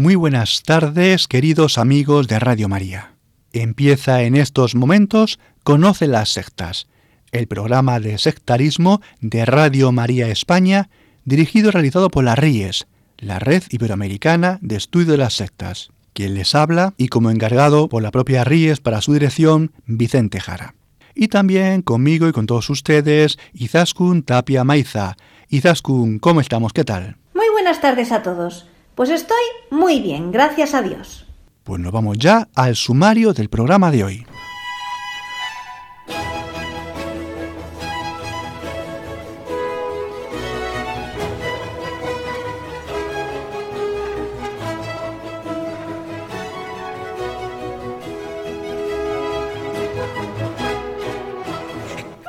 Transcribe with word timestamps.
Muy 0.00 0.14
buenas 0.14 0.62
tardes, 0.62 1.28
queridos 1.28 1.76
amigos 1.76 2.26
de 2.26 2.38
Radio 2.38 2.70
María. 2.70 3.16
Empieza 3.52 4.22
en 4.22 4.34
estos 4.34 4.74
momentos 4.74 5.38
Conoce 5.62 6.06
las 6.06 6.30
sectas, 6.30 6.86
el 7.32 7.46
programa 7.46 8.00
de 8.00 8.16
sectarismo 8.16 9.02
de 9.20 9.44
Radio 9.44 9.92
María 9.92 10.28
España, 10.28 10.88
dirigido 11.26 11.68
y 11.68 11.72
realizado 11.72 12.08
por 12.08 12.24
la 12.24 12.34
RIES, 12.34 12.86
la 13.18 13.40
Red 13.40 13.64
Iberoamericana 13.68 14.58
de 14.62 14.76
Estudio 14.76 15.12
de 15.12 15.18
las 15.18 15.34
Sectas, 15.34 15.90
quien 16.14 16.32
les 16.32 16.54
habla 16.54 16.94
y 16.96 17.08
como 17.08 17.30
encargado 17.30 17.90
por 17.90 18.02
la 18.02 18.10
propia 18.10 18.42
RIES 18.42 18.80
para 18.80 19.02
su 19.02 19.12
dirección, 19.12 19.72
Vicente 19.84 20.40
Jara. 20.40 20.76
Y 21.14 21.28
también 21.28 21.82
conmigo 21.82 22.26
y 22.26 22.32
con 22.32 22.46
todos 22.46 22.70
ustedes, 22.70 23.38
Izaskun 23.52 24.22
Tapia 24.22 24.64
Maiza. 24.64 25.18
Izaskun, 25.50 26.20
¿cómo 26.20 26.40
estamos? 26.40 26.72
¿Qué 26.72 26.84
tal? 26.84 27.18
Muy 27.34 27.50
buenas 27.52 27.82
tardes 27.82 28.12
a 28.12 28.22
todos. 28.22 28.69
Pues 29.00 29.08
estoy 29.08 29.42
muy 29.70 30.02
bien, 30.02 30.30
gracias 30.30 30.74
a 30.74 30.82
Dios. 30.82 31.24
Pues 31.64 31.80
nos 31.80 31.90
vamos 31.90 32.18
ya 32.18 32.48
al 32.54 32.76
sumario 32.76 33.32
del 33.32 33.48
programa 33.48 33.90
de 33.90 34.04
hoy. 34.04 34.26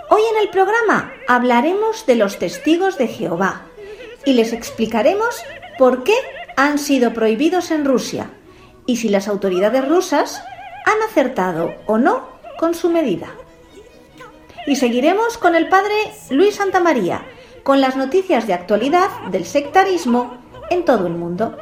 Hoy 0.09 0.22
en 0.31 0.42
el 0.42 0.49
programa 0.52 1.11
hablaremos 1.27 2.05
de 2.05 2.16
los 2.16 2.39
testigos 2.39 2.97
de 2.97 3.09
Jehová 3.09 3.64
y 4.23 4.36
les 4.36 4.53
explicaremos 4.53 5.36
por 5.77 6.05
qué 6.05 6.14
han 6.62 6.78
sido 6.78 7.12
prohibidos 7.12 7.72
en 7.72 7.86
Rusia 7.86 8.30
y 8.86 8.98
si 8.98 9.09
las 9.09 9.28
autoridades 9.28 9.88
rusas 9.88 10.44
han 10.86 11.02
acertado 11.09 11.73
o 11.88 11.98
no 11.98 12.28
con 12.59 12.76
su 12.76 12.92
medida. 12.92 13.30
Y 14.67 14.76
seguiremos 14.76 15.39
con 15.39 15.56
el 15.56 15.70
padre 15.70 15.95
Luis 16.30 16.58
Santamaría, 16.58 17.26
con 17.64 17.82
las 17.82 17.98
noticias 17.98 18.45
de 18.45 18.54
actualidad 18.54 19.09
del 19.32 19.45
sectarismo 19.45 20.38
en 20.70 20.86
todo 20.86 21.08
el 21.08 21.14
mundo. 21.14 21.58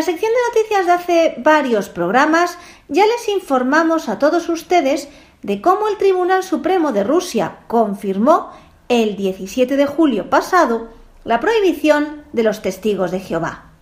La 0.00 0.06
sección 0.06 0.32
de 0.32 0.58
noticias 0.58 0.86
de 0.86 0.92
hace 0.92 1.34
varios 1.42 1.90
programas 1.90 2.56
ya 2.88 3.04
les 3.04 3.28
informamos 3.28 4.08
a 4.08 4.18
todos 4.18 4.48
ustedes 4.48 5.10
de 5.42 5.60
cómo 5.60 5.88
el 5.88 5.98
Tribunal 5.98 6.42
Supremo 6.42 6.92
de 6.92 7.04
Rusia 7.04 7.58
confirmó 7.66 8.48
el 8.88 9.14
17 9.14 9.76
de 9.76 9.84
julio 9.84 10.30
pasado 10.30 10.88
la 11.24 11.38
prohibición 11.38 12.22
de 12.32 12.44
los 12.44 12.62
testigos 12.62 13.10
de 13.10 13.20
Jehová. 13.20 13.72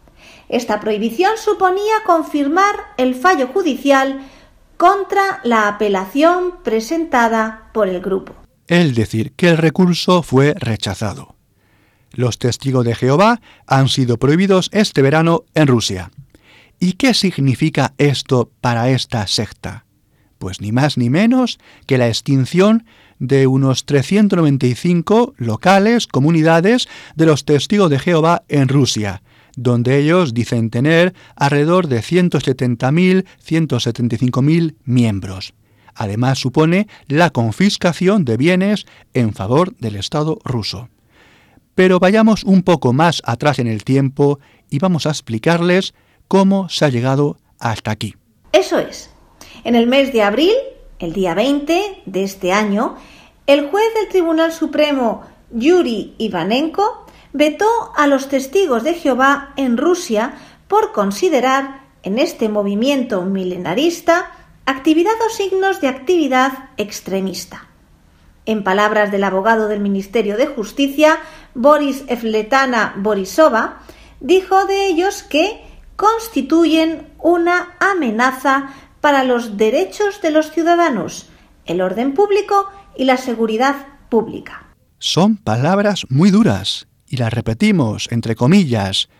Esta 0.48 0.80
prohibición 0.80 1.34
suponía 1.36 2.02
confirmar 2.04 2.74
el 2.96 3.14
fallo 3.14 3.46
judicial 3.46 4.20
contra 4.76 5.38
la 5.44 5.68
apelación 5.68 6.64
presentada 6.64 7.70
por 7.72 7.86
el 7.86 8.00
grupo. 8.00 8.34
Es 8.66 8.92
decir, 8.96 9.34
que 9.36 9.50
el 9.50 9.56
recurso 9.56 10.24
fue 10.24 10.52
rechazado. 10.58 11.37
Los 12.18 12.40
testigos 12.40 12.84
de 12.84 12.96
Jehová 12.96 13.40
han 13.68 13.88
sido 13.88 14.18
prohibidos 14.18 14.70
este 14.72 15.02
verano 15.02 15.44
en 15.54 15.68
Rusia. 15.68 16.10
¿Y 16.80 16.94
qué 16.94 17.14
significa 17.14 17.94
esto 17.96 18.50
para 18.60 18.90
esta 18.90 19.24
secta? 19.28 19.84
Pues 20.38 20.60
ni 20.60 20.72
más 20.72 20.98
ni 20.98 21.10
menos 21.10 21.60
que 21.86 21.96
la 21.96 22.08
extinción 22.08 22.86
de 23.20 23.46
unos 23.46 23.84
395 23.84 25.34
locales, 25.36 26.08
comunidades 26.08 26.88
de 27.14 27.26
los 27.26 27.44
testigos 27.44 27.88
de 27.88 28.00
Jehová 28.00 28.42
en 28.48 28.66
Rusia, 28.66 29.22
donde 29.54 29.96
ellos 29.96 30.34
dicen 30.34 30.70
tener 30.70 31.14
alrededor 31.36 31.86
de 31.86 32.00
170.000, 32.00 33.26
175.000 33.46 34.74
miembros. 34.82 35.54
Además 35.94 36.40
supone 36.40 36.88
la 37.06 37.30
confiscación 37.30 38.24
de 38.24 38.36
bienes 38.36 38.86
en 39.14 39.34
favor 39.34 39.76
del 39.76 39.94
Estado 39.94 40.40
ruso. 40.44 40.88
Pero 41.78 42.00
vayamos 42.00 42.42
un 42.42 42.64
poco 42.64 42.92
más 42.92 43.22
atrás 43.24 43.60
en 43.60 43.68
el 43.68 43.84
tiempo 43.84 44.40
y 44.68 44.80
vamos 44.80 45.06
a 45.06 45.10
explicarles 45.10 45.94
cómo 46.26 46.68
se 46.68 46.84
ha 46.84 46.88
llegado 46.88 47.36
hasta 47.60 47.92
aquí. 47.92 48.16
Eso 48.50 48.80
es. 48.80 49.10
En 49.62 49.76
el 49.76 49.86
mes 49.86 50.12
de 50.12 50.24
abril, 50.24 50.54
el 50.98 51.12
día 51.12 51.34
20 51.34 52.02
de 52.04 52.24
este 52.24 52.52
año, 52.52 52.96
el 53.46 53.70
juez 53.70 53.84
del 53.94 54.08
Tribunal 54.08 54.50
Supremo, 54.50 55.22
Yuri 55.52 56.16
Ivanenko, 56.18 57.06
vetó 57.32 57.92
a 57.94 58.08
los 58.08 58.28
testigos 58.28 58.82
de 58.82 58.94
Jehová 58.94 59.52
en 59.54 59.76
Rusia 59.76 60.34
por 60.66 60.90
considerar 60.90 61.82
en 62.02 62.18
este 62.18 62.48
movimiento 62.48 63.22
milenarista 63.22 64.32
actividad 64.66 65.14
o 65.24 65.32
signos 65.32 65.80
de 65.80 65.86
actividad 65.86 66.70
extremista. 66.76 67.67
En 68.48 68.64
palabras 68.64 69.12
del 69.12 69.24
abogado 69.24 69.68
del 69.68 69.80
Ministerio 69.80 70.38
de 70.38 70.46
Justicia, 70.46 71.18
Boris 71.54 72.04
Efletana 72.08 72.94
Borisova, 72.96 73.80
dijo 74.20 74.64
de 74.64 74.86
ellos 74.86 75.22
que 75.22 75.60
constituyen 75.96 77.08
una 77.18 77.76
amenaza 77.78 78.70
para 79.02 79.22
los 79.22 79.58
derechos 79.58 80.22
de 80.22 80.30
los 80.30 80.50
ciudadanos, 80.50 81.28
el 81.66 81.82
orden 81.82 82.14
público 82.14 82.70
y 82.96 83.04
la 83.04 83.18
seguridad 83.18 83.86
pública. 84.08 84.66
Son 84.98 85.36
palabras 85.36 86.06
muy 86.08 86.30
duras, 86.30 86.88
y 87.06 87.18
las 87.18 87.34
repetimos 87.34 88.08
entre 88.10 88.34
comillas, 88.34 89.10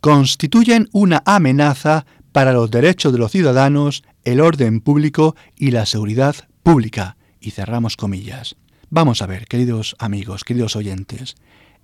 constituyen 0.00 0.88
una 0.92 1.24
amenaza 1.26 2.06
para 2.30 2.52
los 2.52 2.70
derechos 2.70 3.12
de 3.12 3.18
los 3.18 3.32
ciudadanos, 3.32 4.04
el 4.22 4.40
orden 4.40 4.80
público 4.80 5.34
y 5.56 5.72
la 5.72 5.86
seguridad 5.86 6.36
pública. 6.62 7.16
Y 7.40 7.50
cerramos 7.50 7.96
comillas. 7.96 8.54
Vamos 8.96 9.20
a 9.20 9.26
ver, 9.26 9.44
queridos 9.46 9.94
amigos, 9.98 10.42
queridos 10.42 10.74
oyentes, 10.74 11.36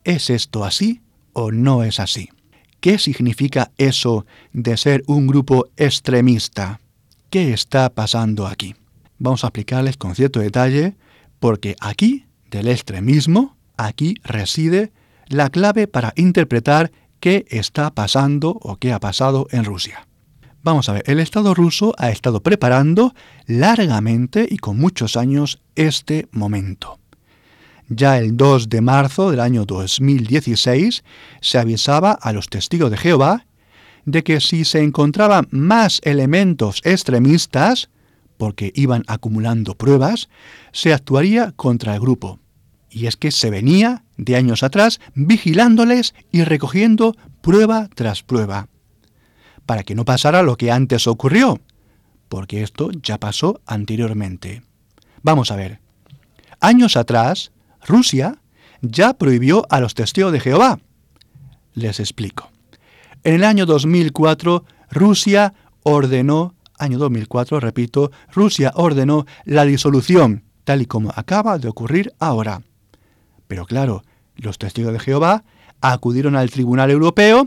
¿es 0.03 0.31
esto 0.31 0.65
así 0.65 1.03
o 1.35 1.53
no 1.53 1.83
es 1.85 2.01
así? 2.01 2.31
¿Qué 2.81 2.97
significa 2.97 3.71
eso 3.77 4.25
de 4.55 4.79
ser 4.79 5.03
un 5.07 5.27
grupo 5.27 5.67
extremista? 5.77 6.81
¿Qué 7.29 7.53
está 7.53 7.91
pasando 7.91 8.47
aquí? 8.47 8.75
Vamos 9.19 9.45
a 9.45 9.49
explicarles 9.49 9.99
con 9.99 10.15
cierto 10.15 10.41
detalle, 10.41 10.97
porque 11.39 11.77
aquí, 11.83 12.25
del 12.51 12.67
extremismo, 12.69 13.59
aquí 13.77 14.15
reside 14.25 14.91
la 15.29 15.51
clave 15.51 15.89
para 15.89 16.15
interpretar 16.17 16.93
qué 17.21 17.45
está 17.51 17.91
pasando 17.91 18.57
o 18.63 18.77
qué 18.77 18.91
ha 18.91 19.01
pasado 19.01 19.49
en 19.51 19.67
Rusia. 19.67 20.09
Vamos 20.63 20.89
a 20.89 20.95
ver, 20.95 21.03
el 21.05 21.21
Estado 21.21 21.53
ruso 21.53 21.93
ha 21.99 22.09
estado 22.09 22.43
preparando 22.43 23.15
largamente 23.45 24.47
y 24.49 24.57
con 24.57 24.79
muchos 24.79 25.19
años 25.19 25.61
este 25.75 26.27
momento. 26.33 27.02
Ya 27.89 28.19
el 28.19 28.37
2 28.37 28.69
de 28.69 28.81
marzo 28.81 29.31
del 29.31 29.41
año 29.41 29.65
2016 29.65 31.05
se 31.41 31.59
avisaba 31.59 32.13
a 32.13 32.33
los 32.33 32.49
testigos 32.49 32.91
de 32.91 32.97
Jehová 32.97 33.47
de 34.05 34.25
que 34.25 34.41
si 34.41 34.65
se 34.65 34.83
encontraban 34.83 35.47
más 35.51 36.01
elementos 36.05 36.81
extremistas, 36.85 37.91
porque 38.37 38.73
iban 38.75 39.05
acumulando 39.07 39.77
pruebas, 39.77 40.29
se 40.73 40.93
actuaría 40.93 41.53
contra 41.53 41.95
el 41.95 42.01
grupo. 42.01 42.41
Y 42.91 43.07
es 43.07 43.17
que 43.17 43.31
se 43.31 43.51
venía 43.51 44.05
de 44.17 44.37
años 44.37 44.63
atrás 44.63 45.01
vigilándoles 45.15 46.15
y 46.31 46.43
recogiendo 46.45 47.15
prueba 47.41 47.89
tras 47.95 48.23
prueba 48.23 48.69
para 49.67 49.85
que 49.85 49.95
no 49.95 50.05
pasara 50.05 50.43
lo 50.43 50.57
que 50.57 50.71
antes 50.71 51.07
ocurrió, 51.07 51.61
porque 52.29 52.63
esto 52.63 52.91
ya 53.03 53.19
pasó 53.19 53.61
anteriormente. 53.67 54.63
Vamos 55.23 55.51
a 55.51 55.57
ver. 55.57 55.81
Años 56.61 56.97
atrás, 56.97 57.53
Rusia 57.87 58.39
ya 58.81 59.15
prohibió 59.15 59.67
a 59.71 59.81
los 59.81 59.95
testigos 59.95 60.33
de 60.33 60.41
Jehová. 60.41 60.81
Les 61.75 62.01
explico. 62.01 62.51
En 63.25 63.35
el 63.35 63.45
año 63.45 63.67
2004, 63.67 64.65
Rusia 64.91 65.55
ordenó, 65.85 66.55
año 66.79 66.99
2004, 66.99 67.61
repito, 67.61 68.11
Rusia 68.33 68.73
ordenó 68.75 69.27
la 69.45 69.65
disolución, 69.65 70.45
tal 70.65 70.83
y 70.83 70.87
como 70.87 71.13
acaba 71.15 71.59
de 71.59 71.69
ocurrir 71.69 72.13
ahora. 72.19 72.63
Pero 73.47 73.67
claro, 73.67 74.03
los 74.37 74.59
testigos 74.59 74.93
de 74.93 74.99
Jehová 74.99 75.45
acudieron 75.81 76.37
al 76.37 76.51
Tribunal 76.51 76.91
Europeo 76.91 77.47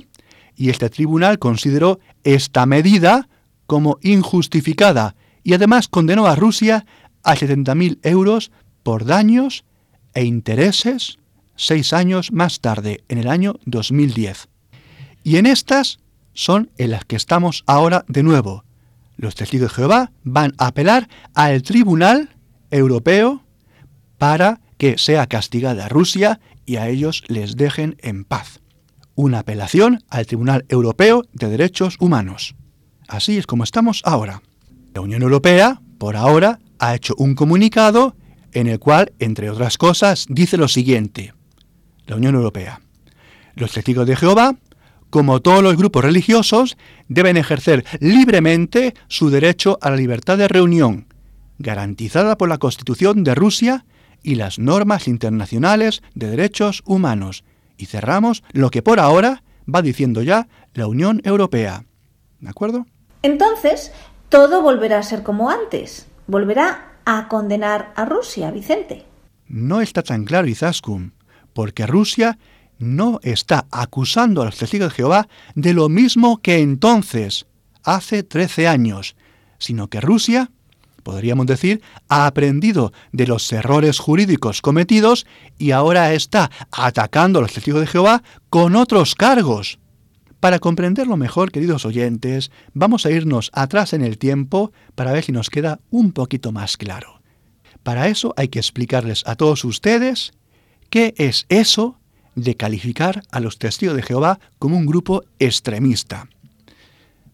y 0.56 0.70
este 0.70 0.90
tribunal 0.90 1.40
consideró 1.40 2.00
esta 2.24 2.66
medida 2.66 3.28
como 3.68 3.98
injustificada 4.02 5.16
y 5.44 5.54
además 5.54 5.88
condenó 5.88 6.26
a 6.28 6.36
Rusia 6.36 6.86
a 7.24 7.36
70.000 7.36 8.00
euros 8.04 8.52
por 8.84 9.06
daños 9.06 9.66
e 10.16 10.24
intereses 10.24 11.20
seis 11.56 11.94
años 11.94 12.32
más 12.32 12.60
tarde, 12.60 13.04
en 13.08 13.18
el 13.18 13.28
año 13.28 13.56
2010. 13.66 14.50
Y 15.24 15.38
en 15.38 15.46
estas 15.46 16.00
son 16.34 16.72
en 16.78 16.92
las 16.92 17.06
que 17.06 17.16
estamos 17.16 17.64
ahora 17.66 18.06
de 18.08 18.24
nuevo. 18.24 18.64
Los 19.18 19.36
testigos 19.36 19.70
de 19.70 19.76
Jehová 19.76 20.12
van 20.24 20.54
a 20.58 20.68
apelar 20.68 21.08
al 21.34 21.64
Tribunal 21.64 22.36
Europeo 22.72 23.44
para 24.18 24.60
que 24.78 24.98
sea 24.98 25.28
castigada 25.28 25.88
Rusia 25.88 26.40
y 26.66 26.76
a 26.76 26.90
ellos 26.90 27.24
les 27.28 27.56
dejen 27.56 27.96
en 28.02 28.26
paz. 28.26 28.60
Una 29.16 29.40
apelación 29.40 30.04
al 30.10 30.26
Tribunal 30.26 30.66
Europeo 30.68 31.24
de 31.32 31.48
Derechos 31.48 31.96
Humanos. 32.00 32.56
Así 33.08 33.38
es 33.38 33.48
como 33.48 33.64
estamos 33.64 34.02
ahora. 34.04 34.42
La 34.94 35.02
Unión 35.02 35.22
Europea, 35.22 35.82
por 35.98 36.18
ahora, 36.18 36.60
ha 36.80 36.96
hecho 36.96 37.16
un 37.18 37.36
comunicado 37.36 38.16
en 38.56 38.68
el 38.68 38.80
cual, 38.80 39.12
entre 39.20 39.50
otras 39.50 39.78
cosas, 39.78 40.26
dice 40.30 40.58
lo 40.58 40.68
siguiente. 40.68 41.34
La 42.08 42.16
Unión 42.16 42.36
Europea. 42.36 42.80
Los 43.54 43.74
testigos 43.74 44.08
de 44.08 44.16
Jehová, 44.16 44.56
como 45.10 45.42
todos 45.42 45.62
los 45.62 45.76
grupos 45.76 46.04
religiosos, 46.04 46.78
deben 47.10 47.38
ejercer 47.38 47.86
libremente 48.00 48.96
su 49.08 49.30
derecho 49.30 49.78
a 49.82 49.90
la 49.90 49.98
libertad 49.98 50.38
de 50.38 50.48
reunión, 50.48 51.08
garantizada 51.60 52.38
por 52.38 52.48
la 52.48 52.58
Constitución 52.58 53.26
de 53.26 53.36
Rusia 53.36 53.86
y 54.24 54.36
las 54.36 54.58
normas 54.58 55.10
internacionales 55.10 56.02
de 56.16 56.30
derechos 56.30 56.82
humanos. 56.86 57.44
Y 57.78 57.88
cerramos 57.88 58.42
lo 58.54 58.72
que 58.72 58.82
por 58.82 59.02
ahora 59.02 59.44
va 59.74 59.82
diciendo 59.82 60.24
ya 60.24 60.48
la 60.74 60.88
Unión 60.88 61.22
Europea. 61.26 61.84
¿De 62.40 62.50
acuerdo? 62.50 62.86
Entonces, 63.22 63.92
todo 64.30 64.62
volverá 64.62 65.00
a 65.00 65.04
ser 65.04 65.24
como 65.24 65.50
antes. 65.50 66.08
Volverá 66.28 66.95
a 67.06 67.28
condenar 67.28 67.94
a 67.96 68.06
Rusia, 68.06 68.52
Vicente. 68.52 69.06
No 69.48 69.82
está 69.82 70.02
tan 70.04 70.26
claro, 70.26 70.48
Izaskun, 70.48 71.14
porque 71.54 71.86
Rusia 71.86 72.38
no 72.78 73.20
está 73.24 73.68
acusando 73.72 74.42
a 74.42 74.46
los 74.46 74.58
testigos 74.58 74.90
de 74.90 74.96
Jehová 74.96 75.28
de 75.54 75.74
lo 75.74 75.88
mismo 75.88 76.42
que 76.42 76.60
entonces, 76.60 77.46
hace 77.84 78.24
13 78.24 78.68
años, 78.68 79.16
sino 79.58 79.88
que 79.88 80.02
Rusia 80.02 80.52
podríamos 81.06 81.46
decir, 81.46 81.84
ha 82.10 82.26
aprendido 82.26 82.92
de 83.12 83.28
los 83.28 83.54
errores 83.54 84.00
jurídicos 84.00 84.64
cometidos 84.64 85.28
y 85.60 85.70
ahora 85.70 86.14
está 86.14 86.50
atacando 86.72 87.38
a 87.38 87.44
los 87.44 87.54
testigos 87.54 87.82
de 87.82 87.88
Jehová 87.88 88.24
con 88.50 88.76
otros 88.76 89.14
cargos. 89.14 89.78
Para 90.46 90.60
comprenderlo 90.60 91.18
mejor, 91.18 91.52
queridos 91.52 91.86
oyentes, 91.86 92.52
vamos 92.76 93.08
a 93.08 93.10
irnos 93.10 93.50
atrás 93.52 93.94
en 93.94 94.04
el 94.04 94.20
tiempo 94.20 94.72
para 94.94 95.12
ver 95.12 95.24
si 95.24 95.32
nos 95.32 95.50
queda 95.50 95.80
un 95.90 96.12
poquito 96.12 96.52
más 96.52 96.78
claro. 96.78 97.20
Para 97.82 98.10
eso 98.10 98.32
hay 98.38 98.50
que 98.50 98.60
explicarles 98.60 99.24
a 99.26 99.38
todos 99.38 99.66
ustedes 99.66 100.34
qué 100.92 101.16
es 101.18 101.48
eso 101.50 101.98
de 102.36 102.56
calificar 102.56 103.24
a 103.32 103.40
los 103.40 103.58
testigos 103.58 103.96
de 103.96 104.04
Jehová 104.04 104.40
como 104.60 104.78
un 104.78 104.86
grupo 104.86 105.24
extremista. 105.40 106.30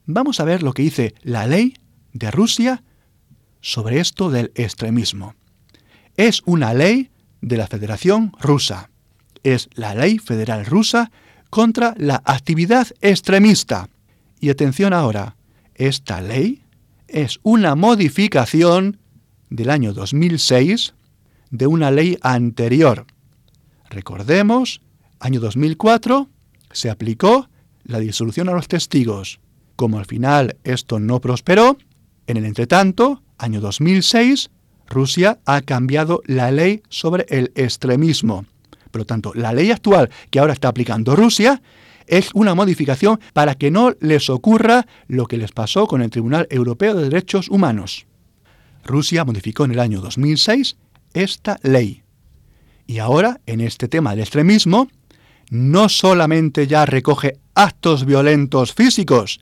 Vamos 0.05 0.39
a 0.39 0.45
ver 0.45 0.63
lo 0.63 0.71
que 0.71 0.83
dice 0.83 1.13
la 1.21 1.47
ley 1.47 1.73
de 2.13 2.31
Rusia 2.31 2.81
sobre 3.59 3.99
esto 3.99 4.29
del 4.29 4.53
extremismo. 4.55 5.35
Es 6.15 6.43
una 6.45 6.73
ley 6.73 7.11
de 7.41 7.57
la 7.57 7.67
Federación 7.67 8.31
Rusa. 8.39 8.89
Es 9.43 9.67
la 9.73 9.95
ley 9.95 10.17
federal 10.17 10.65
rusa 10.65 11.11
contra 11.51 11.93
la 11.97 12.23
actividad 12.25 12.87
extremista. 13.01 13.89
Y 14.39 14.49
atención 14.49 14.93
ahora, 14.93 15.35
esta 15.75 16.21
ley 16.21 16.63
es 17.07 17.39
una 17.43 17.75
modificación 17.75 18.97
del 19.51 19.69
año 19.69 19.93
2006 19.93 20.95
de 21.51 21.67
una 21.67 21.91
ley 21.91 22.17
anterior. 22.21 23.05
Recordemos, 23.89 24.81
año 25.19 25.39
2004 25.41 26.29
se 26.71 26.89
aplicó 26.89 27.49
la 27.83 27.99
disolución 27.99 28.49
a 28.49 28.53
los 28.53 28.67
testigos. 28.67 29.39
Como 29.75 29.99
al 29.99 30.05
final 30.05 30.57
esto 30.63 30.99
no 30.99 31.19
prosperó, 31.19 31.77
en 32.27 32.37
el 32.37 32.45
entretanto, 32.45 33.21
año 33.37 33.59
2006, 33.59 34.49
Rusia 34.87 35.39
ha 35.45 35.61
cambiado 35.61 36.21
la 36.25 36.49
ley 36.51 36.81
sobre 36.87 37.25
el 37.29 37.51
extremismo. 37.55 38.45
Por 38.91 39.01
lo 39.01 39.05
tanto, 39.05 39.31
la 39.33 39.53
ley 39.53 39.71
actual 39.71 40.09
que 40.29 40.39
ahora 40.39 40.53
está 40.53 40.67
aplicando 40.67 41.15
Rusia 41.15 41.61
es 42.07 42.29
una 42.33 42.55
modificación 42.55 43.19
para 43.33 43.55
que 43.55 43.71
no 43.71 43.93
les 43.99 44.29
ocurra 44.29 44.85
lo 45.07 45.27
que 45.27 45.37
les 45.37 45.51
pasó 45.51 45.87
con 45.87 46.01
el 46.01 46.09
Tribunal 46.09 46.47
Europeo 46.49 46.93
de 46.93 47.03
Derechos 47.03 47.49
Humanos. 47.49 48.05
Rusia 48.83 49.23
modificó 49.23 49.65
en 49.65 49.71
el 49.71 49.79
año 49.79 50.01
2006 50.01 50.77
esta 51.13 51.57
ley. 51.63 52.03
Y 52.87 52.99
ahora, 52.99 53.39
en 53.45 53.61
este 53.61 53.87
tema 53.87 54.11
del 54.11 54.21
extremismo, 54.21 54.89
no 55.49 55.87
solamente 55.87 56.67
ya 56.67 56.85
recoge 56.85 57.37
actos 57.53 58.05
violentos 58.05 58.73
físicos, 58.73 59.39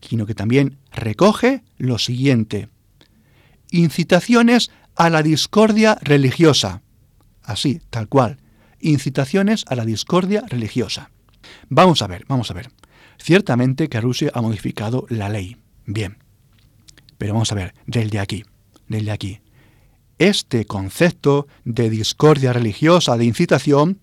sino 0.00 0.26
que 0.26 0.34
también 0.34 0.78
recoge 0.92 1.64
lo 1.78 1.98
siguiente 1.98 2.68
incitaciones 3.70 4.70
a 4.94 5.10
la 5.10 5.22
discordia 5.22 5.98
religiosa. 6.02 6.82
Así, 7.42 7.80
tal 7.90 8.08
cual. 8.08 8.38
Incitaciones 8.80 9.64
a 9.68 9.74
la 9.74 9.84
discordia 9.84 10.44
religiosa. 10.48 11.10
Vamos 11.68 12.02
a 12.02 12.06
ver, 12.06 12.24
vamos 12.28 12.50
a 12.50 12.54
ver. 12.54 12.70
Ciertamente 13.18 13.88
que 13.88 14.00
Rusia 14.00 14.30
ha 14.34 14.42
modificado 14.42 15.06
la 15.08 15.28
ley. 15.28 15.56
Bien. 15.86 16.18
Pero 17.18 17.32
vamos 17.32 17.50
a 17.52 17.54
ver, 17.54 17.74
desde 17.86 18.18
aquí, 18.18 18.44
desde 18.88 19.10
aquí. 19.10 19.40
Este 20.18 20.64
concepto 20.64 21.46
de 21.64 21.90
discordia 21.90 22.52
religiosa, 22.52 23.16
de 23.16 23.24
incitación, 23.24 24.00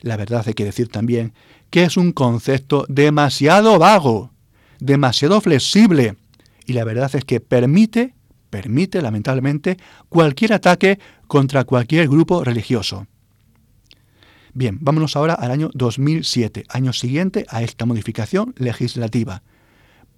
la 0.00 0.16
verdad 0.16 0.44
hay 0.46 0.54
que 0.54 0.64
decir 0.64 0.88
también 0.88 1.32
que 1.70 1.84
es 1.84 1.96
un 1.96 2.12
concepto 2.12 2.86
demasiado 2.88 3.78
vago, 3.78 4.32
demasiado 4.78 5.40
flexible, 5.40 6.16
y 6.64 6.72
la 6.74 6.84
verdad 6.84 7.10
es 7.14 7.24
que 7.24 7.40
permite 7.40 8.16
permite, 8.56 9.02
lamentablemente, 9.02 9.76
cualquier 10.08 10.54
ataque 10.54 10.98
contra 11.26 11.64
cualquier 11.64 12.08
grupo 12.08 12.42
religioso. 12.42 13.06
Bien, 14.56 14.78
vámonos 14.80 15.16
ahora 15.16 15.34
al 15.34 15.50
año 15.50 15.68
2007, 15.74 16.64
año 16.70 16.94
siguiente 16.94 17.44
a 17.50 17.62
esta 17.62 17.84
modificación 17.84 18.54
legislativa, 18.56 19.42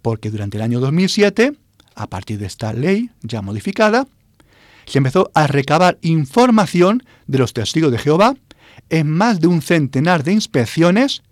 porque 0.00 0.30
durante 0.30 0.59
el 0.59 0.62
año 0.62 0.78
2007, 0.78 1.54
a 1.97 2.07
partir 2.07 2.38
de 2.38 2.47
esta 2.47 2.73
ley 2.73 3.11
ya 3.23 3.42
modificada, 3.42 4.07
se 4.87 4.99
empezó 4.99 5.33
a 5.35 5.49
recabar 5.49 5.99
información 6.02 7.02
de 7.26 7.38
los 7.38 7.52
testigos 7.52 7.90
de 7.90 7.99
Jehová 7.99 8.37
en 8.90 9.11
más 9.11 9.40
de 9.40 9.49
un 9.49 9.61
centenar 9.61 10.23
de 10.23 10.35
inspecciones, 10.35 11.25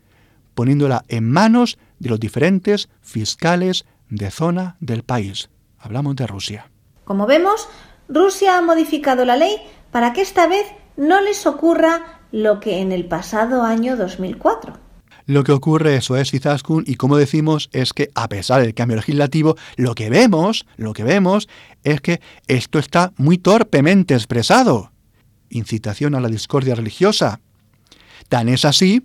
poniéndola 0.57 1.05
en 1.07 1.31
manos 1.31 1.79
de 2.01 2.09
los 2.09 2.19
diferentes 2.19 2.89
fiscales 3.03 3.85
de 4.11 4.33
zona 4.33 4.79
del 4.81 5.05
país. 5.05 5.49
Hablamos 5.79 6.17
de 6.17 6.27
Rusia. 6.27 6.73
Como 7.05 7.29
vemos, 7.29 7.69
Rusia 8.09 8.59
ha 8.59 8.63
modificado 8.63 9.25
la 9.25 9.37
ley 9.37 9.59
para 9.93 10.13
que 10.13 10.23
esta 10.23 10.49
vez 10.49 10.67
no 10.97 11.21
les 11.21 11.47
ocurra 11.47 12.17
lo 12.37 12.61
que 12.61 12.81
en 12.81 12.93
el 12.93 13.07
pasado 13.07 13.63
año 13.63 13.97
2004. 13.97 14.75
Lo 15.25 15.43
que 15.43 15.53
ocurre, 15.53 15.97
eso 15.97 16.19
es, 16.19 16.35
Izaskun, 16.35 16.85
y 16.87 16.97
como 16.97 17.17
decimos, 17.17 17.71
es 17.73 17.95
que 17.95 18.11
a 18.15 18.29
pesar 18.29 18.61
del 18.61 18.75
cambio 18.75 18.97
legislativo, 18.97 19.57
lo 19.77 19.95
que 19.95 20.11
vemos, 20.11 20.67
lo 20.77 20.93
que 20.93 21.03
vemos, 21.03 21.49
es 21.83 22.03
que 22.03 22.21
esto 22.47 22.79
está 22.79 23.13
muy 23.17 23.39
torpemente 23.39 24.13
expresado. 24.13 24.93
Incitación 25.49 26.15
a 26.15 26.21
la 26.21 26.29
discordia 26.29 26.75
religiosa. 26.75 27.41
Tan 28.29 28.51
es 28.51 28.67
así 28.67 29.03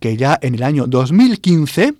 que 0.00 0.16
ya 0.16 0.38
en 0.40 0.54
el 0.54 0.62
año 0.62 0.86
2015, 0.86 1.94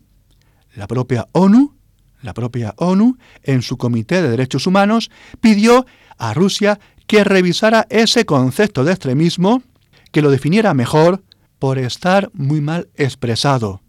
la 0.76 0.87
propia 0.87 1.26
ONU 1.32 1.75
la 2.22 2.34
propia 2.34 2.75
ONU, 2.76 3.16
en 3.44 3.62
su 3.62 3.78
Comité 3.78 4.20
de 4.20 4.28
Derechos 4.28 4.66
Humanos, 4.66 5.10
pidió 5.40 5.87
a 6.18 6.34
Rusia 6.34 6.78
que 7.06 7.25
revisara 7.25 7.87
ese 7.88 8.26
concepto 8.26 8.84
de 8.84 8.92
extremismo, 8.92 9.62
que 10.10 10.22
lo 10.22 10.30
definiera 10.30 10.74
mejor 10.74 11.22
por 11.58 11.78
estar 11.78 12.30
muy 12.32 12.60
mal 12.60 12.88
expresado, 12.96 13.82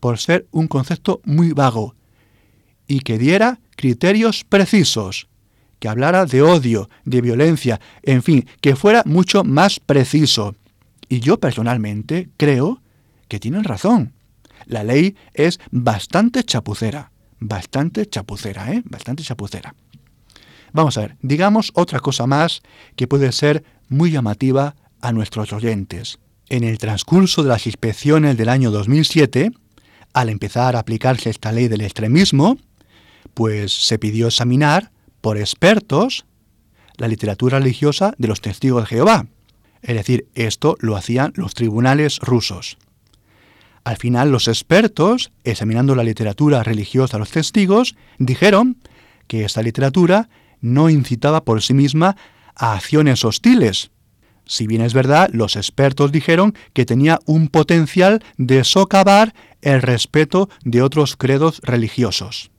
por 0.00 0.18
ser 0.18 0.46
un 0.50 0.68
concepto 0.68 1.20
muy 1.24 1.52
vago, 1.52 1.94
y 2.86 3.00
que 3.00 3.18
diera 3.18 3.60
criterios 3.76 4.44
precisos, 4.44 5.28
que 5.78 5.88
hablara 5.88 6.26
de 6.26 6.42
odio, 6.42 6.90
de 7.04 7.20
violencia, 7.20 7.80
en 8.02 8.22
fin, 8.22 8.46
que 8.60 8.76
fuera 8.76 9.02
mucho 9.06 9.44
más 9.44 9.80
preciso. 9.80 10.54
Y 11.08 11.20
yo 11.20 11.38
personalmente 11.38 12.28
creo 12.36 12.82
que 13.28 13.38
tienen 13.40 13.64
razón. 13.64 14.12
La 14.66 14.84
ley 14.84 15.16
es 15.32 15.60
bastante 15.70 16.42
chapucera, 16.44 17.12
bastante 17.38 18.06
chapucera, 18.06 18.72
¿eh? 18.72 18.82
Bastante 18.84 19.22
chapucera. 19.22 19.74
Vamos 20.72 20.98
a 20.98 21.02
ver, 21.02 21.16
digamos 21.22 21.70
otra 21.74 22.00
cosa 22.00 22.26
más 22.26 22.60
que 22.96 23.06
puede 23.06 23.32
ser 23.32 23.64
muy 23.88 24.10
llamativa 24.10 24.76
a 25.00 25.12
nuestros 25.12 25.52
oyentes. 25.52 26.18
En 26.48 26.64
el 26.64 26.78
transcurso 26.78 27.42
de 27.42 27.50
las 27.50 27.66
inspecciones 27.66 28.36
del 28.36 28.48
año 28.48 28.70
2007, 28.70 29.52
al 30.12 30.28
empezar 30.28 30.76
a 30.76 30.80
aplicarse 30.80 31.30
esta 31.30 31.52
ley 31.52 31.68
del 31.68 31.82
extremismo, 31.82 32.56
pues 33.34 33.72
se 33.72 33.98
pidió 33.98 34.28
examinar 34.28 34.90
por 35.20 35.36
expertos 35.36 36.24
la 36.96 37.08
literatura 37.08 37.58
religiosa 37.58 38.14
de 38.18 38.28
los 38.28 38.40
testigos 38.40 38.82
de 38.82 38.96
Jehová. 38.96 39.26
Es 39.82 39.94
decir, 39.94 40.26
esto 40.34 40.76
lo 40.80 40.96
hacían 40.96 41.32
los 41.36 41.54
tribunales 41.54 42.18
rusos. 42.18 42.78
Al 43.84 43.96
final 43.96 44.30
los 44.30 44.48
expertos, 44.48 45.30
examinando 45.44 45.94
la 45.94 46.02
literatura 46.02 46.62
religiosa 46.62 47.16
de 47.16 47.20
los 47.20 47.30
testigos, 47.30 47.96
dijeron 48.18 48.76
que 49.28 49.44
esta 49.44 49.62
literatura 49.62 50.28
no 50.60 50.90
incitaba 50.90 51.44
por 51.44 51.62
sí 51.62 51.74
misma 51.74 52.16
a 52.54 52.74
acciones 52.74 53.24
hostiles. 53.24 53.90
Si 54.48 54.66
bien 54.66 54.80
es 54.80 54.94
verdad, 54.94 55.28
los 55.32 55.56
expertos 55.56 56.10
dijeron 56.10 56.54
que 56.72 56.86
tenía 56.86 57.20
un 57.26 57.48
potencial 57.48 58.24
de 58.38 58.64
socavar 58.64 59.34
el 59.60 59.82
respeto 59.82 60.48
de 60.64 60.80
otros 60.80 61.16
credos 61.16 61.60
religiosos. 61.62 62.50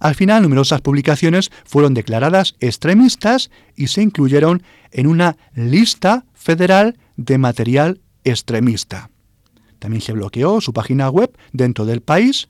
Al 0.00 0.14
final, 0.14 0.42
numerosas 0.42 0.80
publicaciones 0.80 1.52
fueron 1.64 1.92
declaradas 1.92 2.56
extremistas 2.58 3.50
y 3.76 3.88
se 3.88 4.02
incluyeron 4.02 4.62
en 4.92 5.06
una 5.06 5.36
lista 5.54 6.24
federal 6.32 6.98
de 7.16 7.36
material 7.36 8.00
extremista. 8.24 9.10
También 9.78 10.00
se 10.00 10.12
bloqueó 10.12 10.62
su 10.62 10.72
página 10.72 11.10
web 11.10 11.36
dentro 11.52 11.84
del 11.84 12.00
país 12.00 12.48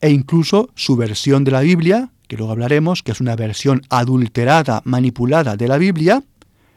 e 0.00 0.10
incluso 0.10 0.70
su 0.74 0.96
versión 0.96 1.44
de 1.44 1.50
la 1.50 1.60
Biblia, 1.60 2.10
que 2.26 2.38
luego 2.38 2.52
hablaremos, 2.52 3.02
que 3.02 3.12
es 3.12 3.20
una 3.20 3.36
versión 3.36 3.82
adulterada, 3.90 4.80
manipulada 4.84 5.56
de 5.56 5.68
la 5.68 5.76
Biblia, 5.76 6.22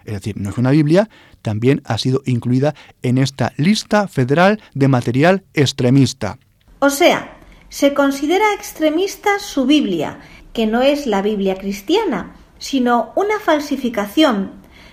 es 0.06 0.14
decir, 0.14 0.38
no 0.38 0.50
es 0.50 0.58
una 0.58 0.72
Biblia, 0.72 1.10
también 1.42 1.82
ha 1.86 1.98
sido 1.98 2.22
incluida 2.26 2.76
en 3.02 3.18
esta 3.18 3.54
lista 3.58 4.08
federal 4.08 4.62
de 4.74 4.88
material 4.88 5.44
extremista. 5.54 6.40
O 6.80 6.90
sea, 6.90 7.38
se 7.70 7.94
considera 7.94 8.54
extremista 8.54 9.40
su 9.40 9.66
Biblia, 9.66 10.20
que 10.54 10.66
no 10.66 10.82
es 10.82 11.08
la 11.08 11.22
Biblia 11.22 11.58
cristiana, 11.58 12.36
sino 12.58 13.12
una 13.16 13.40
falsificación. 13.40 14.52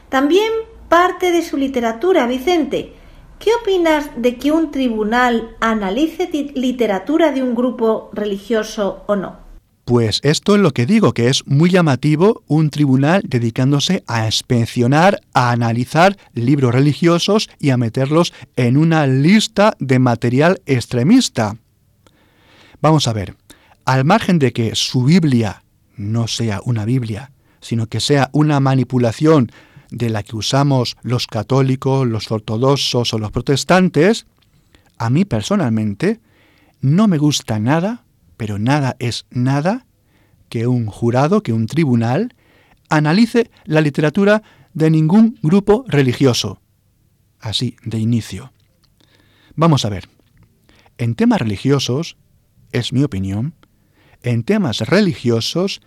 También 0.08 0.52
parte 0.88 1.30
de 1.30 1.42
su 1.42 1.56
literatura, 1.56 2.26
Vicente. 2.26 2.94
¿Qué 3.38 3.50
opinas 3.60 4.10
de 4.16 4.36
que 4.36 4.52
un 4.52 4.70
tribunal 4.70 5.56
analice 5.60 6.28
literatura 6.54 7.32
de 7.32 7.42
un 7.42 7.54
grupo 7.54 8.10
religioso 8.12 9.04
o 9.06 9.16
no? 9.16 9.38
Pues 9.84 10.20
esto 10.22 10.54
es 10.54 10.60
lo 10.60 10.72
que 10.72 10.86
digo, 10.86 11.12
que 11.12 11.28
es 11.28 11.44
muy 11.46 11.68
llamativo 11.70 12.44
un 12.46 12.70
tribunal 12.70 13.22
dedicándose 13.26 14.04
a 14.06 14.26
inspeccionar, 14.26 15.20
a 15.34 15.50
analizar 15.50 16.16
libros 16.34 16.72
religiosos 16.72 17.50
y 17.58 17.70
a 17.70 17.76
meterlos 17.76 18.32
en 18.54 18.76
una 18.76 19.06
lista 19.08 19.74
de 19.80 19.98
material 19.98 20.62
extremista. 20.66 21.56
Vamos 22.80 23.08
a 23.08 23.12
ver, 23.12 23.36
al 23.84 24.04
margen 24.04 24.38
de 24.38 24.52
que 24.52 24.76
su 24.76 25.04
Biblia 25.04 25.64
no 25.96 26.28
sea 26.28 26.60
una 26.64 26.84
Biblia, 26.84 27.32
sino 27.60 27.88
que 27.88 28.00
sea 28.00 28.30
una 28.32 28.60
manipulación 28.60 29.50
de 29.90 30.10
la 30.10 30.22
que 30.22 30.36
usamos 30.36 30.96
los 31.02 31.26
católicos, 31.26 32.06
los 32.06 32.30
ortodoxos 32.30 33.12
o 33.12 33.18
los 33.18 33.32
protestantes, 33.32 34.26
a 34.96 35.10
mí 35.10 35.24
personalmente 35.24 36.20
no 36.80 37.08
me 37.08 37.18
gusta 37.18 37.58
nada 37.58 38.04
pero 38.42 38.58
nada 38.58 38.96
es 38.98 39.24
nada 39.30 39.86
que 40.48 40.66
un 40.66 40.86
jurado, 40.86 41.44
que 41.44 41.52
un 41.52 41.66
tribunal, 41.68 42.34
analice 42.88 43.52
la 43.66 43.80
literatura 43.80 44.42
de 44.74 44.90
ningún 44.90 45.38
grupo 45.44 45.84
religioso. 45.86 46.60
Así, 47.38 47.76
de 47.84 48.00
inicio. 48.00 48.52
Vamos 49.54 49.84
a 49.84 49.90
ver. 49.90 50.08
En 50.98 51.14
temas 51.14 51.40
religiosos, 51.40 52.16
es 52.72 52.92
mi 52.92 53.04
opinión, 53.04 53.54
en 54.24 54.42
temas 54.42 54.80
religiosos 54.80 55.80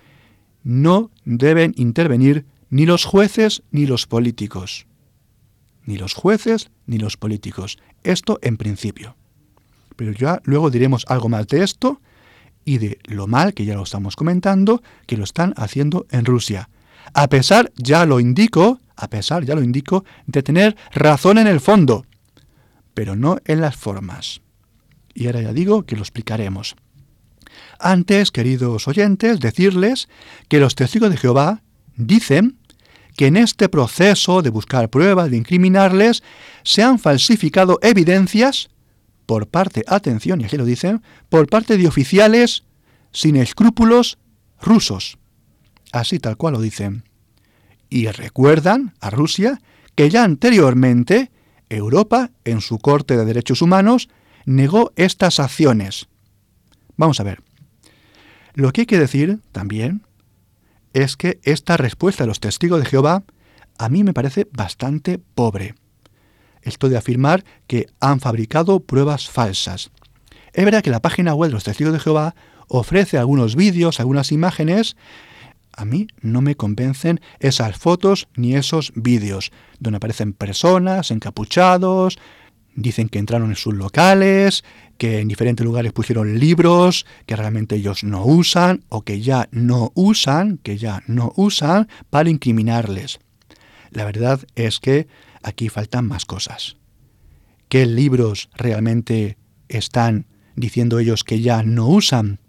no 0.63 1.11
deben 1.25 1.73
intervenir 1.75 2.45
ni 2.69 2.85
los 2.85 3.03
jueces 3.03 3.63
ni 3.71 3.85
los 3.85 4.07
políticos. 4.07 4.87
Ni 5.83 5.97
los 5.97 6.13
jueces 6.13 6.71
ni 6.85 6.99
los 6.99 7.17
políticos. 7.17 7.79
Esto 8.05 8.39
en 8.41 8.55
principio. 8.55 9.17
Pero 9.97 10.13
ya 10.13 10.41
luego 10.45 10.69
diremos 10.69 11.03
algo 11.09 11.27
más 11.27 11.49
de 11.49 11.61
esto 11.61 11.99
y 12.65 12.79
de 12.79 12.99
lo 13.05 13.27
mal, 13.27 13.53
que 13.53 13.63
ya 13.63 13.75
lo 13.75 13.83
estamos 13.83 14.15
comentando, 14.15 14.81
que 15.05 15.15
lo 15.15 15.23
están 15.23 15.53
haciendo 15.55 16.07
en 16.09 16.25
Rusia. 16.25 16.69
A 17.13 17.29
pesar, 17.29 17.71
ya 17.77 18.05
lo 18.05 18.19
indico, 18.19 18.81
a 18.97 19.07
pesar, 19.07 19.45
ya 19.45 19.55
lo 19.55 19.63
indico, 19.63 20.03
de 20.25 20.43
tener 20.43 20.75
razón 20.91 21.37
en 21.37 21.47
el 21.47 21.61
fondo, 21.61 22.05
pero 22.93 23.15
no 23.15 23.37
en 23.45 23.61
las 23.61 23.75
formas. 23.75 24.41
Y 25.13 25.27
ahora 25.27 25.41
ya 25.41 25.53
digo 25.53 25.83
que 25.83 25.95
lo 25.95 26.01
explicaremos. 26.01 26.75
Antes, 27.79 28.31
queridos 28.31 28.87
oyentes, 28.87 29.39
decirles 29.39 30.09
que 30.49 30.59
los 30.59 30.75
testigos 30.75 31.09
de 31.09 31.17
Jehová 31.17 31.61
dicen 31.95 32.57
que 33.15 33.27
en 33.27 33.37
este 33.37 33.69
proceso 33.69 34.41
de 34.41 34.49
buscar 34.49 34.89
pruebas, 34.89 35.31
de 35.31 35.37
incriminarles, 35.37 36.23
se 36.63 36.83
han 36.83 36.99
falsificado 36.99 37.79
evidencias 37.81 38.69
por 39.25 39.47
parte, 39.47 39.83
atención, 39.87 40.41
y 40.41 40.45
aquí 40.45 40.57
lo 40.57 40.65
dicen, 40.65 41.01
por 41.29 41.47
parte 41.47 41.77
de 41.77 41.87
oficiales 41.87 42.63
sin 43.11 43.35
escrúpulos 43.35 44.17
rusos. 44.61 45.17
Así 45.91 46.19
tal 46.19 46.37
cual 46.37 46.53
lo 46.53 46.61
dicen. 46.61 47.03
Y 47.89 48.07
recuerdan 48.07 48.93
a 48.99 49.09
Rusia 49.09 49.61
que 49.95 50.09
ya 50.09 50.23
anteriormente 50.23 51.31
Europa, 51.69 52.31
en 52.43 52.61
su 52.61 52.77
Corte 52.77 53.17
de 53.17 53.25
Derechos 53.25 53.61
Humanos, 53.61 54.09
negó 54.45 54.91
estas 54.95 55.39
acciones. 55.39 56.07
Vamos 56.97 57.19
a 57.19 57.23
ver. 57.23 57.41
Lo 58.53 58.71
que 58.71 58.81
hay 58.81 58.87
que 58.87 58.99
decir 58.99 59.39
también 59.51 60.03
es 60.93 61.17
que 61.17 61.39
esta 61.43 61.77
respuesta 61.77 62.23
de 62.23 62.27
los 62.27 62.39
testigos 62.39 62.79
de 62.79 62.85
Jehová 62.85 63.23
a 63.77 63.89
mí 63.89 64.03
me 64.03 64.13
parece 64.13 64.47
bastante 64.51 65.19
pobre 65.19 65.75
esto 66.65 66.89
de 66.89 66.97
afirmar 66.97 67.45
que 67.67 67.87
han 68.01 68.19
fabricado 68.19 68.81
pruebas 68.81 69.29
falsas. 69.29 69.91
Es 70.53 70.65
verdad 70.65 70.83
que 70.83 70.89
la 70.89 71.01
página 71.01 71.33
web 71.33 71.49
de 71.49 71.53
los 71.53 71.63
testigos 71.63 71.93
de 71.93 71.99
Jehová 71.99 72.35
ofrece 72.67 73.17
algunos 73.17 73.55
vídeos, 73.55 73.99
algunas 73.99 74.31
imágenes. 74.31 74.97
A 75.73 75.85
mí 75.85 76.07
no 76.21 76.41
me 76.41 76.55
convencen 76.55 77.21
esas 77.39 77.77
fotos 77.77 78.27
ni 78.35 78.55
esos 78.55 78.91
vídeos, 78.95 79.51
donde 79.79 79.97
aparecen 79.97 80.33
personas 80.33 81.11
encapuchados, 81.11 82.17
dicen 82.75 83.09
que 83.09 83.19
entraron 83.19 83.49
en 83.49 83.55
sus 83.55 83.73
locales, 83.73 84.63
que 84.97 85.19
en 85.19 85.27
diferentes 85.27 85.65
lugares 85.65 85.93
pusieron 85.93 86.39
libros 86.39 87.05
que 87.25 87.35
realmente 87.35 87.75
ellos 87.75 88.03
no 88.03 88.25
usan 88.25 88.83
o 88.89 89.01
que 89.01 89.21
ya 89.21 89.49
no 89.51 89.91
usan, 89.95 90.57
que 90.57 90.77
ya 90.77 91.03
no 91.07 91.33
usan 91.35 91.87
para 92.09 92.29
incriminarles. 92.29 93.19
La 93.91 94.05
verdad 94.05 94.41
es 94.55 94.79
que 94.79 95.07
aquí 95.45 95.69
faltan 95.69 96.07
más 96.07 96.25
cosas. 96.25 96.75
¿Qué 97.69 97.85
libros 97.85 98.49
realmente 98.55 99.37
están 99.69 100.25
diciendo 100.55 100.99
ellos 100.99 101.23
que 101.23 101.39
ya 101.41 101.63
no 101.63 101.87
usan? 101.87 102.39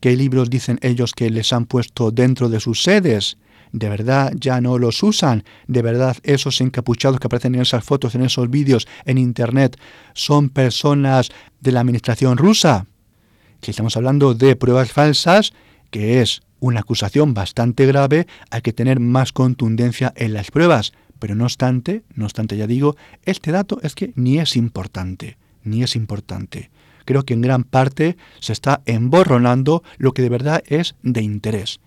¿Qué 0.00 0.16
libros 0.16 0.50
dicen 0.50 0.78
ellos 0.82 1.12
que 1.12 1.30
les 1.30 1.52
han 1.52 1.66
puesto 1.66 2.10
dentro 2.10 2.48
de 2.48 2.60
sus 2.60 2.82
sedes? 2.82 3.38
¿De 3.72 3.88
verdad 3.88 4.32
ya 4.38 4.60
no 4.60 4.78
los 4.78 5.02
usan? 5.02 5.44
¿De 5.66 5.82
verdad 5.82 6.16
esos 6.22 6.60
encapuchados 6.60 7.18
que 7.18 7.26
aparecen 7.26 7.56
en 7.56 7.62
esas 7.62 7.82
fotos, 7.82 8.14
en 8.14 8.22
esos 8.22 8.48
vídeos 8.48 8.86
en 9.04 9.18
Internet, 9.18 9.76
son 10.12 10.48
personas 10.48 11.30
de 11.60 11.72
la 11.72 11.80
administración 11.80 12.38
rusa? 12.38 12.86
Si 13.62 13.72
estamos 13.72 13.96
hablando 13.96 14.34
de 14.34 14.54
pruebas 14.54 14.92
falsas, 14.92 15.52
que 15.90 16.20
es 16.20 16.42
una 16.60 16.80
acusación 16.80 17.34
bastante 17.34 17.86
grave, 17.86 18.26
hay 18.50 18.62
que 18.62 18.72
tener 18.72 19.00
más 19.00 19.32
contundencia 19.32 20.12
en 20.16 20.34
las 20.34 20.50
pruebas. 20.50 20.92
Pero 21.24 21.36
no 21.36 21.44
obstante, 21.44 22.04
no 22.14 22.26
obstante 22.26 22.54
ya 22.54 22.66
digo, 22.66 22.96
este 23.22 23.50
dato 23.50 23.78
es 23.80 23.94
que 23.94 24.12
ni 24.14 24.40
es 24.40 24.56
importante, 24.56 25.38
ni 25.62 25.82
es 25.82 25.96
importante. 25.96 26.70
Creo 27.06 27.22
que 27.22 27.32
en 27.32 27.40
gran 27.40 27.64
parte 27.64 28.18
se 28.40 28.52
está 28.52 28.82
emborronando 28.84 29.82
lo 29.96 30.12
que 30.12 30.20
de 30.20 30.28
verdad 30.28 30.62
es 30.66 30.96
de 31.02 31.22
interés. 31.22 31.80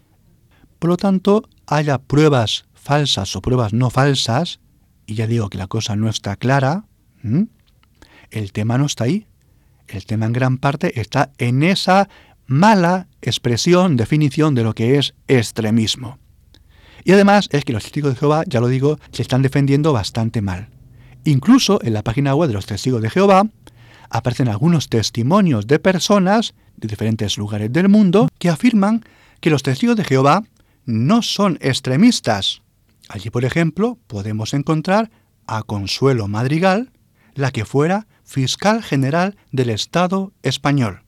Por 0.79 0.89
lo 0.89 0.97
tanto, 0.97 1.47
haya 1.67 1.99
pruebas 1.99 2.65
falsas 2.73 3.35
o 3.35 3.41
pruebas 3.43 3.73
no 3.73 3.91
falsas, 3.91 4.59
y 5.05 5.13
ya 5.13 5.27
digo 5.27 5.51
que 5.51 5.59
la 5.59 5.67
cosa 5.67 5.95
no 5.95 6.09
está 6.09 6.35
clara, 6.35 6.85
el 8.31 8.51
tema 8.53 8.79
no 8.79 8.87
está 8.87 9.03
ahí. 9.03 9.27
El 9.87 10.07
tema 10.07 10.25
en 10.25 10.33
gran 10.33 10.57
parte 10.57 10.99
está 10.99 11.31
en 11.37 11.61
esa 11.61 12.09
mala 12.47 13.05
expresión, 13.21 13.97
definición 13.97 14.55
de 14.55 14.63
lo 14.63 14.73
que 14.73 14.97
es 14.97 15.13
extremismo. 15.27 16.17
Y 17.07 17.13
además 17.13 17.47
es 17.53 17.63
que 17.63 17.71
los 17.71 17.83
testigos 17.83 18.13
de 18.13 18.19
Jehová, 18.19 18.43
ya 18.47 18.59
lo 18.59 18.67
digo, 18.67 18.99
se 19.13 19.21
están 19.21 19.41
defendiendo 19.41 19.93
bastante 19.93 20.41
mal. 20.41 20.67
Incluso 21.23 21.79
en 21.81 21.93
la 21.93 22.03
página 22.03 22.35
web 22.35 22.49
de 22.49 22.55
los 22.55 22.65
testigos 22.65 23.01
de 23.01 23.09
Jehová 23.09 23.47
aparecen 24.09 24.49
algunos 24.49 24.89
testimonios 24.89 25.67
de 25.67 25.79
personas 25.79 26.53
de 26.75 26.89
diferentes 26.89 27.37
lugares 27.37 27.71
del 27.71 27.87
mundo 27.87 28.27
que 28.39 28.49
afirman 28.49 29.05
que 29.39 29.49
los 29.49 29.63
testigos 29.63 29.95
de 29.95 30.03
Jehová 30.03 30.43
no 30.83 31.21
son 31.21 31.57
extremistas. 31.61 32.61
Allí, 33.07 33.29
por 33.29 33.45
ejemplo, 33.45 33.97
podemos 34.07 34.53
encontrar 34.53 35.09
a 35.45 35.63
Consuelo 35.63 36.27
Madrigal, 36.27 36.91
la 37.35 37.51
que 37.51 37.63
fuera 37.63 38.05
fiscal 38.25 38.83
general 38.83 39.37
del 39.53 39.69
Estado 39.69 40.33
español, 40.43 41.03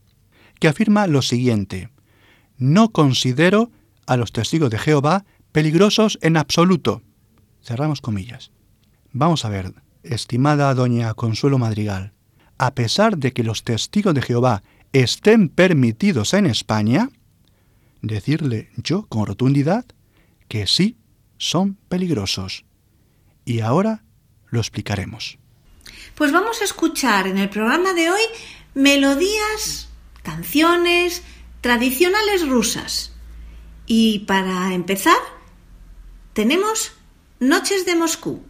que 0.62 0.70
afirma 0.70 1.08
lo 1.08 1.22
siguiente, 1.22 1.90
no 2.58 2.94
considero 2.94 3.70
a 4.08 4.16
los 4.16 4.32
testigos 4.32 4.70
de 4.70 4.80
Jehová 4.80 5.26
peligrosos 5.52 6.20
en 6.22 6.38
absoluto. 6.38 7.02
Cerramos 7.62 8.02
comillas. 8.02 8.52
Vamos 9.12 9.46
a 9.46 9.50
ver, 9.50 9.74
estimada 10.04 10.74
doña 10.74 11.14
Consuelo 11.14 11.58
Madrigal, 11.58 12.14
a 12.58 12.76
pesar 12.76 13.18
de 13.18 13.34
que 13.34 13.44
los 13.44 13.64
testigos 13.64 14.14
de 14.14 14.22
Jehová 14.22 14.64
estén 14.94 15.50
permitidos 15.50 16.34
en 16.34 16.46
España, 16.46 17.10
decirle 18.02 18.70
yo 18.78 19.06
con 19.08 19.26
rotundidad 19.26 19.86
que 20.48 20.68
sí 20.68 20.98
son 21.38 21.78
peligrosos. 21.88 22.66
Y 23.46 23.62
ahora 23.62 24.04
lo 24.50 24.60
explicaremos. 24.60 25.40
Pues 26.16 26.32
vamos 26.32 26.62
a 26.62 26.66
escuchar 26.66 27.28
en 27.28 27.38
el 27.38 27.50
programa 27.50 27.94
de 27.94 28.10
hoy 28.10 28.22
melodías, 28.74 29.90
canciones 30.22 31.24
tradicionales 31.62 32.48
rusas. 32.48 33.14
Y 33.86 34.20
para 34.20 34.74
empezar, 34.74 35.18
tenemos 36.34 36.94
Noches 37.40 37.86
de 37.86 37.96
Moscú. 37.96 38.42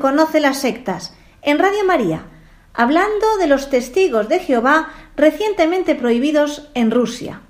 Conoce 0.00 0.40
las 0.40 0.60
Sectas, 0.60 1.14
en 1.42 1.58
Radio 1.58 1.84
María, 1.86 2.24
hablando 2.72 3.36
de 3.38 3.46
los 3.46 3.68
testigos 3.70 4.28
de 4.28 4.40
Jehová 4.40 4.88
recientemente 5.14 5.94
prohibidos 5.94 6.68
en 6.74 6.90
Rusia. 6.90 7.42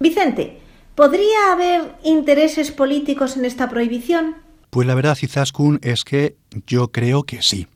Vicente, 0.00 0.60
¿podría 0.94 1.52
haber 1.52 1.94
intereses 2.02 2.70
políticos 2.70 3.36
en 3.36 3.44
esta 3.44 3.68
prohibición? 3.68 4.36
Pues 4.70 4.88
la 4.88 4.94
verdad, 4.94 5.18
Izaskun, 5.20 5.80
es 5.82 6.02
que 6.04 6.36
yo 6.66 6.90
creo 6.90 7.24
que 7.24 7.42
sí. 7.42 7.68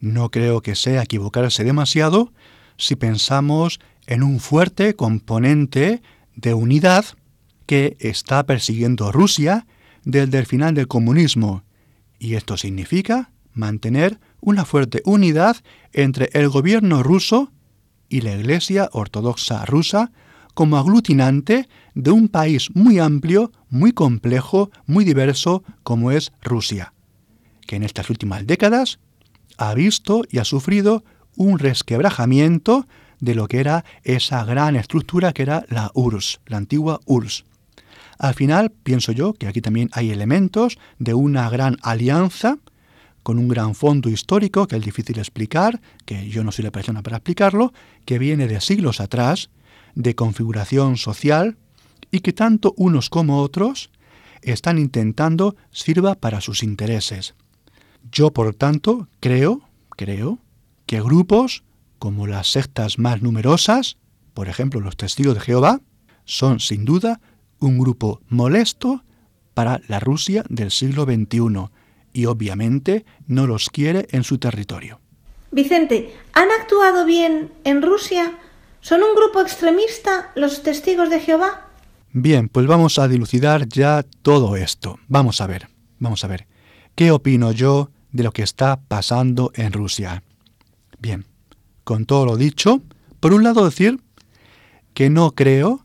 No 0.00 0.30
creo 0.30 0.60
que 0.60 0.74
sea 0.74 1.02
equivocarse 1.02 1.64
demasiado 1.64 2.32
si 2.76 2.94
pensamos 2.94 3.80
en 4.06 4.22
un 4.22 4.38
fuerte 4.38 4.94
componente 4.94 6.02
de 6.36 6.52
unidad 6.52 7.06
que 7.64 7.96
está 8.00 8.44
persiguiendo 8.44 9.12
Rusia 9.12 9.66
desde 10.04 10.38
el 10.38 10.46
final 10.46 10.74
del 10.74 10.88
comunismo 10.88 11.64
y 12.20 12.34
esto 12.34 12.56
significa 12.56 13.32
mantener 13.52 14.20
una 14.40 14.64
fuerte 14.64 15.02
unidad 15.04 15.56
entre 15.92 16.30
el 16.34 16.48
gobierno 16.48 17.02
ruso 17.02 17.50
y 18.08 18.20
la 18.20 18.36
Iglesia 18.36 18.88
Ortodoxa 18.92 19.64
rusa 19.64 20.12
como 20.54 20.76
aglutinante 20.76 21.68
de 21.94 22.10
un 22.10 22.28
país 22.28 22.68
muy 22.74 22.98
amplio, 22.98 23.50
muy 23.70 23.92
complejo, 23.92 24.70
muy 24.86 25.04
diverso 25.04 25.64
como 25.82 26.12
es 26.12 26.32
Rusia, 26.42 26.92
que 27.66 27.76
en 27.76 27.82
estas 27.82 28.10
últimas 28.10 28.46
décadas 28.46 29.00
ha 29.56 29.74
visto 29.74 30.22
y 30.30 30.38
ha 30.38 30.44
sufrido 30.44 31.02
un 31.36 31.58
resquebrajamiento 31.58 32.86
de 33.20 33.34
lo 33.34 33.48
que 33.48 33.60
era 33.60 33.84
esa 34.02 34.44
gran 34.44 34.76
estructura 34.76 35.32
que 35.32 35.42
era 35.42 35.64
la 35.68 35.90
URSS, 35.94 36.40
la 36.46 36.58
antigua 36.58 37.00
URSS. 37.06 37.44
Al 38.20 38.34
final, 38.34 38.70
pienso 38.70 39.12
yo 39.12 39.32
que 39.32 39.46
aquí 39.46 39.62
también 39.62 39.88
hay 39.92 40.10
elementos 40.10 40.78
de 40.98 41.14
una 41.14 41.48
gran 41.48 41.78
alianza 41.80 42.58
con 43.22 43.38
un 43.38 43.48
gran 43.48 43.74
fondo 43.74 44.10
histórico 44.10 44.66
que 44.66 44.76
es 44.76 44.84
difícil 44.84 45.18
explicar, 45.18 45.80
que 46.04 46.28
yo 46.28 46.44
no 46.44 46.52
soy 46.52 46.66
la 46.66 46.70
persona 46.70 47.02
para 47.02 47.16
explicarlo, 47.16 47.72
que 48.04 48.18
viene 48.18 48.46
de 48.46 48.60
siglos 48.60 49.00
atrás, 49.00 49.48
de 49.94 50.14
configuración 50.14 50.98
social, 50.98 51.56
y 52.10 52.20
que 52.20 52.34
tanto 52.34 52.74
unos 52.76 53.08
como 53.08 53.40
otros 53.40 53.90
están 54.42 54.78
intentando 54.78 55.56
sirva 55.70 56.14
para 56.14 56.42
sus 56.42 56.62
intereses. 56.62 57.34
Yo, 58.12 58.32
por 58.32 58.54
tanto, 58.54 59.08
creo, 59.20 59.62
creo, 59.96 60.40
que 60.84 61.00
grupos 61.00 61.64
como 61.98 62.26
las 62.26 62.52
sectas 62.52 62.98
más 62.98 63.22
numerosas, 63.22 63.96
por 64.34 64.50
ejemplo 64.50 64.80
los 64.80 64.98
testigos 64.98 65.36
de 65.36 65.40
Jehová, 65.40 65.80
son 66.26 66.60
sin 66.60 66.84
duda 66.84 67.18
un 67.60 67.78
grupo 67.78 68.20
molesto 68.28 69.04
para 69.54 69.80
la 69.88 70.00
Rusia 70.00 70.44
del 70.48 70.70
siglo 70.70 71.04
XXI 71.04 71.68
y 72.12 72.26
obviamente 72.26 73.04
no 73.26 73.46
los 73.46 73.70
quiere 73.70 74.08
en 74.10 74.24
su 74.24 74.38
territorio. 74.38 75.00
Vicente, 75.52 76.14
¿han 76.32 76.48
actuado 76.50 77.04
bien 77.04 77.52
en 77.64 77.82
Rusia? 77.82 78.38
¿Son 78.80 79.02
un 79.02 79.14
grupo 79.14 79.40
extremista 79.40 80.30
los 80.34 80.62
testigos 80.62 81.10
de 81.10 81.20
Jehová? 81.20 81.66
Bien, 82.12 82.48
pues 82.48 82.66
vamos 82.66 82.98
a 82.98 83.08
dilucidar 83.08 83.68
ya 83.68 84.04
todo 84.22 84.56
esto. 84.56 84.98
Vamos 85.06 85.40
a 85.40 85.46
ver, 85.46 85.68
vamos 85.98 86.24
a 86.24 86.28
ver. 86.28 86.46
¿Qué 86.94 87.12
opino 87.12 87.52
yo 87.52 87.90
de 88.12 88.24
lo 88.24 88.32
que 88.32 88.42
está 88.42 88.80
pasando 88.80 89.52
en 89.54 89.72
Rusia? 89.72 90.22
Bien, 90.98 91.26
con 91.84 92.06
todo 92.06 92.26
lo 92.26 92.36
dicho, 92.36 92.82
por 93.20 93.32
un 93.32 93.44
lado 93.44 93.64
decir 93.64 94.00
que 94.94 95.10
no 95.10 95.32
creo 95.32 95.84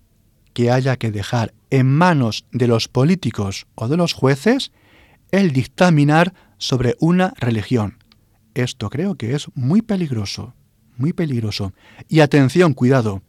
que 0.53 0.71
haya 0.71 0.97
que 0.97 1.11
dejar 1.11 1.53
en 1.75 1.87
manos 1.87 2.45
de 2.53 2.67
los 2.67 2.87
políticos 2.87 3.67
o 3.75 3.89
de 3.89 3.97
los 3.97 4.13
jueces 4.13 4.71
el 5.31 5.51
dictaminar 5.51 6.33
sobre 6.57 6.95
una 6.99 7.33
religión. 7.37 7.97
Esto 8.53 8.89
creo 8.89 9.15
que 9.15 9.35
es 9.35 9.47
muy 9.55 9.81
peligroso, 9.81 10.53
muy 10.95 11.11
peligroso. 11.11 11.73
Y 12.07 12.21
atención, 12.21 12.73
cuidado. 12.73 13.21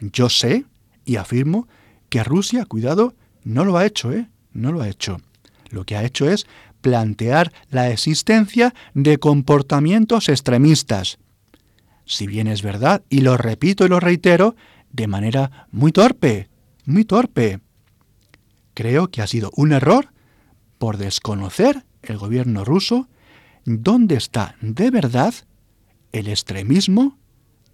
Yo 0.00 0.28
sé 0.28 0.66
y 1.06 1.16
afirmo 1.16 1.66
que 2.10 2.22
Rusia, 2.22 2.66
cuidado, 2.66 3.14
no 3.42 3.64
lo 3.64 3.78
ha 3.78 3.86
hecho, 3.86 4.12
¿eh? 4.12 4.28
No 4.52 4.70
lo 4.70 4.82
ha 4.82 4.88
hecho. 4.90 5.16
Lo 5.70 5.84
que 5.84 5.96
ha 5.96 6.04
hecho 6.04 6.28
es 6.28 6.46
plantear 6.82 7.54
la 7.70 7.88
existencia 7.88 8.74
de 8.92 9.16
comportamientos 9.16 10.28
extremistas. 10.28 11.16
Si 12.04 12.26
bien 12.26 12.48
es 12.48 12.60
verdad, 12.60 13.02
y 13.08 13.22
lo 13.22 13.38
repito 13.38 13.86
y 13.86 13.88
lo 13.88 13.98
reitero, 13.98 14.56
de 14.92 15.06
manera 15.06 15.68
muy 15.72 15.90
torpe, 15.90 16.50
muy 16.84 17.06
torpe. 17.06 17.60
Creo 18.74 19.10
que 19.10 19.22
ha 19.22 19.26
sido 19.26 19.50
un 19.56 19.72
error 19.72 20.08
por 20.78 20.96
desconocer 20.96 21.84
el 22.02 22.18
gobierno 22.18 22.64
ruso 22.64 23.08
dónde 23.64 24.16
está 24.16 24.56
de 24.60 24.90
verdad 24.90 25.34
el 26.12 26.28
extremismo 26.28 27.18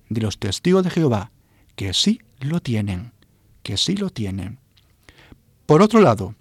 de 0.09 0.21
los 0.21 0.39
testigos 0.39 0.85
de 0.85 0.91
Jehová, 0.91 1.33
que 1.77 1.95
sí 1.95 2.21
lo 2.41 2.61
tienen 2.61 3.13
que 3.63 3.77
sí 3.77 3.97
lo 3.97 4.11
tienen. 4.11 4.59
Por 5.67 5.83
otro 5.83 6.01
lado, 6.01 6.35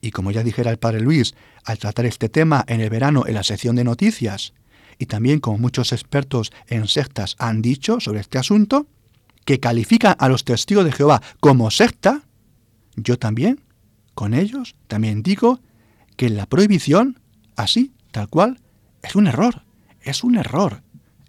y 0.00 0.10
como 0.10 0.30
ya 0.30 0.42
dijera 0.42 0.70
el 0.70 0.78
padre 0.78 1.00
Luis, 1.00 1.34
al 1.64 1.78
tratar 1.78 2.06
este 2.06 2.28
tema 2.28 2.64
en 2.66 2.80
el 2.80 2.90
verano 2.90 3.24
en 3.26 3.34
la 3.34 3.42
sección 3.42 3.76
de 3.76 3.84
noticias, 3.84 4.54
y 4.98 5.06
también 5.06 5.40
como 5.40 5.58
muchos 5.58 5.92
expertos 5.92 6.52
en 6.68 6.88
sectas 6.88 7.36
han 7.38 7.62
dicho 7.62 8.00
sobre 8.00 8.20
este 8.20 8.38
asunto, 8.38 8.86
que 9.44 9.60
califican 9.60 10.16
a 10.18 10.28
los 10.28 10.44
testigos 10.44 10.84
de 10.84 10.92
Jehová 10.92 11.22
como 11.40 11.70
secta, 11.70 12.22
yo 13.02 13.18
también, 13.18 13.60
con 14.14 14.34
ellos, 14.34 14.74
también 14.86 15.22
digo 15.22 15.60
que 16.16 16.28
la 16.28 16.46
prohibición, 16.46 17.18
así, 17.56 17.92
tal 18.10 18.28
cual, 18.28 18.60
es 19.02 19.14
un 19.16 19.26
error, 19.26 19.62
es 20.02 20.24
un 20.24 20.36
error, 20.36 20.82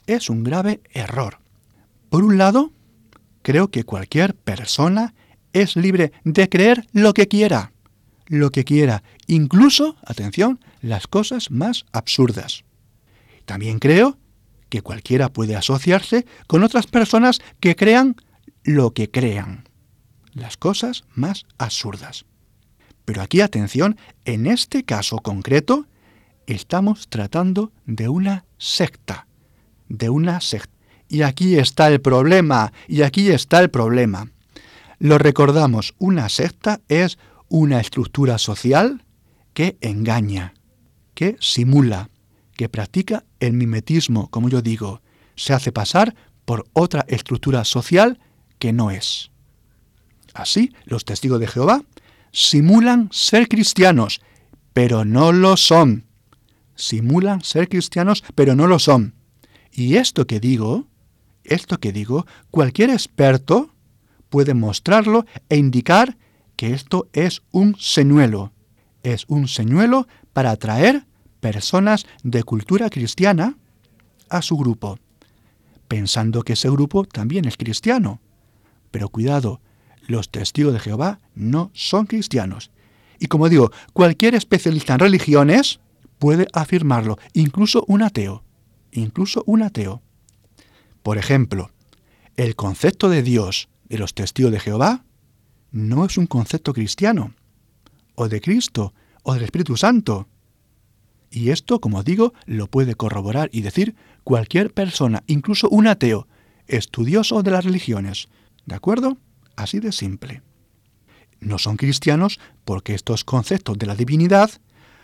es 0.07 0.29
un 0.29 0.43
grave 0.43 0.81
error. 0.93 1.39
Por 2.09 2.23
un 2.23 2.37
lado, 2.37 2.71
creo 3.41 3.69
que 3.69 3.83
cualquier 3.83 4.35
persona 4.35 5.13
es 5.53 5.75
libre 5.75 6.11
de 6.23 6.49
creer 6.49 6.87
lo 6.91 7.13
que 7.13 7.27
quiera, 7.27 7.71
lo 8.27 8.51
que 8.51 8.63
quiera, 8.63 9.03
incluso, 9.27 9.97
atención, 10.05 10.59
las 10.81 11.07
cosas 11.07 11.51
más 11.51 11.85
absurdas. 11.91 12.63
También 13.45 13.79
creo 13.79 14.17
que 14.69 14.81
cualquiera 14.81 15.31
puede 15.33 15.55
asociarse 15.55 16.25
con 16.47 16.63
otras 16.63 16.87
personas 16.87 17.39
que 17.59 17.75
crean 17.75 18.15
lo 18.63 18.93
que 18.93 19.09
crean, 19.09 19.67
las 20.33 20.57
cosas 20.57 21.03
más 21.13 21.45
absurdas. 21.57 22.25
Pero 23.05 23.21
aquí, 23.21 23.41
atención, 23.41 23.97
en 24.25 24.47
este 24.47 24.83
caso 24.83 25.17
concreto, 25.17 25.87
estamos 26.47 27.07
tratando 27.09 27.71
de 27.85 28.09
una 28.09 28.45
secta, 28.57 29.27
de 29.89 30.09
una 30.09 30.41
secta. 30.41 30.71
Y 31.07 31.23
aquí 31.23 31.57
está 31.57 31.89
el 31.89 31.99
problema, 31.99 32.71
y 32.87 33.01
aquí 33.01 33.29
está 33.29 33.59
el 33.59 33.69
problema. 33.69 34.31
Lo 34.99 35.17
recordamos, 35.17 35.93
una 35.97 36.29
secta 36.29 36.79
es 36.87 37.17
una 37.49 37.81
estructura 37.81 38.37
social 38.37 39.03
que 39.53 39.77
engaña, 39.81 40.53
que 41.13 41.35
simula, 41.39 42.09
que 42.55 42.69
practica 42.69 43.25
el 43.39 43.53
mimetismo, 43.53 44.29
como 44.29 44.47
yo 44.47 44.61
digo, 44.61 45.01
se 45.35 45.53
hace 45.53 45.71
pasar 45.71 46.15
por 46.45 46.65
otra 46.73 47.03
estructura 47.07 47.65
social 47.65 48.19
que 48.59 48.71
no 48.71 48.91
es. 48.91 49.31
Así, 50.33 50.73
los 50.85 51.05
testigos 51.05 51.39
de 51.39 51.47
Jehová 51.47 51.83
simulan 52.31 53.09
ser 53.11 53.47
cristianos, 53.47 54.21
pero 54.73 55.05
no 55.05 55.31
lo 55.31 55.57
son. 55.57 56.05
Simulan 56.75 57.41
ser 57.41 57.67
cristianos, 57.67 58.23
pero 58.35 58.55
no 58.55 58.67
lo 58.67 58.79
son. 58.79 59.13
Y 59.71 59.95
esto 59.95 60.25
que 60.27 60.39
digo 60.39 60.87
esto 61.43 61.79
que 61.79 61.91
digo, 61.91 62.25
cualquier 62.49 62.89
experto 62.89 63.73
puede 64.29 64.53
mostrarlo 64.53 65.25
e 65.49 65.57
indicar 65.57 66.17
que 66.55 66.73
esto 66.73 67.09
es 67.13 67.41
un 67.51 67.75
señuelo. 67.79 68.51
Es 69.03 69.25
un 69.27 69.47
señuelo 69.47 70.07
para 70.33 70.51
atraer 70.51 71.05
personas 71.39 72.05
de 72.23 72.43
cultura 72.43 72.89
cristiana 72.89 73.57
a 74.29 74.41
su 74.41 74.55
grupo, 74.55 74.99
pensando 75.87 76.43
que 76.43 76.53
ese 76.53 76.69
grupo 76.69 77.03
también 77.05 77.45
es 77.45 77.57
cristiano. 77.57 78.21
Pero 78.91 79.09
cuidado, 79.09 79.59
los 80.07 80.29
testigos 80.29 80.73
de 80.73 80.79
Jehová 80.79 81.19
no 81.35 81.71
son 81.73 82.05
cristianos. 82.05 82.71
Y 83.19 83.27
como 83.27 83.49
digo, 83.49 83.71
cualquier 83.93 84.35
especialista 84.35 84.93
en 84.93 84.99
religiones 84.99 85.79
puede 86.19 86.47
afirmarlo, 86.53 87.17
incluso 87.33 87.83
un 87.87 88.03
ateo, 88.03 88.43
incluso 88.91 89.43
un 89.45 89.63
ateo. 89.63 90.01
Por 91.03 91.17
ejemplo, 91.17 91.71
el 92.35 92.55
concepto 92.55 93.09
de 93.09 93.23
Dios 93.23 93.69
de 93.89 93.97
los 93.97 94.13
testigos 94.13 94.51
de 94.51 94.59
Jehová 94.59 95.03
no 95.71 96.05
es 96.05 96.17
un 96.17 96.27
concepto 96.27 96.73
cristiano, 96.73 97.33
o 98.15 98.27
de 98.29 98.41
Cristo, 98.41 98.93
o 99.23 99.33
del 99.33 99.43
Espíritu 99.43 99.77
Santo. 99.77 100.27
Y 101.29 101.49
esto, 101.49 101.79
como 101.79 102.03
digo, 102.03 102.33
lo 102.45 102.67
puede 102.67 102.95
corroborar 102.95 103.49
y 103.53 103.61
decir 103.61 103.95
cualquier 104.23 104.73
persona, 104.73 105.23
incluso 105.27 105.69
un 105.69 105.87
ateo, 105.87 106.27
estudioso 106.67 107.43
de 107.43 107.51
las 107.51 107.65
religiones. 107.65 108.29
¿De 108.65 108.75
acuerdo? 108.75 109.17
Así 109.61 109.79
de 109.79 109.91
simple. 109.91 110.41
No 111.39 111.59
son 111.59 111.77
cristianos 111.77 112.39
porque 112.65 112.95
estos 112.95 113.23
conceptos 113.23 113.77
de 113.77 113.85
la 113.85 113.93
divinidad 113.93 114.49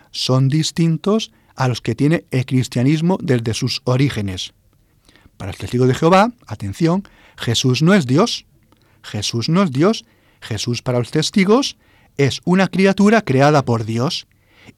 son 0.10 0.50
distintos 0.50 1.32
a 1.56 1.68
los 1.68 1.80
que 1.80 1.94
tiene 1.94 2.26
el 2.32 2.44
cristianismo 2.48 3.20
desde 3.22 3.54
sus 3.54 3.84
orígenes. 3.84 4.54
Para 5.38 5.52
el 5.52 5.58
testigo 5.58 5.86
de 5.86 5.94
Jehová, 5.94 6.32
atención, 6.48 7.08
Jesús 7.38 7.84
no 7.84 7.94
es 7.94 8.08
Dios. 8.08 8.48
Jesús 9.04 9.48
no 9.48 9.62
es 9.62 9.72
Dios. 9.72 10.06
Jesús 10.42 10.82
para 10.82 10.98
los 10.98 11.12
testigos 11.12 11.78
es 12.18 12.42
una 12.44 12.68
criatura 12.68 13.22
creada 13.22 13.64
por 13.64 13.86
Dios 13.86 14.26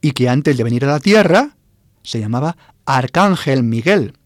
y 0.02 0.12
que 0.12 0.28
antes 0.28 0.58
de 0.58 0.66
venir 0.66 0.84
a 0.84 0.92
la 0.92 1.00
tierra 1.00 1.56
se 2.04 2.20
llamaba 2.20 2.58
Arcángel 2.86 3.64
Miguel. 3.64 4.18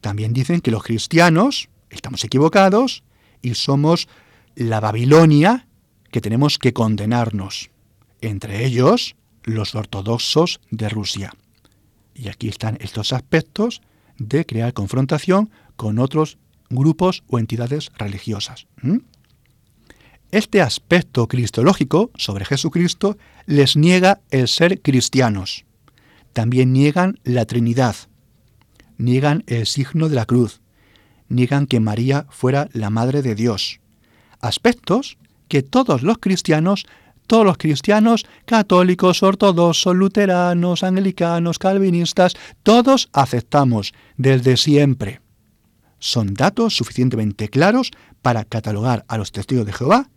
También 0.00 0.32
dicen 0.32 0.62
que 0.62 0.70
los 0.70 0.82
cristianos 0.82 1.68
estamos 1.90 2.24
equivocados 2.24 3.04
y 3.42 3.52
somos 3.52 4.08
la 4.58 4.80
Babilonia 4.80 5.68
que 6.10 6.20
tenemos 6.20 6.58
que 6.58 6.72
condenarnos. 6.72 7.70
Entre 8.20 8.66
ellos, 8.66 9.14
los 9.44 9.76
ortodoxos 9.76 10.60
de 10.72 10.88
Rusia. 10.88 11.32
Y 12.12 12.28
aquí 12.28 12.48
están 12.48 12.76
estos 12.80 13.12
aspectos 13.12 13.82
de 14.18 14.44
crear 14.44 14.72
confrontación 14.72 15.50
con 15.76 16.00
otros 16.00 16.38
grupos 16.70 17.22
o 17.28 17.38
entidades 17.38 17.92
religiosas. 17.96 18.66
Este 20.32 20.60
aspecto 20.60 21.28
cristológico 21.28 22.10
sobre 22.16 22.44
Jesucristo 22.44 23.16
les 23.46 23.76
niega 23.76 24.20
el 24.30 24.48
ser 24.48 24.82
cristianos. 24.82 25.66
También 26.32 26.72
niegan 26.72 27.20
la 27.22 27.44
Trinidad. 27.44 27.94
Niegan 28.96 29.44
el 29.46 29.66
signo 29.66 30.08
de 30.08 30.16
la 30.16 30.26
cruz. 30.26 30.60
Niegan 31.28 31.68
que 31.68 31.78
María 31.78 32.26
fuera 32.28 32.68
la 32.72 32.90
Madre 32.90 33.22
de 33.22 33.36
Dios. 33.36 33.80
Aspectos 34.40 35.18
que 35.48 35.62
todos 35.62 36.02
los 36.02 36.18
cristianos 36.18 36.86
todos 37.28 37.44
los 37.44 37.58
cristianos, 37.58 38.26
católicos, 38.46 39.22
ortodoxos, 39.22 39.94
luteranos, 39.94 40.82
anglicanos, 40.82 41.58
calvinistas, 41.58 42.34
todos 42.64 43.10
aceptamos 43.12 43.92
desde 44.16 44.56
siempre. 44.56 45.20
Son 46.00 46.34
datos 46.34 46.74
suficientemente 46.74 47.48
claros 47.48 47.90
para 48.22 48.44
catalogar 48.44 49.04
a 49.08 49.18
los 49.18 49.30
testigos 49.30 49.66
de 49.66 49.74
Jehová 49.74 50.10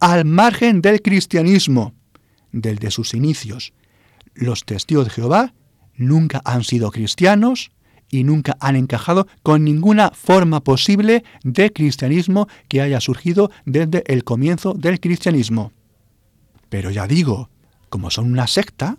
al 0.00 0.24
margen 0.24 0.80
del 0.80 1.02
cristianismo, 1.02 1.94
desde 2.50 2.90
sus 2.90 3.14
inicios. 3.14 3.72
Los 4.34 4.64
testigos 4.64 5.04
de 5.04 5.10
Jehová 5.10 5.54
nunca 5.96 6.40
han 6.44 6.64
sido 6.64 6.90
cristianos 6.90 7.72
y 8.14 8.22
nunca 8.22 8.56
han 8.60 8.76
encajado 8.76 9.26
con 9.42 9.64
ninguna 9.64 10.12
forma 10.14 10.60
posible 10.60 11.24
de 11.42 11.72
cristianismo 11.72 12.46
que 12.68 12.80
haya 12.80 13.00
surgido 13.00 13.50
desde 13.64 14.04
el 14.06 14.22
comienzo 14.22 14.72
del 14.74 15.00
cristianismo. 15.00 15.72
Pero 16.68 16.92
ya 16.92 17.08
digo, 17.08 17.50
como 17.88 18.12
son 18.12 18.30
una 18.30 18.46
secta, 18.46 18.98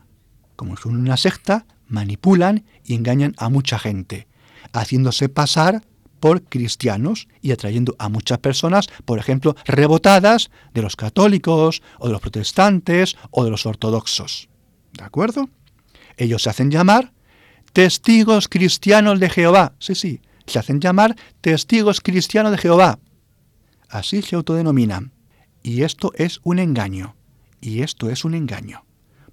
como 0.58 0.76
son 0.76 0.98
una 0.98 1.16
secta, 1.16 1.66
manipulan 1.88 2.66
y 2.84 2.94
engañan 2.94 3.34
a 3.38 3.48
mucha 3.48 3.80
gente, 3.80 4.28
haciéndose 4.74 5.30
pasar 5.30 5.82
por 6.20 6.44
cristianos 6.44 7.30
y 7.42 7.54
atrayendo 7.54 7.96
a 8.00 8.10
muchas 8.10 8.40
personas, 8.40 8.88
por 9.06 9.18
ejemplo, 9.18 9.56
rebotadas 9.64 10.52
de 10.74 10.82
los 10.82 10.98
católicos 10.98 11.82
o 12.00 12.08
de 12.08 12.12
los 12.12 12.22
protestantes 12.22 13.16
o 13.32 13.46
de 13.46 13.52
los 13.52 13.66
ortodoxos. 13.66 14.50
¿De 14.92 15.06
acuerdo? 15.06 15.48
Ellos 16.18 16.44
se 16.44 16.50
hacen 16.50 16.70
llamar 16.70 17.14
testigos 17.76 18.48
cristianos 18.48 19.20
de 19.20 19.30
Jehová. 19.30 19.74
Sí, 19.80 19.96
sí, 19.96 20.22
se 20.48 20.60
hacen 20.60 20.80
llamar 20.80 21.14
testigos 21.42 22.00
cristianos 22.00 22.54
de 22.54 22.58
Jehová. 22.58 23.00
Así 23.90 24.22
se 24.22 24.38
autodenominan. 24.38 25.12
Y 25.62 25.84
esto 25.84 26.14
es 26.16 26.40
un 26.44 26.60
engaño. 26.60 27.18
Y 27.60 27.82
esto 27.82 28.10
es 28.10 28.24
un 28.24 28.34
engaño. 28.34 28.86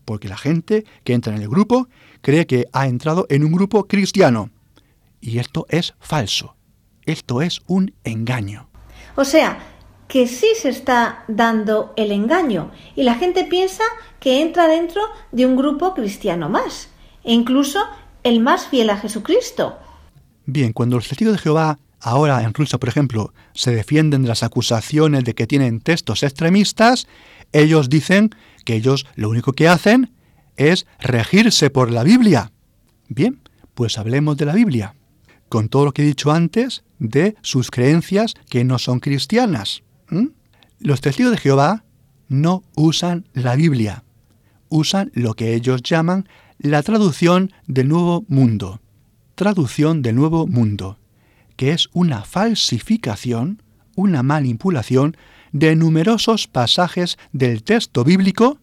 Porque 0.05 0.29
la 0.29 0.37
gente 0.37 0.85
que 1.05 1.15
entra 1.15 1.37
en 1.37 1.41
el 1.41 1.49
grupo 1.49 1.87
cree 2.21 2.49
que 2.49 2.67
ha 2.73 2.89
entrado 2.89 3.27
en 3.29 3.45
un 3.45 3.53
grupo 3.53 3.85
cristiano. 3.85 4.51
Y 5.21 5.39
esto 5.39 5.65
es 5.69 5.95
falso. 6.01 6.57
Esto 7.07 7.43
es 7.43 7.61
un 7.69 7.95
engaño. 8.03 8.69
O 9.15 9.25
sea, 9.25 9.61
que 10.09 10.27
sí 10.27 10.49
se 10.61 10.71
está 10.71 11.23
dando 11.29 11.93
el 11.97 12.11
engaño 12.11 12.73
y 12.97 13.05
la 13.05 13.15
gente 13.15 13.45
piensa 13.45 13.85
que 14.19 14.43
entra 14.43 14.67
dentro 14.67 15.01
de 15.31 15.47
un 15.47 15.57
grupo 15.57 15.95
cristiano 15.95 16.49
más, 16.49 16.89
e 17.23 17.33
incluso 17.33 17.79
el 18.23 18.41
más 18.41 18.67
fiel 18.67 18.91
a 18.91 18.97
Jesucristo. 18.97 19.79
Bien, 20.47 20.73
cuando 20.73 20.97
los 20.97 21.09
testigos 21.09 21.35
de 21.35 21.39
Jehová 21.39 21.79
ahora 22.01 22.43
en 22.43 22.53
Rusia, 22.55 22.79
por 22.79 22.89
ejemplo, 22.89 23.33
se 23.55 23.73
defienden 23.75 24.23
de 24.23 24.29
las 24.29 24.43
acusaciones 24.43 25.25
de 25.25 25.35
que 25.35 25.47
tienen 25.47 25.81
textos 25.81 26.23
extremistas, 26.23 27.07
ellos 27.53 27.89
dicen 27.89 28.31
que 28.65 28.75
ellos 28.75 29.07
lo 29.15 29.29
único 29.31 29.53
que 29.53 29.69
hacen 29.69 30.13
es 30.57 30.87
regirse 30.99 31.71
por 31.71 31.91
la 31.91 32.03
Biblia. 32.03 32.53
Bien, 33.09 33.41
pues 33.75 33.99
hablemos 33.99 34.37
de 34.37 34.47
la 34.47 34.55
Biblia 34.55 34.95
con 35.53 35.69
todo 35.69 35.85
lo 35.85 35.93
que 35.93 36.01
he 36.01 36.07
dicho 36.07 36.33
antes 36.33 36.83
de 36.99 37.37
sus 37.43 37.71
creencias 37.71 38.33
que 38.49 38.65
no 38.65 38.79
son 38.79 39.01
cristianas. 39.01 39.83
Los 40.79 41.03
testigos 41.03 41.31
de 41.31 41.37
Jehová 41.37 41.85
no 42.29 42.63
usan 42.75 43.29
la 43.35 43.55
Biblia, 43.55 44.03
usan 44.71 45.11
lo 45.13 45.35
que 45.35 45.53
ellos 45.53 45.83
llaman 45.83 46.27
la 46.63 46.85
traducción 46.85 47.53
del 47.67 47.89
Nuevo 47.89 48.25
Mundo. 48.29 48.81
Traducción 49.35 50.01
del 50.01 50.15
Nuevo 50.15 50.47
Mundo, 50.47 50.97
que 51.57 51.73
es 51.73 51.89
una 51.93 52.23
falsificación, 52.23 53.61
una 53.97 54.23
manipulación 54.23 55.17
de 55.51 55.75
numerosos 55.75 56.47
pasajes 56.47 57.19
del 57.33 57.65
texto 57.65 58.05
bíblico, 58.05 58.59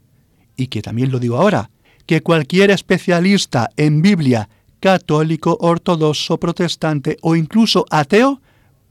y 0.56 0.68
que 0.68 0.82
también 0.82 1.12
lo 1.12 1.20
digo 1.20 1.36
ahora, 1.36 1.72
que 2.06 2.22
cualquier 2.22 2.72
especialista 2.72 3.70
en 3.76 4.02
Biblia 4.02 4.48
católico, 4.80 5.58
ortodoxo, 5.60 6.40
protestante 6.40 7.18
o 7.22 7.36
incluso 7.36 7.86
ateo 7.90 8.42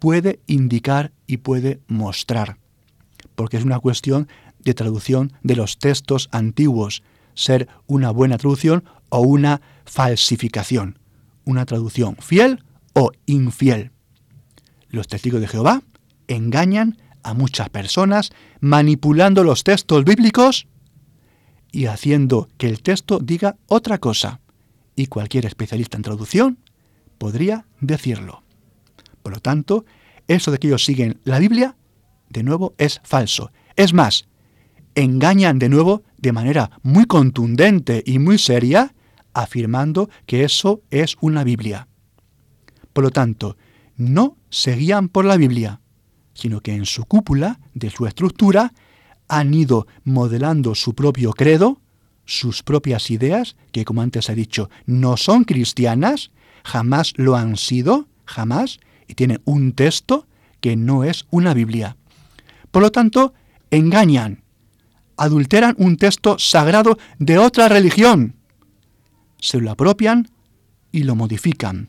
puede 0.00 0.40
indicar 0.46 1.12
y 1.26 1.38
puede 1.38 1.80
mostrar. 1.88 2.58
Porque 3.34 3.56
es 3.56 3.64
una 3.64 3.80
cuestión 3.80 4.28
de 4.60 4.74
traducción 4.74 5.32
de 5.42 5.56
los 5.56 5.78
textos 5.78 6.28
antiguos, 6.30 7.02
ser 7.32 7.68
una 7.86 8.10
buena 8.10 8.36
traducción 8.36 8.84
o 9.08 9.20
una 9.20 9.60
falsificación, 9.84 10.98
una 11.44 11.66
traducción 11.66 12.16
fiel 12.16 12.64
o 12.94 13.12
infiel. 13.26 13.90
Los 14.88 15.08
testigos 15.08 15.40
de 15.40 15.48
Jehová 15.48 15.82
engañan 16.26 16.98
a 17.22 17.34
muchas 17.34 17.68
personas 17.68 18.30
manipulando 18.60 19.44
los 19.44 19.64
textos 19.64 20.04
bíblicos 20.04 20.66
y 21.72 21.86
haciendo 21.86 22.48
que 22.56 22.68
el 22.68 22.82
texto 22.82 23.18
diga 23.18 23.56
otra 23.66 23.98
cosa 23.98 24.40
y 24.96 25.06
cualquier 25.06 25.46
especialista 25.46 25.96
en 25.96 26.02
traducción 26.02 26.58
podría 27.18 27.66
decirlo. 27.80 28.42
Por 29.22 29.32
lo 29.32 29.40
tanto, 29.40 29.84
eso 30.26 30.50
de 30.50 30.58
que 30.58 30.68
ellos 30.68 30.84
siguen 30.84 31.20
la 31.24 31.38
Biblia, 31.38 31.76
de 32.30 32.42
nuevo, 32.42 32.74
es 32.78 33.00
falso. 33.04 33.50
Es 33.76 33.92
más, 33.92 34.26
engañan 34.94 35.58
de 35.58 35.68
nuevo 35.68 36.02
de 36.16 36.32
manera 36.32 36.70
muy 36.82 37.06
contundente 37.06 38.02
y 38.04 38.18
muy 38.18 38.38
seria, 38.38 38.94
afirmando 39.42 40.10
que 40.26 40.44
eso 40.44 40.82
es 40.90 41.16
una 41.20 41.44
Biblia. 41.44 41.88
Por 42.92 43.04
lo 43.04 43.10
tanto, 43.10 43.56
no 43.96 44.36
se 44.50 44.74
guían 44.74 45.08
por 45.08 45.24
la 45.24 45.36
Biblia, 45.36 45.80
sino 46.34 46.60
que 46.60 46.72
en 46.72 46.86
su 46.86 47.04
cúpula, 47.04 47.60
de 47.74 47.90
su 47.90 48.06
estructura, 48.06 48.72
han 49.28 49.54
ido 49.54 49.86
modelando 50.04 50.74
su 50.74 50.94
propio 50.94 51.32
credo, 51.32 51.80
sus 52.24 52.62
propias 52.62 53.10
ideas, 53.10 53.56
que 53.72 53.84
como 53.84 54.02
antes 54.02 54.28
he 54.28 54.34
dicho, 54.34 54.70
no 54.86 55.16
son 55.16 55.44
cristianas, 55.44 56.30
jamás 56.64 57.12
lo 57.16 57.36
han 57.36 57.56
sido, 57.56 58.08
jamás, 58.24 58.80
y 59.06 59.14
tienen 59.14 59.40
un 59.44 59.72
texto 59.72 60.26
que 60.60 60.76
no 60.76 61.04
es 61.04 61.26
una 61.30 61.54
Biblia. 61.54 61.96
Por 62.70 62.82
lo 62.82 62.90
tanto, 62.90 63.34
engañan, 63.70 64.42
adulteran 65.16 65.74
un 65.78 65.96
texto 65.96 66.38
sagrado 66.38 66.98
de 67.18 67.38
otra 67.38 67.68
religión, 67.68 68.37
se 69.38 69.60
lo 69.60 69.70
apropian 69.70 70.28
y 70.92 71.04
lo 71.04 71.14
modifican. 71.14 71.88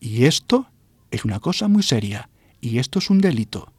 Y 0.00 0.24
esto 0.24 0.66
es 1.10 1.24
una 1.24 1.40
cosa 1.40 1.68
muy 1.68 1.82
seria, 1.82 2.28
y 2.60 2.78
esto 2.78 2.98
es 2.98 3.10
un 3.10 3.20
delito. 3.20 3.72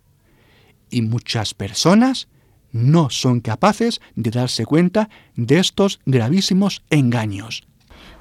Y 0.89 1.01
muchas 1.01 1.53
personas 1.53 2.27
no 2.71 3.09
son 3.09 3.39
capaces 3.39 4.01
de 4.15 4.31
darse 4.31 4.65
cuenta 4.65 5.09
de 5.35 5.59
estos 5.59 5.99
gravísimos 6.05 6.83
engaños. 6.89 7.63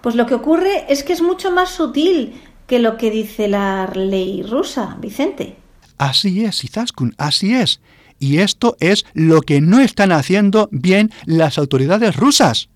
Pues 0.01 0.15
lo 0.15 0.27
que 0.27 0.35
ocurre 0.35 0.87
es 0.89 1.03
que 1.03 1.13
es 1.13 1.23
mucho 1.23 1.51
más 1.51 1.71
sutil 1.71 2.35
que 2.67 2.79
lo 2.79 2.97
que 2.97 3.11
dice 3.11 3.49
la 3.49 3.91
ley 3.95 4.43
rusa, 4.43 4.97
Vicente. 5.01 5.57
Así 5.99 6.45
es, 6.45 6.65
Izaskun, 6.65 7.15
así 7.19 7.55
es. 7.55 7.81
Y 8.19 8.39
esto 8.39 8.77
es 8.81 9.05
lo 9.13 9.41
que 9.41 9.61
no 9.61 9.81
están 9.81 10.13
haciendo 10.13 10.69
bien 10.71 11.11
las 11.27 11.59
autoridades 11.59 12.17
rusas, 12.17 12.69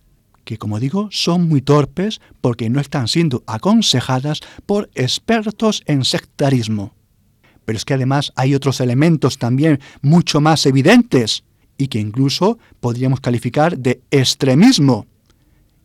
que 0.49 0.57
como 0.57 0.81
digo 0.81 1.11
son 1.13 1.47
muy 1.47 1.61
torpes 1.61 2.23
porque 2.41 2.71
no 2.71 2.81
están 2.81 3.07
siendo 3.07 3.45
aconsejadas 3.47 4.41
por 4.65 4.89
expertos 4.95 5.83
en 5.85 6.07
sectarismo. 6.07 6.95
Pero 7.67 7.77
es 7.77 7.85
que 7.85 7.93
además 7.93 8.33
hay 8.35 8.55
otros 8.55 8.81
elementos 8.81 9.37
también 9.37 9.79
mucho 10.01 10.41
más 10.41 10.65
evidentes 10.65 11.45
y 11.77 11.89
que 11.89 11.99
incluso 11.99 12.59
podríamos 12.81 13.21
calificar 13.21 13.77
de 13.77 14.01
extremismo. 14.11 15.07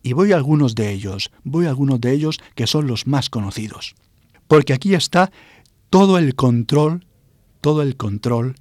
Y 0.02 0.14
voy 0.14 0.32
a 0.32 0.36
algunos 0.36 0.74
de 0.74 0.92
ellos, 0.92 1.30
voy 1.42 1.66
a 1.66 1.68
algunos 1.68 2.00
de 2.00 2.12
ellos 2.12 2.40
que 2.54 2.66
son 2.66 2.86
los 2.86 3.06
más 3.06 3.28
conocidos. 3.28 3.94
Porque 4.48 4.72
aquí 4.72 4.94
está 4.94 5.30
todo 5.90 6.16
el 6.16 6.34
control, 6.34 7.04
todo 7.60 7.82
el 7.82 7.98
control 7.98 8.54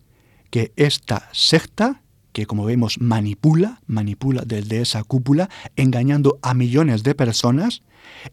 que 0.50 0.74
esta 0.76 1.30
secta, 1.32 2.03
que 2.34 2.46
como 2.46 2.65
vemos 2.65 3.00
manipula, 3.00 3.80
manipula 3.88 4.43
desde 4.46 4.82
esa 4.82 5.04
cúpula, 5.04 5.50
engañando 5.76 6.39
a 6.41 6.54
millones 6.54 7.04
de 7.04 7.15
personas, 7.15 7.84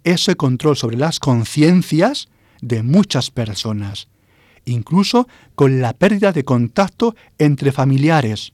ese 0.03 0.35
control 0.37 0.77
sobre 0.77 0.97
las 0.97 1.21
conciencias 1.21 2.29
de 2.61 2.83
muchas 2.83 3.31
personas, 3.31 4.09
incluso 4.65 5.29
con 5.55 5.81
la 5.81 5.93
pérdida 5.93 6.33
de 6.33 6.45
contacto 6.45 7.15
entre 7.39 7.73
familiares, 7.73 8.53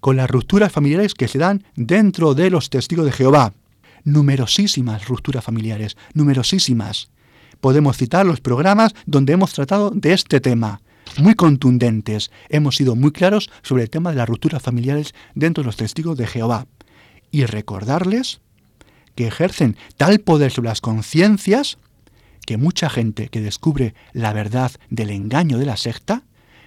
con 0.00 0.16
las 0.16 0.30
rupturas 0.30 0.70
familiares 0.70 1.14
que 1.14 1.28
se 1.28 1.38
dan 1.38 1.64
dentro 1.74 2.34
de 2.34 2.50
los 2.50 2.70
testigos 2.70 3.06
de 3.06 3.12
Jehová. 3.12 3.54
Numerosísimas 4.04 5.08
rupturas 5.08 5.42
familiares, 5.42 5.96
numerosísimas. 6.14 7.10
Podemos 7.60 7.96
citar 7.96 8.24
los 8.24 8.40
programas 8.40 8.94
donde 9.04 9.32
hemos 9.32 9.52
tratado 9.52 9.90
de 9.90 10.12
este 10.12 10.40
tema, 10.40 10.80
muy 11.18 11.34
contundentes. 11.34 12.30
Hemos 12.48 12.76
sido 12.76 12.96
muy 12.96 13.12
claros 13.12 13.50
sobre 13.62 13.84
el 13.84 13.90
tema 13.90 14.10
de 14.10 14.16
las 14.16 14.28
rupturas 14.28 14.62
familiares 14.62 15.14
dentro 15.34 15.62
de 15.62 15.66
los 15.66 15.76
testigos 15.76 16.16
de 16.16 16.26
Jehová. 16.26 16.66
Y 17.30 17.44
recordarles 17.44 18.40
que 19.14 19.26
ejercen 19.26 19.76
tal 19.96 20.20
poder 20.20 20.52
sobre 20.52 20.68
las 20.68 20.80
conciencias 20.80 21.78
que 22.46 22.56
mucha 22.56 22.88
gente 22.88 23.28
que 23.28 23.40
descubre 23.40 23.94
la 24.12 24.32
verdad 24.32 24.70
del 24.88 25.10
engaño 25.10 25.58
de 25.58 25.66
la 25.66 25.76
secta 25.76 26.22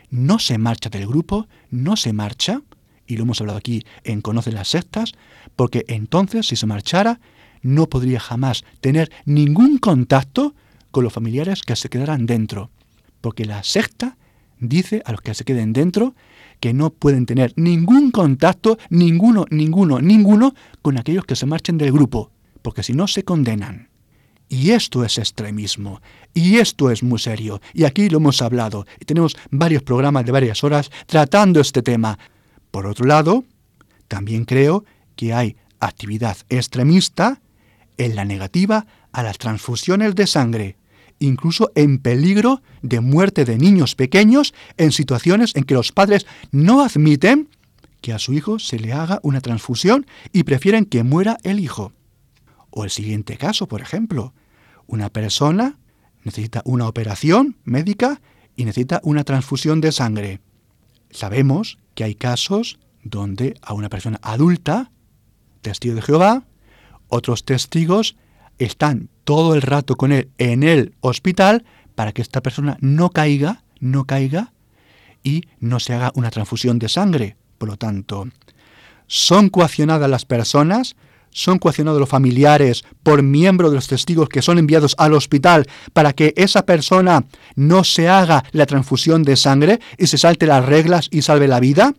no 0.09 0.39
se 0.39 0.57
marcha 0.57 0.89
del 0.89 1.07
grupo, 1.07 1.47
no 1.69 1.95
se 1.95 2.13
marcha, 2.13 2.61
y 3.07 3.15
lo 3.17 3.23
hemos 3.23 3.41
hablado 3.41 3.57
aquí 3.57 3.85
en 4.03 4.21
Conoce 4.21 4.51
las 4.51 4.67
sectas, 4.67 5.13
porque 5.55 5.85
entonces 5.87 6.47
si 6.47 6.55
se 6.55 6.65
marchara 6.65 7.19
no 7.61 7.87
podría 7.87 8.19
jamás 8.19 8.63
tener 8.81 9.11
ningún 9.25 9.77
contacto 9.77 10.53
con 10.91 11.03
los 11.03 11.13
familiares 11.13 11.61
que 11.63 11.75
se 11.75 11.89
quedaran 11.89 12.25
dentro, 12.25 12.69
porque 13.21 13.45
la 13.45 13.63
secta 13.63 14.17
dice 14.59 15.01
a 15.05 15.11
los 15.11 15.21
que 15.21 15.33
se 15.33 15.45
queden 15.45 15.73
dentro 15.73 16.15
que 16.59 16.73
no 16.73 16.89
pueden 16.89 17.25
tener 17.25 17.53
ningún 17.55 18.11
contacto, 18.11 18.77
ninguno, 18.89 19.45
ninguno, 19.49 19.99
ninguno, 19.99 20.53
con 20.81 20.97
aquellos 20.97 21.25
que 21.25 21.35
se 21.35 21.45
marchen 21.45 21.77
del 21.77 21.91
grupo, 21.91 22.31
porque 22.61 22.83
si 22.83 22.93
no 22.93 23.07
se 23.07 23.23
condenan. 23.23 23.89
Y 24.49 24.71
esto 24.71 25.05
es 25.05 25.17
extremismo, 25.17 26.01
y 26.33 26.57
esto 26.57 26.89
es 26.89 27.03
muy 27.03 27.19
serio, 27.19 27.61
y 27.73 27.83
aquí 27.83 28.09
lo 28.09 28.17
hemos 28.17 28.41
hablado, 28.41 28.85
y 28.99 29.05
tenemos 29.05 29.37
varios 29.51 29.83
programas 29.83 30.25
de 30.25 30.31
varias 30.31 30.63
horas 30.63 30.89
tratando 31.05 31.61
este 31.61 31.81
tema. 31.81 32.17
Por 32.71 32.87
otro 32.87 33.05
lado, 33.05 33.45
también 34.07 34.45
creo 34.45 34.85
que 35.15 35.33
hay 35.33 35.55
actividad 35.79 36.35
extremista 36.49 37.41
en 37.97 38.15
la 38.15 38.25
negativa 38.25 38.87
a 39.11 39.23
las 39.23 39.37
transfusiones 39.37 40.15
de 40.15 40.27
sangre, 40.27 40.77
incluso 41.19 41.71
en 41.75 41.99
peligro 41.99 42.61
de 42.81 42.99
muerte 43.01 43.45
de 43.45 43.57
niños 43.57 43.95
pequeños 43.95 44.53
en 44.77 44.91
situaciones 44.91 45.55
en 45.55 45.63
que 45.63 45.73
los 45.73 45.91
padres 45.91 46.25
no 46.51 46.81
admiten 46.81 47.49
que 48.01 48.13
a 48.13 48.19
su 48.19 48.33
hijo 48.33 48.59
se 48.59 48.79
le 48.79 48.93
haga 48.93 49.19
una 49.23 49.41
transfusión 49.41 50.05
y 50.31 50.43
prefieren 50.43 50.85
que 50.85 51.03
muera 51.03 51.37
el 51.43 51.59
hijo. 51.59 51.93
O 52.69 52.83
el 52.83 52.89
siguiente 52.89 53.37
caso, 53.37 53.67
por 53.67 53.81
ejemplo, 53.81 54.33
una 54.87 55.09
persona 55.09 55.77
necesita 56.23 56.61
una 56.65 56.87
operación 56.87 57.57
médica 57.63 58.21
y 58.55 58.65
necesita 58.65 59.01
una 59.03 59.23
transfusión 59.23 59.81
de 59.81 59.91
sangre. 59.91 60.41
Sabemos 61.11 61.77
que 61.95 62.03
hay 62.03 62.15
casos 62.15 62.79
donde 63.03 63.55
a 63.61 63.73
una 63.73 63.89
persona 63.89 64.19
adulta, 64.21 64.91
testigo 65.61 65.95
de 65.95 66.01
Jehová, 66.01 66.45
otros 67.07 67.43
testigos 67.43 68.15
están 68.59 69.09
todo 69.23 69.55
el 69.55 69.61
rato 69.61 69.95
con 69.95 70.11
él 70.11 70.29
en 70.37 70.63
el 70.63 70.93
hospital 71.01 71.65
para 71.95 72.11
que 72.11 72.21
esta 72.21 72.41
persona 72.41 72.77
no 72.81 73.09
caiga, 73.09 73.63
no 73.79 74.05
caiga 74.05 74.53
y 75.23 75.43
no 75.59 75.79
se 75.79 75.93
haga 75.93 76.11
una 76.15 76.29
transfusión 76.29 76.79
de 76.79 76.89
sangre. 76.89 77.35
Por 77.57 77.69
lo 77.69 77.77
tanto, 77.77 78.27
son 79.07 79.49
coaccionadas 79.49 80.09
las 80.09 80.25
personas, 80.25 80.95
son 81.31 81.59
coaccionados 81.59 81.99
los 81.99 82.09
familiares 82.09 82.85
por 83.03 83.21
miembro 83.21 83.69
de 83.69 83.75
los 83.75 83.87
testigos 83.87 84.29
que 84.29 84.41
son 84.41 84.57
enviados 84.57 84.95
al 84.97 85.13
hospital 85.13 85.67
para 85.93 86.13
que 86.13 86.33
esa 86.37 86.65
persona 86.65 87.25
no 87.55 87.83
se 87.83 88.07
haga 88.07 88.43
la 88.51 88.65
transfusión 88.65 89.23
de 89.23 89.35
sangre 89.35 89.79
y 89.97 90.07
se 90.07 90.17
salte 90.17 90.45
las 90.47 90.65
reglas 90.65 91.07
y 91.11 91.21
salve 91.21 91.47
la 91.47 91.59
vida. 91.59 91.93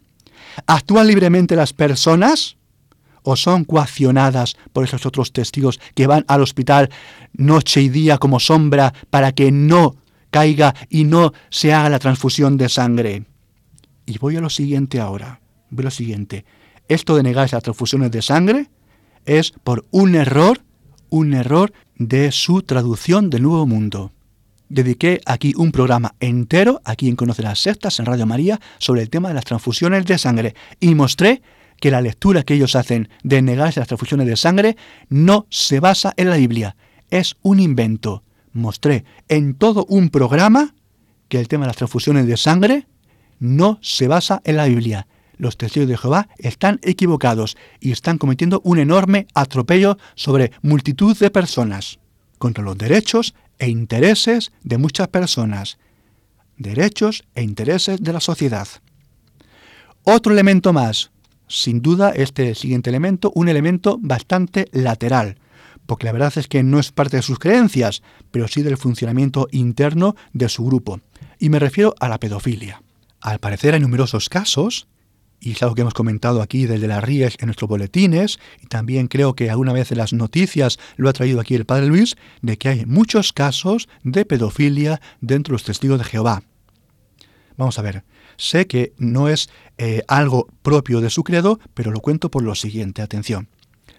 ¿Actúan 0.67 1.07
libremente 1.07 1.57
las 1.57 1.73
personas? 1.73 2.57
O 3.23 3.37
son 3.37 3.65
coaccionadas 3.65 4.57
por 4.73 4.85
esos 4.85 5.07
otros 5.07 5.33
testigos 5.33 5.81
que 5.95 6.07
van 6.07 6.25
al 6.29 6.43
hospital 6.43 6.91
noche 7.33 7.81
y 7.83 7.89
día 7.89 8.19
como 8.19 8.41
sombra 8.41 8.93
para 9.11 9.33
que 9.33 9.53
no 9.53 9.97
caiga 10.31 10.75
y 10.89 11.05
no 11.05 11.33
se 11.51 11.73
haga 11.73 11.89
la 11.89 11.99
transfusión 11.99 12.57
de 12.57 12.69
sangre. 12.69 13.25
Y 14.07 14.19
voy 14.19 14.37
a 14.37 14.41
lo 14.41 14.51
siguiente 14.51 15.01
ahora. 15.01 15.41
Voy 15.71 15.83
a 15.83 15.87
lo 15.87 15.91
siguiente. 15.91 16.45
Esto 16.89 17.17
de 17.17 17.23
negarse 17.23 17.57
las 17.57 17.63
transfusiones 17.63 18.11
de 18.11 18.23
sangre 18.23 18.69
es 19.25 19.53
por 19.63 19.87
un 19.91 20.15
error, 20.15 20.63
un 21.09 21.35
error 21.35 21.73
de 21.97 22.33
su 22.33 22.63
traducción 22.63 23.31
del 23.31 23.43
Nuevo 23.43 23.67
Mundo. 23.67 24.13
Dediqué 24.69 25.21
aquí 25.27 25.53
un 25.57 25.73
programa 25.73 26.15
entero, 26.21 26.81
aquí 26.85 27.09
en 27.09 27.17
Conoce 27.17 27.43
las 27.43 27.59
Sectas, 27.59 27.99
en 27.99 28.07
Radio 28.07 28.27
María, 28.27 28.61
sobre 28.79 29.03
el 29.03 29.11
tema 29.11 29.29
de 29.29 29.35
las 29.35 29.45
transfusiones 29.45 30.07
de 30.07 30.17
sangre 30.17 30.55
y 30.79 30.95
mostré 30.95 31.43
que 31.81 31.91
la 31.91 32.01
lectura 32.01 32.43
que 32.43 32.55
ellos 32.55 32.77
hacen 32.77 33.09
de 33.23 33.43
negarse 33.43 33.81
las 33.81 33.89
transfusiones 33.89 34.27
de 34.27 34.37
sangre 34.37 34.77
no 35.09 35.47
se 35.51 35.81
basa 35.81 36.13
en 36.17 36.31
la 36.31 36.37
Biblia, 36.37 36.77
es 37.11 37.37
un 37.43 37.59
invento. 37.59 38.23
Mostré 38.53 39.05
en 39.29 39.55
todo 39.55 39.85
un 39.89 40.11
programa 40.11 40.75
que 41.29 41.41
el 41.41 41.49
tema 41.49 41.65
de 41.65 41.69
las 41.69 41.77
transfusiones 41.77 42.27
de 42.27 42.37
sangre 42.37 42.87
no 43.39 43.79
se 43.83 44.09
basa 44.09 44.43
en 44.45 44.57
la 44.57 44.67
Biblia. 44.67 45.07
Los 45.37 45.57
testigos 45.57 45.89
de 45.89 45.97
Jehová 45.97 46.29
están 46.39 46.81
equivocados 46.83 47.57
y 47.81 47.93
están 47.93 48.19
cometiendo 48.19 48.61
un 48.65 48.79
enorme 48.79 49.27
atropello 49.35 49.97
sobre 50.15 50.53
multitud 50.61 51.17
de 51.17 51.31
personas, 51.31 51.99
contra 52.39 52.63
los 52.63 52.77
derechos 52.77 53.35
e 53.59 53.69
intereses 53.69 54.53
de 54.63 54.77
muchas 54.77 55.09
personas, 55.09 55.79
derechos 56.59 57.25
e 57.35 57.43
intereses 57.43 58.03
de 58.03 58.13
la 58.13 58.21
sociedad. 58.21 58.69
Otro 60.03 60.33
elemento 60.33 60.73
más, 60.73 61.11
sin 61.51 61.83
duda 61.83 62.11
este 62.11 62.55
siguiente 62.55 62.91
elemento, 62.91 63.33
un 63.35 63.49
elemento 63.49 63.99
bastante 64.01 64.69
lateral, 64.73 65.37
porque 65.87 66.07
la 66.07 66.13
verdad 66.13 66.33
es 66.37 66.47
que 66.47 66.63
no 66.63 66.79
es 66.79 66.93
parte 66.93 67.17
de 67.17 67.23
sus 67.23 67.41
creencias, 67.41 68.03
pero 68.31 68.47
sí 68.47 68.63
del 68.63 68.77
funcionamiento 68.77 69.49
interno 69.51 70.15
de 70.33 70.49
su 70.49 70.65
grupo. 70.65 71.01
Y 71.39 71.51
me 71.51 71.59
refiero 71.59 71.95
a 71.99 72.09
la 72.09 72.19
pedofilia. 72.19 72.83
Al 73.21 73.41
parecer 73.41 73.75
hay 73.75 73.81
numerosos 73.81 74.29
casos, 74.29 74.87
y 75.41 75.53
es 75.53 75.63
algo 75.63 75.75
que 75.75 75.81
hemos 75.81 75.95
comentado 75.95 76.43
aquí 76.43 76.67
desde 76.67 76.87
las 76.87 77.03
Ríes 77.03 77.37
en 77.41 77.47
nuestros 77.47 77.69
boletines, 77.69 78.39
y 78.63 78.67
también 78.67 79.09
creo 79.09 79.35
que 79.35 79.51
alguna 79.51 79.73
vez 79.73 79.91
en 79.91 79.99
las 79.99 80.13
noticias 80.13 80.79
lo 80.97 81.09
ha 81.09 81.13
traído 81.13 81.41
aquí 81.41 81.57
el 81.57 81.65
Padre 81.65 81.87
Luis, 81.87 82.17
de 82.43 82.57
que 82.59 82.69
hay 82.69 82.87
muchos 82.87 83.33
casos 83.33 83.89
de 84.05 84.25
pedofilia 84.25 85.01
dentro 85.21 85.53
de 85.53 85.55
los 85.55 85.65
testigos 85.65 85.99
de 85.99 86.05
Jehová. 86.05 86.45
Vamos 87.57 87.79
a 87.79 87.83
ver, 87.83 88.05
Sé 88.41 88.67
que 88.67 88.95
no 88.97 89.29
es 89.29 89.51
eh, 89.77 90.03
algo 90.09 90.49
propio 90.63 91.03
de 91.03 91.11
su 91.11 91.25
credo, 91.25 91.61
pero 91.75 91.91
lo 91.91 92.01
cuento 92.01 92.31
por 92.31 92.43
lo 92.43 92.55
siguiente, 92.55 93.03
atención. 93.03 93.51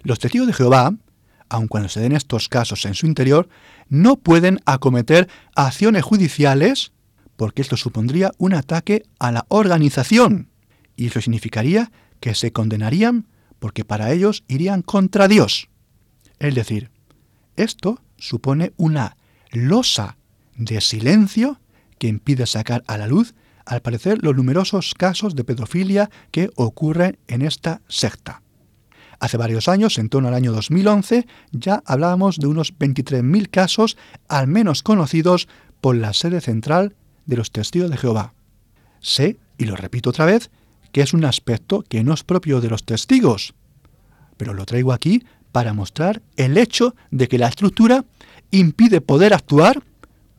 Los 0.01 0.17
testigos 0.17 0.47
de 0.47 0.54
Jehová, 0.54 0.95
aun 1.47 1.67
cuando 1.67 1.89
se 1.89 1.99
den 1.99 2.13
estos 2.13 2.49
casos 2.49 2.86
en 2.86 2.95
su 2.95 3.06
interior, 3.06 3.49
no 3.88 4.15
pueden 4.15 4.60
acometer 4.65 5.30
acciones 5.56 6.04
judiciales 6.04 6.91
porque 7.36 7.62
esto 7.62 7.77
supondría 7.77 8.32
un 8.39 8.56
ataque 8.56 9.04
a 9.19 9.32
la 9.32 9.45
organización 9.47 10.49
y 10.95 11.06
eso 11.06 11.21
significaría 11.21 11.91
que 12.19 12.34
se 12.34 12.51
condenarían 12.51 13.27
porque 13.60 13.86
para 13.86 14.12
ellos 14.12 14.43
irían 14.47 14.82
contra 14.82 15.27
Dios. 15.27 15.69
Es 16.39 16.56
decir, 16.56 16.89
esto 17.58 18.01
supone 18.17 18.73
una 18.77 19.17
losa 19.51 20.17
de 20.56 20.82
silencio 20.82 21.62
que 21.99 22.08
impide 22.08 22.47
sacar 22.47 22.84
a 22.88 22.97
la 22.97 23.06
luz 23.06 23.36
al 23.65 23.82
parecer, 23.82 24.24
los 24.24 24.36
numerosos 24.36 24.93
casos 24.93 25.36
de 25.36 25.43
pedofilia 25.43 26.10
que 26.32 26.50
ocurren 26.56 27.17
en 27.28 27.41
esta 27.41 27.82
secta. 27.88 28.41
Hace 29.19 29.38
varios 29.38 29.67
años, 29.67 30.00
en 30.00 30.10
torno 30.10 30.30
al 30.30 30.34
año 30.34 30.52
2011, 30.52 31.28
ya 31.52 31.84
hablábamos 31.86 32.38
de 32.38 32.47
unos 32.47 32.74
23.000 32.78 33.50
casos, 33.50 33.97
al 34.28 34.47
menos 34.47 34.82
conocidos 34.82 35.47
por 35.80 35.95
la 35.95 36.13
sede 36.13 36.41
central 36.41 36.95
de 37.26 37.38
los 37.38 37.52
testigos 37.52 37.91
de 37.91 37.97
Jehová. 37.97 38.34
Sé, 39.00 39.38
y 39.58 39.65
lo 39.65 39.76
repito 39.76 40.10
otra 40.10 40.26
vez, 40.26 40.50
que 40.91 41.02
es 41.02 41.13
un 41.13 41.24
aspecto 41.26 41.84
que 41.88 42.04
no 42.04 42.13
es 42.13 42.24
propio 42.24 42.62
de 42.62 42.69
los 42.69 42.84
testigos, 42.84 43.54
pero 44.38 44.54
lo 44.54 44.65
traigo 44.65 44.91
aquí 44.91 45.24
para 45.52 45.74
mostrar 45.74 46.21
el 46.36 46.58
hecho 46.58 46.95
de 47.12 47.28
que 47.28 47.38
la 47.38 47.47
estructura 47.47 48.05
impide 48.49 49.01
poder 49.01 49.34
actuar 49.34 49.84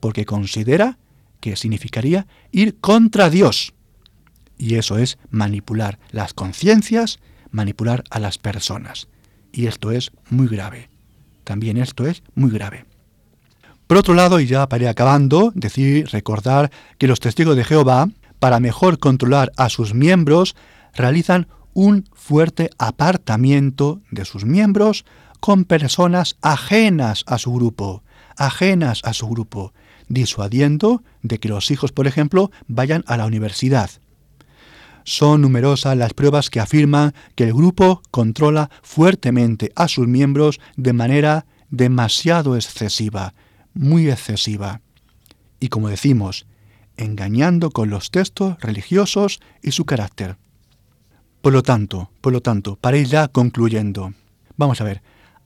porque 0.00 0.24
considera 0.24 0.98
que 1.42 1.56
significaría 1.56 2.28
ir 2.52 2.78
contra 2.78 3.28
Dios. 3.28 3.74
Y 4.56 4.76
eso 4.76 4.96
es 4.96 5.18
manipular 5.30 5.98
las 6.12 6.34
conciencias, 6.34 7.18
manipular 7.50 8.04
a 8.10 8.20
las 8.20 8.38
personas. 8.38 9.08
Y 9.52 9.66
esto 9.66 9.90
es 9.90 10.12
muy 10.30 10.46
grave. 10.46 10.88
También 11.42 11.78
esto 11.78 12.06
es 12.06 12.22
muy 12.36 12.50
grave. 12.52 12.86
Por 13.88 13.98
otro 13.98 14.14
lado, 14.14 14.38
y 14.38 14.46
ya 14.46 14.68
para 14.68 14.84
ir 14.84 14.88
acabando, 14.88 15.50
decir, 15.56 16.08
recordar 16.12 16.70
que 16.96 17.08
los 17.08 17.18
testigos 17.18 17.56
de 17.56 17.64
Jehová, 17.64 18.08
para 18.38 18.60
mejor 18.60 19.00
controlar 19.00 19.50
a 19.56 19.68
sus 19.68 19.94
miembros, 19.94 20.54
realizan 20.94 21.48
un 21.74 22.08
fuerte 22.14 22.70
apartamiento 22.78 24.00
de 24.12 24.24
sus 24.24 24.44
miembros 24.44 25.04
con 25.40 25.64
personas 25.64 26.36
ajenas 26.40 27.24
a 27.26 27.38
su 27.38 27.52
grupo, 27.52 28.04
ajenas 28.36 29.00
a 29.02 29.12
su 29.12 29.26
grupo, 29.26 29.72
disuadiendo 30.12 31.02
de 31.22 31.38
que 31.38 31.48
los 31.48 31.70
hijos, 31.70 31.90
por 31.90 32.06
ejemplo, 32.06 32.50
vayan 32.66 33.02
a 33.06 33.16
la 33.16 33.24
universidad. 33.24 33.90
Son 35.04 35.40
numerosas 35.40 35.96
las 35.96 36.12
pruebas 36.12 36.50
que 36.50 36.60
afirman 36.60 37.14
que 37.34 37.44
el 37.44 37.54
grupo 37.54 38.02
controla 38.10 38.70
fuertemente 38.82 39.72
a 39.74 39.88
sus 39.88 40.06
miembros 40.06 40.60
de 40.76 40.92
manera 40.92 41.46
demasiado 41.70 42.56
excesiva, 42.56 43.34
muy 43.72 44.10
excesiva. 44.10 44.82
Y 45.58 45.68
como 45.68 45.88
decimos, 45.88 46.46
engañando 46.96 47.70
con 47.70 47.88
los 47.88 48.10
textos 48.10 48.60
religiosos 48.60 49.40
y 49.62 49.72
su 49.72 49.86
carácter. 49.86 50.36
Por 51.40 51.54
lo 51.54 51.62
tanto, 51.62 52.10
por 52.20 52.34
lo 52.34 52.42
tanto, 52.42 52.76
para 52.76 52.98
ir 52.98 53.06
ya 53.06 53.28
concluyendo, 53.28 54.12
vamos 54.56 54.80
a 54.82 54.84
ver, 54.84 55.02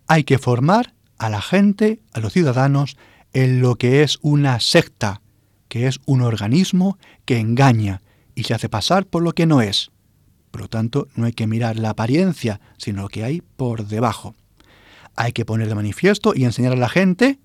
hay 0.09 0.25
que 0.25 0.39
formar 0.39 0.93
a 1.19 1.31
la 1.31 1.41
gente, 1.41 2.03
a 2.12 2.21
los 2.21 2.33
ciudadanos, 2.33 2.97
en 3.37 3.61
lo 3.61 3.74
que 3.74 4.03
es 4.03 4.18
una 4.22 4.61
secta, 4.61 5.20
que 5.68 5.87
es 5.87 6.01
un 6.07 6.22
organismo 6.22 6.97
que 7.26 7.39
engaña 7.39 8.01
y 8.34 8.45
se 8.45 8.55
hace 8.55 8.70
pasar 8.70 9.05
por 9.05 9.22
lo 9.22 9.32
que 9.32 9.45
no 9.45 9.61
es. 9.61 9.91
Por 10.51 10.62
lo 10.62 10.68
tanto, 10.68 11.09
no 11.16 11.26
hay 11.26 11.34
que 11.34 11.47
mirar 11.47 11.76
la 11.78 11.91
apariencia, 11.91 12.62
sino 12.78 13.03
lo 13.03 13.09
que 13.11 13.24
hay 13.24 13.43
por 13.43 13.89
debajo. 13.89 14.34
Hay 15.16 15.32
que 15.32 15.45
poner 15.45 15.68
de 15.68 15.74
manifiesto 15.74 16.32
y 16.34 16.45
enseñar 16.45 16.72
a 16.72 16.76
la 16.76 16.89
gente 16.89 17.39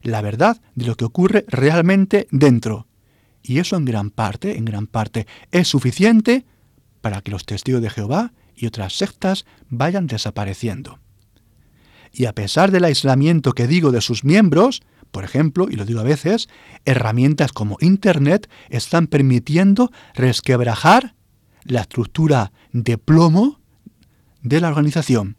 la 0.00 0.22
verdad 0.22 0.62
de 0.74 0.86
lo 0.86 0.96
que 0.96 1.04
ocurre 1.04 1.44
realmente 1.48 2.26
dentro. 2.30 2.86
Y 3.42 3.58
eso 3.58 3.76
en 3.76 3.84
gran 3.84 4.08
parte, 4.08 4.56
en 4.56 4.64
gran 4.64 4.86
parte, 4.86 5.26
es 5.50 5.68
suficiente 5.68 6.46
para 7.02 7.20
que 7.20 7.32
los 7.32 7.44
testigos 7.44 7.82
de 7.82 7.90
Jehová 7.90 8.32
y 8.56 8.64
otras 8.64 8.96
sectas 8.96 9.44
vayan 9.68 10.06
desapareciendo. 10.06 11.00
Y 12.14 12.24
a 12.24 12.32
pesar 12.32 12.70
del 12.70 12.84
aislamiento 12.84 13.52
que 13.52 13.66
digo 13.66 13.92
de 13.92 14.00
sus 14.00 14.24
miembros, 14.24 14.80
por 15.10 15.24
ejemplo, 15.24 15.68
y 15.70 15.76
lo 15.76 15.84
digo 15.84 16.00
a 16.00 16.04
veces, 16.04 16.48
herramientas 16.84 17.52
como 17.52 17.76
Internet 17.80 18.48
están 18.68 19.06
permitiendo 19.06 19.90
resquebrajar 20.14 21.14
la 21.64 21.82
estructura 21.82 22.52
de 22.72 22.98
plomo 22.98 23.60
de 24.42 24.60
la 24.60 24.68
organización 24.68 25.36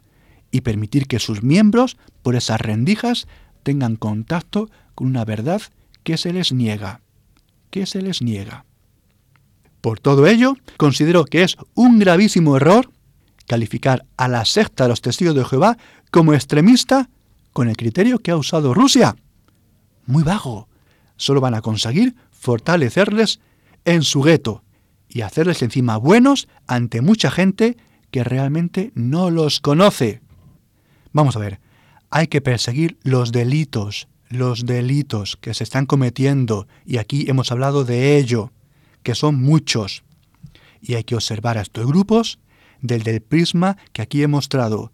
y 0.52 0.62
permitir 0.62 1.08
que 1.08 1.20
sus 1.20 1.44
miembros, 1.44 1.98
por 2.22 2.36
esas 2.36 2.60
rendijas, 2.60 3.28
tengan 3.64 3.96
contacto 3.96 4.70
con 4.96 5.08
una 5.08 5.26
verdad 5.26 5.62
que 6.04 6.18
se 6.18 6.34
les 6.34 6.52
niega. 6.52 7.02
Que 7.70 7.86
se 7.86 8.02
les 8.02 8.22
niega. 8.22 8.66
Por 9.82 10.00
todo 10.00 10.28
ello, 10.28 10.56
considero 10.78 11.26
que 11.26 11.44
es 11.44 11.56
un 11.76 12.00
gravísimo 12.00 12.58
error 12.58 12.90
calificar 13.48 14.06
a 14.18 14.28
la 14.28 14.46
secta 14.46 14.84
de 14.84 14.90
los 14.90 15.02
testigos 15.02 15.36
de 15.36 15.46
Jehová 15.46 15.78
como 16.12 16.34
extremista 16.34 17.10
con 17.54 17.70
el 17.70 17.78
criterio 17.78 18.20
que 18.20 18.32
ha 18.32 18.38
usado 18.38 18.74
Rusia. 18.74 19.16
Muy 20.10 20.24
vago. 20.24 20.68
Solo 21.18 21.40
van 21.40 21.54
a 21.54 21.62
conseguir 21.62 22.16
fortalecerles 22.32 23.40
en 23.86 24.02
su 24.02 24.24
gueto 24.24 24.64
y 25.08 25.22
hacerles 25.22 25.62
encima 25.62 25.98
buenos 25.98 26.48
ante 26.66 27.02
mucha 27.02 27.30
gente 27.30 27.78
que 28.10 28.24
realmente 28.24 28.92
no 28.96 29.30
los 29.30 29.60
conoce. 29.60 30.22
Vamos 31.14 31.36
a 31.36 31.40
ver, 31.40 31.60
hay 32.10 32.26
que 32.26 32.42
perseguir 32.42 32.98
los 33.04 33.32
delitos, 33.32 34.08
los 34.30 34.66
delitos 34.66 35.38
que 35.38 35.54
se 35.54 35.64
están 35.64 35.86
cometiendo, 35.86 36.68
y 36.88 36.98
aquí 36.98 37.30
hemos 37.30 37.52
hablado 37.52 37.86
de 37.86 38.18
ello, 38.18 38.52
que 39.04 39.14
son 39.14 39.40
muchos. 39.40 40.04
Y 40.82 40.96
hay 40.96 41.04
que 41.04 41.14
observar 41.14 41.60
a 41.60 41.62
estos 41.62 41.86
grupos 41.86 42.40
desde 42.82 43.12
el 43.12 43.22
prisma 43.22 43.78
que 43.94 44.02
aquí 44.02 44.24
he 44.24 44.28
mostrado, 44.28 44.92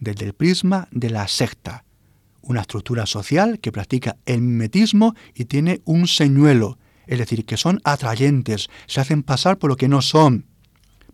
desde 0.00 0.24
el 0.24 0.32
prisma 0.32 0.88
de 0.90 1.10
la 1.10 1.28
secta, 1.28 1.84
una 2.48 2.62
estructura 2.62 3.04
social 3.06 3.60
que 3.60 3.70
practica 3.70 4.16
el 4.24 4.40
mimetismo 4.40 5.14
y 5.34 5.44
tiene 5.44 5.82
un 5.84 6.08
señuelo, 6.08 6.78
es 7.06 7.18
decir, 7.18 7.44
que 7.44 7.58
son 7.58 7.80
atrayentes, 7.84 8.68
se 8.86 9.00
hacen 9.00 9.22
pasar 9.22 9.58
por 9.58 9.68
lo 9.70 9.76
que 9.76 9.86
no 9.86 10.00
son. 10.02 10.46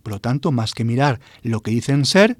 Por 0.01 0.13
lo 0.13 0.21
tanto, 0.21 0.51
más 0.51 0.73
que 0.73 0.85
mirar 0.85 1.19
lo 1.43 1.59
que 1.61 1.71
dicen 1.71 2.05
ser 2.05 2.37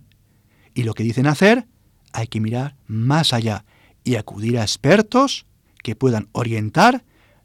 y 0.74 0.84
lo 0.84 0.94
que 0.94 1.04
dicen 1.04 1.28
hacer, 1.28 1.68
hay 2.14 2.28
que 2.28 2.40
mirar 2.40 2.78
más 2.88 3.34
allá 3.34 3.66
y 4.06 4.16
acudir 4.16 4.58
a 4.58 4.64
expertos 4.64 5.46
que 5.84 5.96
puedan 5.96 6.30
orientar 6.32 7.04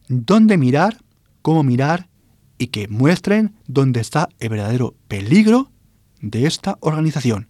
dónde 0.09 0.57
mirar, 0.57 0.99
cómo 1.43 1.65
mirar 1.65 2.09
y 2.59 2.69
que 2.69 2.87
muestren 2.87 3.57
dónde 3.67 4.01
está 4.01 4.29
el 4.39 4.51
verdadero 4.51 4.95
peligro 5.09 5.73
de 6.21 6.47
esta 6.47 6.79
organización 6.81 7.49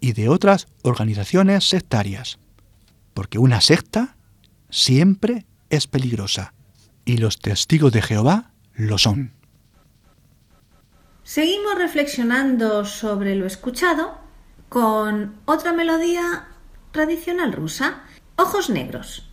y 0.00 0.12
de 0.12 0.28
otras 0.28 0.66
organizaciones 0.82 1.66
sectarias. 1.66 2.38
Porque 3.18 3.40
una 3.40 3.60
secta 3.60 4.14
siempre 4.70 5.44
es 5.70 5.88
peligrosa 5.88 6.54
y 7.04 7.16
los 7.16 7.40
testigos 7.40 7.90
de 7.90 8.00
Jehová 8.00 8.52
lo 8.74 8.96
son. 8.96 9.32
Seguimos 11.24 11.74
reflexionando 11.74 12.84
sobre 12.84 13.34
lo 13.34 13.44
escuchado 13.44 14.20
con 14.68 15.34
otra 15.46 15.72
melodía 15.72 16.46
tradicional 16.92 17.52
rusa, 17.52 18.04
Ojos 18.36 18.70
Negros. 18.70 19.28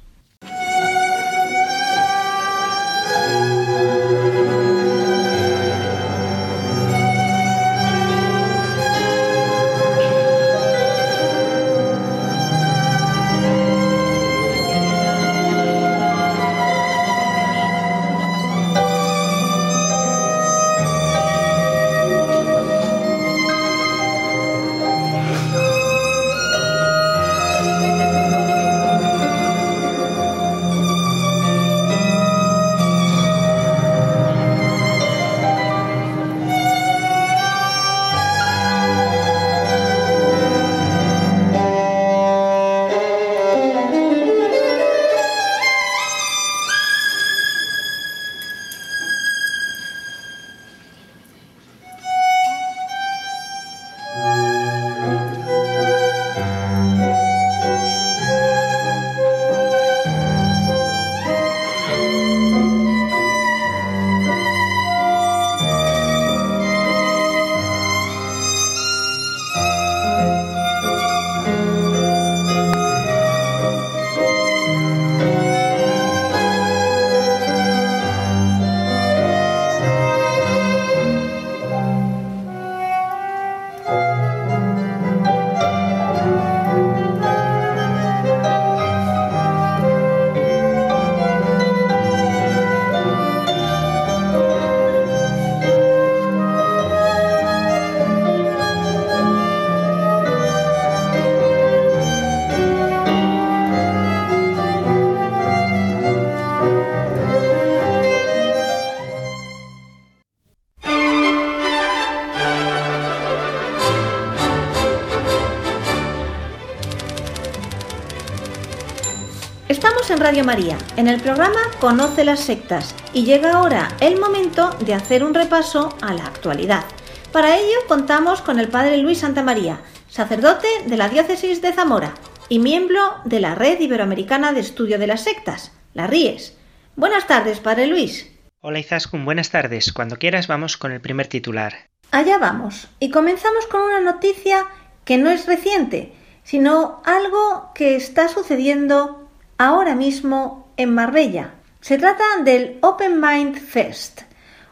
En 120.09 120.19
Radio 120.19 120.43
María, 120.43 120.77
en 120.97 121.07
el 121.07 121.19
programa 121.19 121.59
Conoce 121.79 122.23
las 122.25 122.41
sectas 122.41 122.93
y 123.13 123.23
llega 123.23 123.53
ahora 123.53 123.87
el 124.01 124.19
momento 124.19 124.69
de 124.81 124.93
hacer 124.93 125.23
un 125.23 125.33
repaso 125.33 125.95
a 126.01 126.13
la 126.13 126.25
actualidad. 126.25 126.83
Para 127.31 127.57
ello 127.57 127.77
contamos 127.87 128.41
con 128.41 128.59
el 128.59 128.67
Padre 128.67 128.97
Luis 128.97 129.19
Santa 129.19 129.41
María, 129.41 129.79
sacerdote 130.07 130.67
de 130.85 130.97
la 130.97 131.09
Diócesis 131.09 131.61
de 131.61 131.73
Zamora 131.73 132.13
y 132.49 132.59
miembro 132.59 132.99
de 133.23 133.39
la 133.39 133.55
Red 133.55 133.79
Iberoamericana 133.79 134.53
de 134.53 134.59
Estudio 134.59 134.99
de 134.99 135.07
las 135.07 135.23
Sectas, 135.23 135.71
la 135.93 136.05
RIES. 136.05 136.55
Buenas 136.95 137.25
tardes, 137.25 137.59
Padre 137.59 137.87
Luis. 137.87 138.29
Hola 138.61 138.79
Izaskun, 138.79 139.25
buenas 139.25 139.49
tardes. 139.49 139.91
Cuando 139.91 140.17
quieras 140.17 140.47
vamos 140.47 140.77
con 140.77 140.91
el 140.91 141.01
primer 141.01 141.27
titular. 141.27 141.89
Allá 142.11 142.37
vamos. 142.37 142.89
Y 142.99 143.09
comenzamos 143.09 143.65
con 143.67 143.81
una 143.81 144.01
noticia 144.01 144.67
que 145.03 145.17
no 145.17 145.31
es 145.31 145.47
reciente, 145.47 146.13
sino 146.43 147.01
algo 147.05 147.71
que 147.73 147.95
está 147.95 148.27
sucediendo 148.27 149.24
ahora 149.57 149.95
mismo 149.95 150.71
en 150.77 150.93
Marbella. 150.93 151.53
Se 151.81 151.97
trata 151.97 152.23
del 152.43 152.77
Open 152.81 153.21
Mind 153.21 153.57
Fest, 153.57 154.21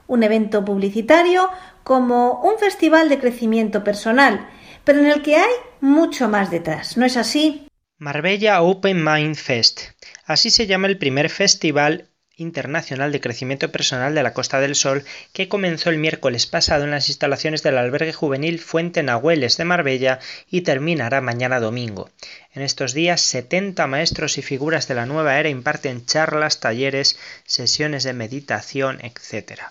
un 0.07 0.23
evento 0.23 0.65
publicitario 0.65 1.49
como 1.83 2.41
un 2.41 2.57
festival 2.57 3.09
de 3.09 3.19
crecimiento 3.19 3.83
personal, 3.83 4.47
pero 4.83 4.99
en 4.99 5.07
el 5.07 5.21
que 5.21 5.35
hay 5.35 5.51
mucho 5.81 6.29
más 6.29 6.49
detrás, 6.49 6.97
¿no 6.97 7.05
es 7.05 7.17
así? 7.17 7.67
Marbella 7.97 8.61
Open 8.61 9.03
Mind 9.03 9.35
Fest. 9.35 9.81
Así 10.25 10.49
se 10.49 10.67
llama 10.67 10.87
el 10.87 10.97
primer 10.97 11.29
festival 11.29 12.09
Internacional 12.35 13.11
de 13.11 13.21
Crecimiento 13.21 13.71
Personal 13.71 14.15
de 14.15 14.23
la 14.23 14.33
Costa 14.33 14.59
del 14.59 14.75
Sol 14.75 15.05
que 15.33 15.47
comenzó 15.47 15.89
el 15.89 15.97
miércoles 15.97 16.47
pasado 16.47 16.83
en 16.83 16.91
las 16.91 17.09
instalaciones 17.09 17.63
del 17.63 17.77
albergue 17.77 18.11
juvenil 18.11 18.59
Fuente 18.59 19.03
Nahueles 19.03 19.55
de 19.57 19.65
Marbella 19.65 20.19
y 20.49 20.61
terminará 20.61 21.21
mañana 21.21 21.59
domingo. 21.59 22.09
En 22.53 22.61
estos 22.61 22.93
días 22.93 23.21
70 23.21 23.87
maestros 23.87 24.37
y 24.37 24.41
figuras 24.41 24.87
de 24.87 24.95
la 24.95 25.05
nueva 25.05 25.39
era 25.39 25.49
imparten 25.49 26.05
charlas, 26.05 26.59
talleres, 26.59 27.17
sesiones 27.45 28.03
de 28.03 28.13
meditación, 28.13 28.99
etc. 29.01 29.61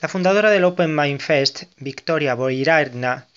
La 0.00 0.08
fundadora 0.08 0.50
del 0.50 0.64
Open 0.64 0.94
Mind 0.96 1.20
Fest, 1.20 1.64
Victoria 1.76 2.34
Boiragna, 2.34 3.27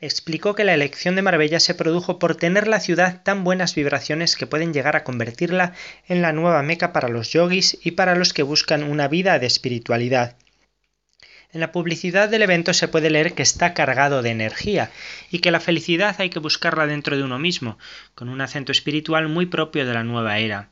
explicó 0.00 0.54
que 0.54 0.64
la 0.64 0.74
elección 0.74 1.14
de 1.14 1.22
Marbella 1.22 1.60
se 1.60 1.74
produjo 1.74 2.18
por 2.18 2.34
tener 2.34 2.68
la 2.68 2.80
ciudad 2.80 3.22
tan 3.22 3.44
buenas 3.44 3.74
vibraciones 3.74 4.36
que 4.36 4.46
pueden 4.46 4.72
llegar 4.72 4.96
a 4.96 5.04
convertirla 5.04 5.74
en 6.08 6.22
la 6.22 6.32
nueva 6.32 6.62
meca 6.62 6.92
para 6.92 7.08
los 7.08 7.30
yogis 7.30 7.78
y 7.82 7.92
para 7.92 8.14
los 8.14 8.32
que 8.32 8.42
buscan 8.42 8.82
una 8.82 9.08
vida 9.08 9.38
de 9.38 9.46
espiritualidad. 9.46 10.36
En 11.52 11.60
la 11.60 11.72
publicidad 11.72 12.28
del 12.28 12.42
evento 12.42 12.72
se 12.72 12.86
puede 12.86 13.10
leer 13.10 13.34
que 13.34 13.42
está 13.42 13.74
cargado 13.74 14.22
de 14.22 14.30
energía 14.30 14.90
y 15.30 15.40
que 15.40 15.50
la 15.50 15.58
felicidad 15.58 16.14
hay 16.18 16.30
que 16.30 16.38
buscarla 16.38 16.86
dentro 16.86 17.16
de 17.16 17.24
uno 17.24 17.40
mismo, 17.40 17.76
con 18.14 18.28
un 18.28 18.40
acento 18.40 18.70
espiritual 18.70 19.28
muy 19.28 19.46
propio 19.46 19.84
de 19.84 19.94
la 19.94 20.04
nueva 20.04 20.38
era. 20.38 20.68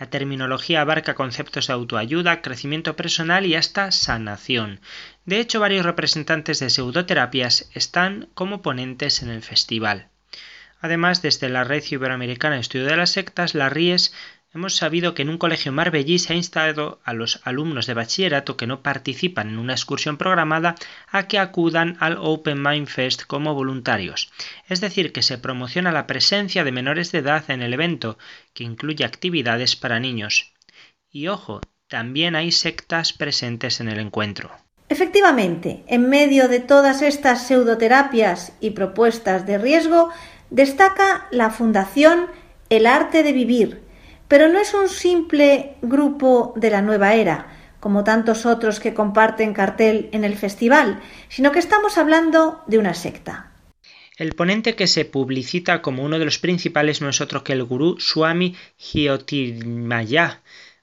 La 0.00 0.10
terminología 0.10 0.80
abarca 0.80 1.14
conceptos 1.14 1.68
de 1.68 1.74
autoayuda, 1.74 2.42
crecimiento 2.42 2.96
personal 2.96 3.46
y 3.46 3.54
hasta 3.54 3.92
sanación. 3.92 4.80
De 5.24 5.40
hecho, 5.40 5.60
varios 5.60 5.86
representantes 5.86 6.60
de 6.60 6.70
pseudoterapias 6.70 7.70
están 7.74 8.28
como 8.34 8.62
ponentes 8.62 9.22
en 9.22 9.30
el 9.30 9.42
festival. 9.42 10.08
Además, 10.80 11.22
desde 11.22 11.48
la 11.48 11.64
Red 11.64 11.84
Iberoamericana 11.90 12.56
de 12.56 12.60
Estudio 12.60 12.86
de 12.86 12.96
las 12.96 13.10
Sectas, 13.10 13.54
la 13.54 13.70
RIES 13.70 14.12
Hemos 14.54 14.76
sabido 14.76 15.14
que 15.14 15.22
en 15.22 15.30
un 15.30 15.38
colegio 15.38 15.72
marbellí 15.72 16.20
se 16.20 16.32
ha 16.32 16.36
instado 16.36 17.00
a 17.04 17.12
los 17.12 17.40
alumnos 17.42 17.86
de 17.88 17.94
bachillerato 17.94 18.56
que 18.56 18.68
no 18.68 18.82
participan 18.82 19.48
en 19.48 19.58
una 19.58 19.72
excursión 19.72 20.16
programada 20.16 20.76
a 21.08 21.26
que 21.26 21.40
acudan 21.40 21.96
al 21.98 22.18
Open 22.20 22.62
Mind 22.62 22.86
Fest 22.86 23.24
como 23.24 23.52
voluntarios. 23.54 24.30
Es 24.68 24.80
decir, 24.80 25.12
que 25.12 25.22
se 25.22 25.38
promociona 25.38 25.90
la 25.90 26.06
presencia 26.06 26.62
de 26.62 26.70
menores 26.70 27.10
de 27.10 27.18
edad 27.18 27.50
en 27.50 27.62
el 27.62 27.72
evento, 27.72 28.16
que 28.52 28.62
incluye 28.62 29.04
actividades 29.04 29.74
para 29.74 29.98
niños. 29.98 30.52
Y 31.10 31.26
ojo, 31.26 31.60
también 31.88 32.36
hay 32.36 32.52
sectas 32.52 33.12
presentes 33.12 33.80
en 33.80 33.88
el 33.88 33.98
encuentro. 33.98 34.63
Efectivamente, 34.88 35.82
en 35.86 36.08
medio 36.08 36.48
de 36.48 36.60
todas 36.60 37.02
estas 37.02 37.46
pseudoterapias 37.46 38.52
y 38.60 38.70
propuestas 38.70 39.46
de 39.46 39.58
riesgo, 39.58 40.10
destaca 40.50 41.26
la 41.30 41.50
Fundación 41.50 42.26
El 42.68 42.86
Arte 42.86 43.22
de 43.22 43.32
Vivir, 43.32 43.82
pero 44.28 44.48
no 44.48 44.58
es 44.58 44.74
un 44.74 44.88
simple 44.88 45.76
grupo 45.80 46.52
de 46.56 46.70
la 46.70 46.82
nueva 46.82 47.14
era, 47.14 47.46
como 47.80 48.04
tantos 48.04 48.46
otros 48.46 48.80
que 48.80 48.94
comparten 48.94 49.54
cartel 49.54 50.08
en 50.12 50.24
el 50.24 50.36
festival, 50.36 51.00
sino 51.28 51.50
que 51.50 51.58
estamos 51.58 51.98
hablando 51.98 52.62
de 52.66 52.78
una 52.78 52.94
secta. 52.94 53.50
El 54.16 54.34
ponente 54.34 54.76
que 54.76 54.86
se 54.86 55.04
publicita 55.04 55.82
como 55.82 56.04
uno 56.04 56.18
de 56.18 56.24
los 56.24 56.38
principales 56.38 57.00
no 57.00 57.08
es 57.08 57.20
otro 57.20 57.42
que 57.42 57.52
el 57.52 57.64
gurú 57.64 57.96
Swami 57.98 58.54
Jyotirmaya, 58.78 60.40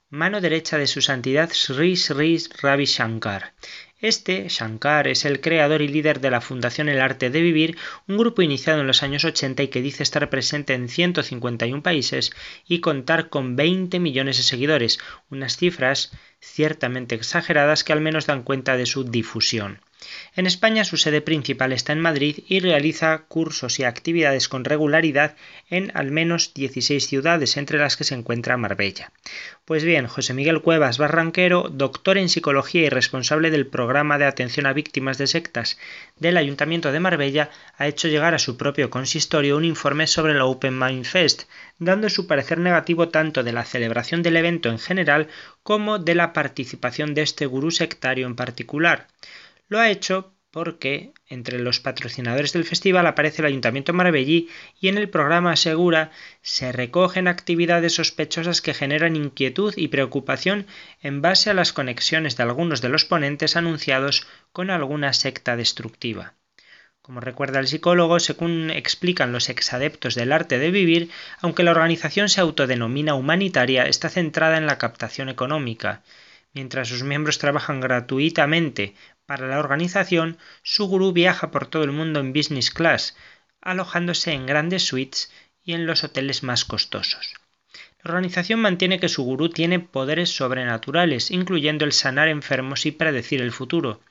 mano 0.09 0.41
derecha 0.41 0.77
de 0.77 0.87
su 0.87 1.01
santidad 1.01 1.49
Sri 1.53 1.95
Sri 1.95 2.37
Ravi 2.61 2.85
Shankar. 2.85 3.53
Este, 4.01 4.47
Shankar, 4.49 5.07
es 5.07 5.25
el 5.25 5.41
creador 5.41 5.83
y 5.83 5.87
líder 5.87 6.21
de 6.21 6.31
la 6.31 6.41
Fundación 6.41 6.89
El 6.89 6.99
Arte 6.99 7.29
de 7.29 7.39
Vivir, 7.39 7.77
un 8.07 8.17
grupo 8.17 8.41
iniciado 8.41 8.81
en 8.81 8.87
los 8.87 9.03
años 9.03 9.25
80 9.25 9.61
y 9.61 9.67
que 9.67 9.83
dice 9.83 10.01
estar 10.01 10.27
presente 10.31 10.73
en 10.73 10.89
151 10.89 11.83
países 11.83 12.31
y 12.67 12.79
contar 12.79 13.29
con 13.29 13.55
20 13.55 13.99
millones 13.99 14.37
de 14.37 14.43
seguidores, 14.43 14.97
unas 15.29 15.55
cifras 15.55 16.11
ciertamente 16.39 17.13
exageradas 17.13 17.83
que 17.83 17.93
al 17.93 18.01
menos 18.01 18.25
dan 18.25 18.41
cuenta 18.41 18.75
de 18.75 18.87
su 18.87 19.03
difusión. 19.03 19.81
En 20.35 20.47
España 20.47 20.83
su 20.83 20.97
sede 20.97 21.21
principal 21.21 21.73
está 21.73 21.93
en 21.93 21.99
Madrid 21.99 22.39
y 22.47 22.59
realiza 22.59 23.25
cursos 23.27 23.79
y 23.79 23.83
actividades 23.83 24.47
con 24.47 24.65
regularidad 24.65 25.35
en 25.69 25.91
al 25.93 26.11
menos 26.11 26.53
16 26.53 27.05
ciudades, 27.05 27.57
entre 27.57 27.77
las 27.77 27.97
que 27.97 28.03
se 28.03 28.15
encuentra 28.15 28.57
Marbella. 28.57 29.11
Pues 29.65 29.83
bien, 29.83 30.07
José 30.07 30.33
Miguel 30.33 30.61
Cuevas 30.61 30.97
Barranquero, 30.97 31.69
doctor 31.69 32.17
en 32.17 32.29
psicología 32.29 32.83
y 32.83 32.89
responsable 32.89 33.51
del 33.51 33.67
programa 33.67 34.17
de 34.17 34.25
atención 34.25 34.65
a 34.65 34.73
víctimas 34.73 35.17
de 35.17 35.27
sectas 35.27 35.77
del 36.17 36.37
Ayuntamiento 36.37 36.91
de 36.91 36.99
Marbella, 36.99 37.49
ha 37.77 37.87
hecho 37.87 38.07
llegar 38.07 38.33
a 38.33 38.39
su 38.39 38.57
propio 38.57 38.89
consistorio 38.89 39.57
un 39.57 39.65
informe 39.65 40.07
sobre 40.07 40.33
la 40.33 40.45
Open 40.45 40.79
Mind 40.79 41.05
Fest, 41.05 41.43
dando 41.77 42.09
su 42.09 42.27
parecer 42.27 42.57
negativo 42.57 43.09
tanto 43.09 43.43
de 43.43 43.53
la 43.53 43.65
celebración 43.65 44.23
del 44.23 44.37
evento 44.37 44.69
en 44.69 44.79
general 44.79 45.27
como 45.63 45.99
de 45.99 46.15
la 46.15 46.33
participación 46.33 47.13
de 47.13 47.21
este 47.21 47.45
gurú 47.45 47.71
sectario 47.71 48.27
en 48.27 48.35
particular. 48.35 49.07
Lo 49.71 49.79
ha 49.79 49.89
hecho 49.89 50.33
porque 50.51 51.13
entre 51.27 51.57
los 51.57 51.79
patrocinadores 51.79 52.51
del 52.51 52.65
festival 52.65 53.07
aparece 53.07 53.41
el 53.41 53.45
Ayuntamiento 53.45 53.93
Marbellí 53.93 54.49
y 54.81 54.89
en 54.89 54.97
el 54.97 55.07
programa 55.07 55.55
Segura 55.55 56.11
se 56.41 56.73
recogen 56.73 57.29
actividades 57.29 57.95
sospechosas 57.95 58.61
que 58.61 58.73
generan 58.73 59.15
inquietud 59.15 59.73
y 59.77 59.87
preocupación 59.87 60.67
en 61.01 61.21
base 61.21 61.49
a 61.49 61.53
las 61.53 61.71
conexiones 61.71 62.35
de 62.35 62.43
algunos 62.43 62.81
de 62.81 62.89
los 62.89 63.05
ponentes 63.05 63.55
anunciados 63.55 64.27
con 64.51 64.71
alguna 64.71 65.13
secta 65.13 65.55
destructiva. 65.55 66.33
Como 67.01 67.21
recuerda 67.21 67.61
el 67.61 67.67
psicólogo, 67.69 68.19
según 68.19 68.71
explican 68.71 69.31
los 69.31 69.47
exadeptos 69.47 70.15
del 70.15 70.33
arte 70.33 70.59
de 70.59 70.69
vivir, 70.69 71.09
aunque 71.39 71.63
la 71.63 71.71
organización 71.71 72.27
se 72.27 72.41
autodenomina 72.41 73.13
humanitaria, 73.13 73.85
está 73.85 74.09
centrada 74.09 74.57
en 74.57 74.65
la 74.65 74.77
captación 74.77 75.29
económica. 75.29 76.03
Mientras 76.53 76.89
sus 76.89 77.03
miembros 77.03 77.37
trabajan 77.37 77.79
gratuitamente 77.79 78.95
para 79.31 79.47
la 79.47 79.59
organización, 79.59 80.37
su 80.61 80.87
gurú 80.87 81.13
viaja 81.13 81.51
por 81.51 81.65
todo 81.65 81.85
el 81.85 81.93
mundo 81.93 82.19
en 82.19 82.33
business 82.33 82.69
class, 82.69 83.15
alojándose 83.61 84.33
en 84.33 84.45
grandes 84.45 84.83
suites 84.83 85.31
y 85.63 85.71
en 85.71 85.85
los 85.85 86.03
hoteles 86.03 86.43
más 86.43 86.65
costosos. 86.65 87.35
La 88.03 88.09
organización 88.09 88.59
mantiene 88.59 88.99
que 88.99 89.07
su 89.07 89.23
gurú 89.23 89.47
tiene 89.47 89.79
poderes 89.79 90.35
sobrenaturales, 90.35 91.31
incluyendo 91.31 91.85
el 91.85 91.93
sanar 91.93 92.27
enfermos 92.27 92.85
y 92.85 92.91
predecir 92.91 93.41
el 93.41 93.53
futuro. 93.53 94.01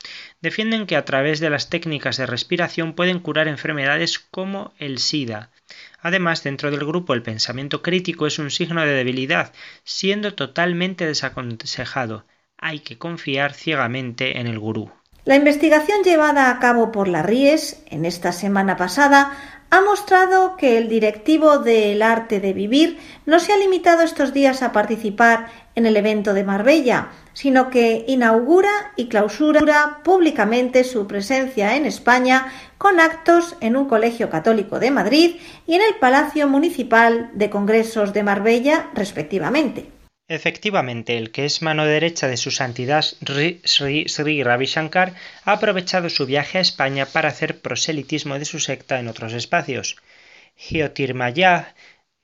Defienden 0.41 0.87
que 0.87 0.95
a 0.95 1.05
través 1.05 1.39
de 1.39 1.51
las 1.51 1.69
técnicas 1.69 2.17
de 2.17 2.25
respiración 2.25 2.93
pueden 2.93 3.19
curar 3.19 3.47
enfermedades 3.47 4.17
como 4.17 4.73
el 4.79 4.97
SIDA. 4.97 5.51
Además, 5.99 6.41
dentro 6.41 6.71
del 6.71 6.83
grupo 6.83 7.13
el 7.13 7.21
pensamiento 7.21 7.83
crítico 7.83 8.25
es 8.25 8.39
un 8.39 8.49
signo 8.49 8.81
de 8.81 8.93
debilidad, 8.93 9.53
siendo 9.83 10.33
totalmente 10.33 11.05
desaconsejado. 11.05 12.25
Hay 12.57 12.79
que 12.79 12.97
confiar 12.97 13.53
ciegamente 13.53 14.39
en 14.39 14.47
el 14.47 14.57
gurú. 14.57 14.91
La 15.23 15.35
investigación 15.35 16.01
llevada 16.03 16.49
a 16.49 16.57
cabo 16.57 16.91
por 16.91 17.07
la 17.07 17.21
Ries 17.21 17.83
en 17.91 18.05
esta 18.05 18.31
semana 18.31 18.75
pasada 18.75 19.33
ha 19.69 19.79
mostrado 19.81 20.57
que 20.57 20.79
el 20.79 20.89
directivo 20.89 21.59
del 21.59 22.01
arte 22.01 22.39
de 22.39 22.53
vivir 22.53 22.97
no 23.27 23.39
se 23.39 23.53
ha 23.53 23.57
limitado 23.57 24.01
estos 24.01 24.33
días 24.33 24.63
a 24.63 24.71
participar 24.71 25.45
en 25.75 25.85
el 25.85 25.95
evento 25.95 26.33
de 26.33 26.43
Marbella, 26.43 27.09
sino 27.33 27.69
que 27.69 28.03
inaugura 28.07 28.93
y 28.95 29.09
clausura 29.09 29.99
públicamente 30.03 30.83
su 30.83 31.05
presencia 31.05 31.75
en 31.75 31.85
España 31.85 32.51
con 32.79 32.99
actos 32.99 33.55
en 33.61 33.75
un 33.75 33.87
colegio 33.87 34.31
católico 34.31 34.79
de 34.79 34.89
Madrid 34.89 35.35
y 35.67 35.75
en 35.75 35.81
el 35.83 35.95
Palacio 35.99 36.47
Municipal 36.47 37.29
de 37.35 37.51
Congresos 37.51 38.11
de 38.11 38.23
Marbella, 38.23 38.89
respectivamente. 38.95 40.00
Efectivamente, 40.33 41.17
el 41.17 41.31
que 41.31 41.43
es 41.43 41.61
mano 41.61 41.83
derecha 41.85 42.29
de 42.29 42.37
su 42.37 42.51
santidad 42.51 43.03
Sri, 43.03 43.59
Sri 44.07 44.43
Ravi 44.43 44.65
Shankar 44.65 45.13
ha 45.43 45.51
aprovechado 45.51 46.09
su 46.09 46.25
viaje 46.25 46.57
a 46.57 46.61
España 46.61 47.05
para 47.05 47.27
hacer 47.27 47.59
proselitismo 47.59 48.39
de 48.39 48.45
su 48.45 48.61
secta 48.61 49.01
en 49.01 49.09
otros 49.09 49.33
espacios. 49.33 49.97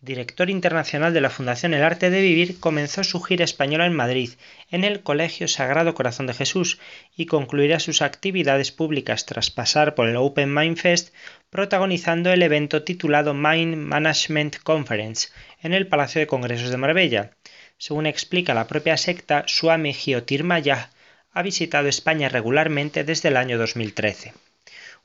Director 0.08 0.50
internacional 0.50 1.14
de 1.14 1.22
la 1.22 1.30
Fundación 1.30 1.74
El 1.74 1.84
Arte 1.84 2.10
de 2.10 2.22
Vivir, 2.22 2.60
comenzó 2.60 3.04
su 3.04 3.22
gira 3.22 3.44
española 3.44 3.86
en 3.86 3.94
Madrid, 3.94 4.32
en 4.72 4.84
el 4.84 5.04
Colegio 5.04 5.48
Sagrado 5.48 5.94
Corazón 5.94 6.26
de 6.26 6.34
Jesús, 6.34 6.80
y 7.16 7.28
concluirá 7.28 7.80
sus 7.80 8.02
actividades 8.02 8.72
públicas 8.72 9.26
tras 9.26 9.52
pasar 9.52 9.94
por 9.94 10.08
el 10.08 10.16
Open 10.16 10.52
Mind 10.52 10.78
Fest, 10.78 11.14
protagonizando 11.50 12.32
el 12.32 12.42
evento 12.42 12.84
titulado 12.84 13.34
Mind 13.34 13.76
Management 13.76 14.58
Conference 14.64 15.28
en 15.62 15.74
el 15.74 15.88
Palacio 15.88 16.20
de 16.20 16.28
Congresos 16.28 16.72
de 16.72 16.78
Marbella. 16.78 17.32
Según 17.78 18.08
explica 18.08 18.54
la 18.54 18.66
propia 18.66 18.98
secta, 18.98 19.44
Swami 19.46 19.94
Jyotirmaya 19.94 20.90
ha 21.32 21.42
visitado 21.44 21.88
España 21.90 22.30
regularmente 22.30 23.04
desde 23.04 23.28
el 23.28 23.38
año 23.38 23.58
2013. 23.58 24.34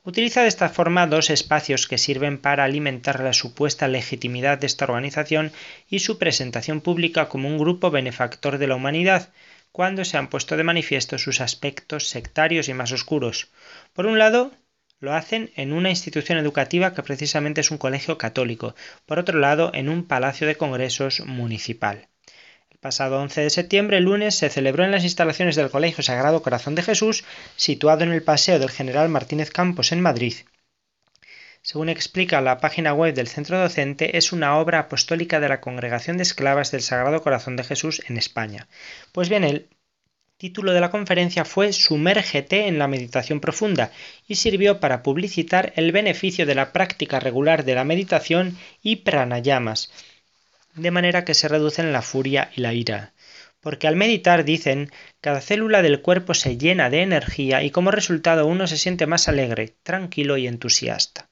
Utiliza 0.05 0.41
de 0.41 0.49
esta 0.49 0.67
forma 0.67 1.07
dos 1.07 1.29
espacios 1.29 1.87
que 1.87 1.97
sirven 1.97 2.37
para 2.37 2.65
alimentar 2.65 3.21
la 3.21 3.31
supuesta 3.31 3.87
legitimidad 3.87 4.57
de 4.57 4.67
esta 4.67 4.83
organización 4.83 5.53
y 5.89 5.99
su 5.99 6.17
presentación 6.17 6.81
pública 6.81 7.29
como 7.29 7.47
un 7.47 7.57
grupo 7.57 7.89
benefactor 7.89 8.57
de 8.57 8.67
la 8.67 8.75
humanidad, 8.75 9.31
cuando 9.71 10.03
se 10.03 10.17
han 10.17 10.29
puesto 10.29 10.57
de 10.57 10.65
manifiesto 10.65 11.17
sus 11.17 11.39
aspectos 11.39 12.09
sectarios 12.09 12.67
y 12.67 12.73
más 12.73 12.91
oscuros. 12.91 13.51
Por 13.93 14.05
un 14.05 14.19
lado, 14.19 14.51
lo 14.99 15.13
hacen 15.13 15.51
en 15.55 15.71
una 15.71 15.89
institución 15.89 16.37
educativa 16.37 16.93
que 16.93 17.03
precisamente 17.03 17.61
es 17.61 17.71
un 17.71 17.77
colegio 17.77 18.17
católico, 18.17 18.75
por 19.05 19.19
otro 19.19 19.39
lado, 19.39 19.71
en 19.73 19.87
un 19.87 20.05
palacio 20.05 20.45
de 20.47 20.57
congresos 20.57 21.21
municipal 21.25 22.09
pasado 22.83 23.19
11 23.21 23.41
de 23.41 23.49
septiembre, 23.49 24.01
lunes, 24.01 24.35
se 24.35 24.49
celebró 24.49 24.83
en 24.83 24.91
las 24.91 25.05
instalaciones 25.05 25.55
del 25.55 25.71
Colegio 25.71 26.03
Sagrado 26.03 26.43
Corazón 26.43 26.75
de 26.75 26.83
Jesús, 26.83 27.23
situado 27.55 28.03
en 28.03 28.11
el 28.11 28.21
Paseo 28.21 28.59
del 28.59 28.69
General 28.69 29.07
Martínez 29.07 29.49
Campos 29.49 29.93
en 29.93 30.01
Madrid. 30.01 30.33
Según 31.61 31.87
explica 31.87 32.41
la 32.41 32.57
página 32.57 32.93
web 32.93 33.13
del 33.15 33.29
centro 33.29 33.57
docente, 33.57 34.17
es 34.17 34.33
una 34.33 34.57
obra 34.57 34.79
apostólica 34.79 35.39
de 35.39 35.47
la 35.47 35.61
Congregación 35.61 36.17
de 36.17 36.23
Esclavas 36.23 36.71
del 36.71 36.81
Sagrado 36.81 37.21
Corazón 37.23 37.55
de 37.55 37.63
Jesús 37.63 38.03
en 38.09 38.17
España. 38.17 38.67
Pues 39.13 39.29
bien, 39.29 39.45
el 39.45 39.69
título 40.35 40.73
de 40.73 40.81
la 40.81 40.91
conferencia 40.91 41.45
fue 41.45 41.71
Sumérgete 41.71 42.67
en 42.67 42.79
la 42.79 42.89
meditación 42.89 43.39
profunda 43.39 43.91
y 44.27 44.35
sirvió 44.35 44.81
para 44.81 45.03
publicitar 45.03 45.71
el 45.77 45.93
beneficio 45.93 46.45
de 46.45 46.55
la 46.55 46.73
práctica 46.73 47.21
regular 47.21 47.63
de 47.63 47.75
la 47.75 47.85
meditación 47.85 48.57
y 48.81 48.97
pranayamas 48.97 49.89
de 50.75 50.91
manera 50.91 51.25
que 51.25 51.33
se 51.33 51.47
reducen 51.47 51.93
la 51.93 52.01
furia 52.01 52.49
y 52.55 52.61
la 52.61 52.73
ira. 52.73 53.13
Porque 53.59 53.87
al 53.87 53.95
meditar, 53.95 54.43
dicen, 54.43 54.91
cada 55.21 55.39
célula 55.39 55.81
del 55.81 56.01
cuerpo 56.01 56.33
se 56.33 56.57
llena 56.57 56.89
de 56.89 57.01
energía 57.01 57.63
y 57.63 57.71
como 57.71 57.91
resultado 57.91 58.45
uno 58.45 58.67
se 58.67 58.77
siente 58.77 59.07
más 59.07 59.27
alegre, 59.27 59.75
tranquilo 59.83 60.37
y 60.37 60.47
entusiasta. 60.47 61.29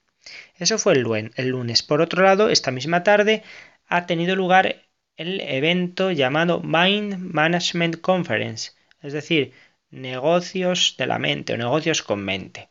Eso 0.57 0.77
fue 0.77 0.93
el, 0.93 1.01
lunes. 1.49 1.83
Por 1.83 2.01
otro 2.01 2.23
lado, 2.23 2.49
esta 2.49 2.71
misma 2.71 3.03
tarde 3.03 3.43
ha 3.87 4.05
tenido 4.05 4.35
lugar 4.35 4.83
el 5.17 5.41
evento 5.41 6.11
llamado 6.11 6.61
Mind 6.61 7.17
Management 7.17 7.99
Conference, 7.99 8.71
es 9.01 9.13
decir, 9.13 9.53
negocios 9.89 10.95
de 10.97 11.07
la 11.07 11.19
mente 11.19 11.53
o 11.53 11.57
negocios 11.57 12.01
con 12.01 12.23
mente 12.23 12.69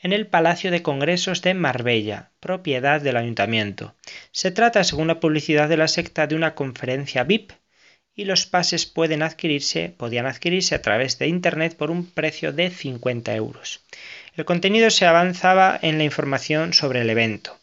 en 0.00 0.12
el 0.12 0.26
Palacio 0.26 0.70
de 0.70 0.82
Congresos 0.82 1.42
de 1.42 1.54
Marbella, 1.54 2.30
propiedad 2.40 3.00
del 3.00 3.16
ayuntamiento. 3.16 3.94
Se 4.30 4.50
trata, 4.50 4.84
según 4.84 5.08
la 5.08 5.20
publicidad 5.20 5.68
de 5.68 5.76
la 5.76 5.88
secta, 5.88 6.26
de 6.26 6.34
una 6.34 6.54
conferencia 6.54 7.24
VIP 7.24 7.52
y 8.14 8.24
los 8.24 8.46
pases 8.46 8.86
pueden 8.86 9.22
adquirirse, 9.22 9.94
podían 9.96 10.26
adquirirse 10.26 10.74
a 10.74 10.82
través 10.82 11.18
de 11.18 11.28
Internet 11.28 11.76
por 11.76 11.90
un 11.90 12.06
precio 12.06 12.52
de 12.52 12.70
50 12.70 13.34
euros. 13.34 13.84
El 14.34 14.44
contenido 14.44 14.90
se 14.90 15.06
avanzaba 15.06 15.78
en 15.80 15.98
la 15.98 16.04
información 16.04 16.72
sobre 16.72 17.02
el 17.02 17.10
evento. 17.10 17.58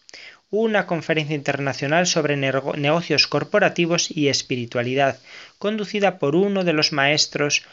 Una 0.50 0.86
conferencia 0.86 1.36
internacional 1.36 2.06
sobre 2.06 2.38
negocios 2.38 3.28
corporativos 3.28 4.12
y 4.12 4.28
espiritualidad, 4.28 5.20
conducida 5.58 6.20
por 6.20 6.36
uno 6.36 6.64
de 6.64 6.74
los 6.74 6.92
maestros 6.92 7.64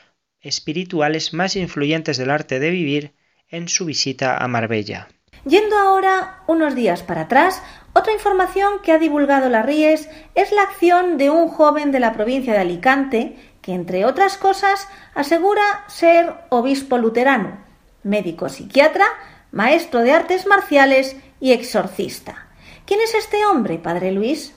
espirituales 0.40 1.34
más 1.34 1.56
influyentes 1.56 2.16
del 2.16 2.30
arte 2.30 2.58
de 2.58 2.70
vivir, 2.70 3.12
en 3.50 3.68
su 3.68 3.84
visita 3.84 4.36
a 4.36 4.48
Marbella. 4.48 5.08
Yendo 5.44 5.76
ahora 5.78 6.42
unos 6.46 6.74
días 6.74 7.02
para 7.02 7.22
atrás, 7.22 7.62
otra 7.92 8.12
información 8.12 8.74
que 8.82 8.92
ha 8.92 8.98
divulgado 8.98 9.48
la 9.48 9.62
Ries 9.62 10.08
es 10.34 10.52
la 10.52 10.62
acción 10.62 11.18
de 11.18 11.30
un 11.30 11.48
joven 11.48 11.92
de 11.92 12.00
la 12.00 12.12
provincia 12.12 12.52
de 12.52 12.60
Alicante 12.60 13.36
que, 13.62 13.72
entre 13.72 14.04
otras 14.04 14.36
cosas, 14.36 14.88
asegura 15.14 15.62
ser 15.88 16.34
obispo 16.50 16.98
luterano, 16.98 17.58
médico 18.02 18.48
psiquiatra, 18.48 19.06
maestro 19.50 20.00
de 20.00 20.12
artes 20.12 20.46
marciales 20.46 21.16
y 21.40 21.52
exorcista. 21.52 22.48
¿Quién 22.86 23.00
es 23.00 23.14
este 23.14 23.44
hombre, 23.46 23.78
padre 23.78 24.12
Luis? 24.12 24.54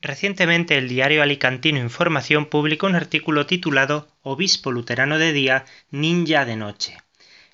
Recientemente 0.00 0.76
el 0.78 0.88
diario 0.88 1.22
alicantino 1.22 1.78
Información 1.78 2.46
publicó 2.46 2.86
un 2.86 2.96
artículo 2.96 3.46
titulado 3.46 4.08
Obispo 4.22 4.72
luterano 4.72 5.18
de 5.18 5.32
día, 5.32 5.64
ninja 5.90 6.44
de 6.44 6.56
noche. 6.56 6.98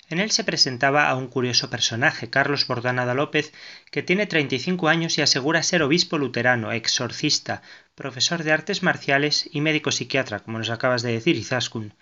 En 0.09 0.19
él 0.19 0.31
se 0.31 0.43
presentaba 0.43 1.07
a 1.07 1.15
un 1.15 1.27
curioso 1.27 1.69
personaje, 1.69 2.31
Carlos 2.31 2.65
Bordanada 2.65 3.13
López, 3.13 3.53
que 3.91 4.01
tiene 4.01 4.25
35 4.25 4.87
años 4.87 5.17
y 5.17 5.21
asegura 5.21 5.61
ser 5.61 5.83
obispo 5.83 6.17
luterano, 6.17 6.71
exorcista, 6.71 7.61
profesor 7.93 8.43
de 8.43 8.51
artes 8.51 8.81
marciales 8.81 9.47
y 9.51 9.61
médico 9.61 9.91
psiquiatra, 9.91 10.39
como 10.39 10.57
nos 10.57 10.71
acabas 10.71 11.03
de 11.03 11.11
decir, 11.11 11.35
Izaskun. 11.35 11.93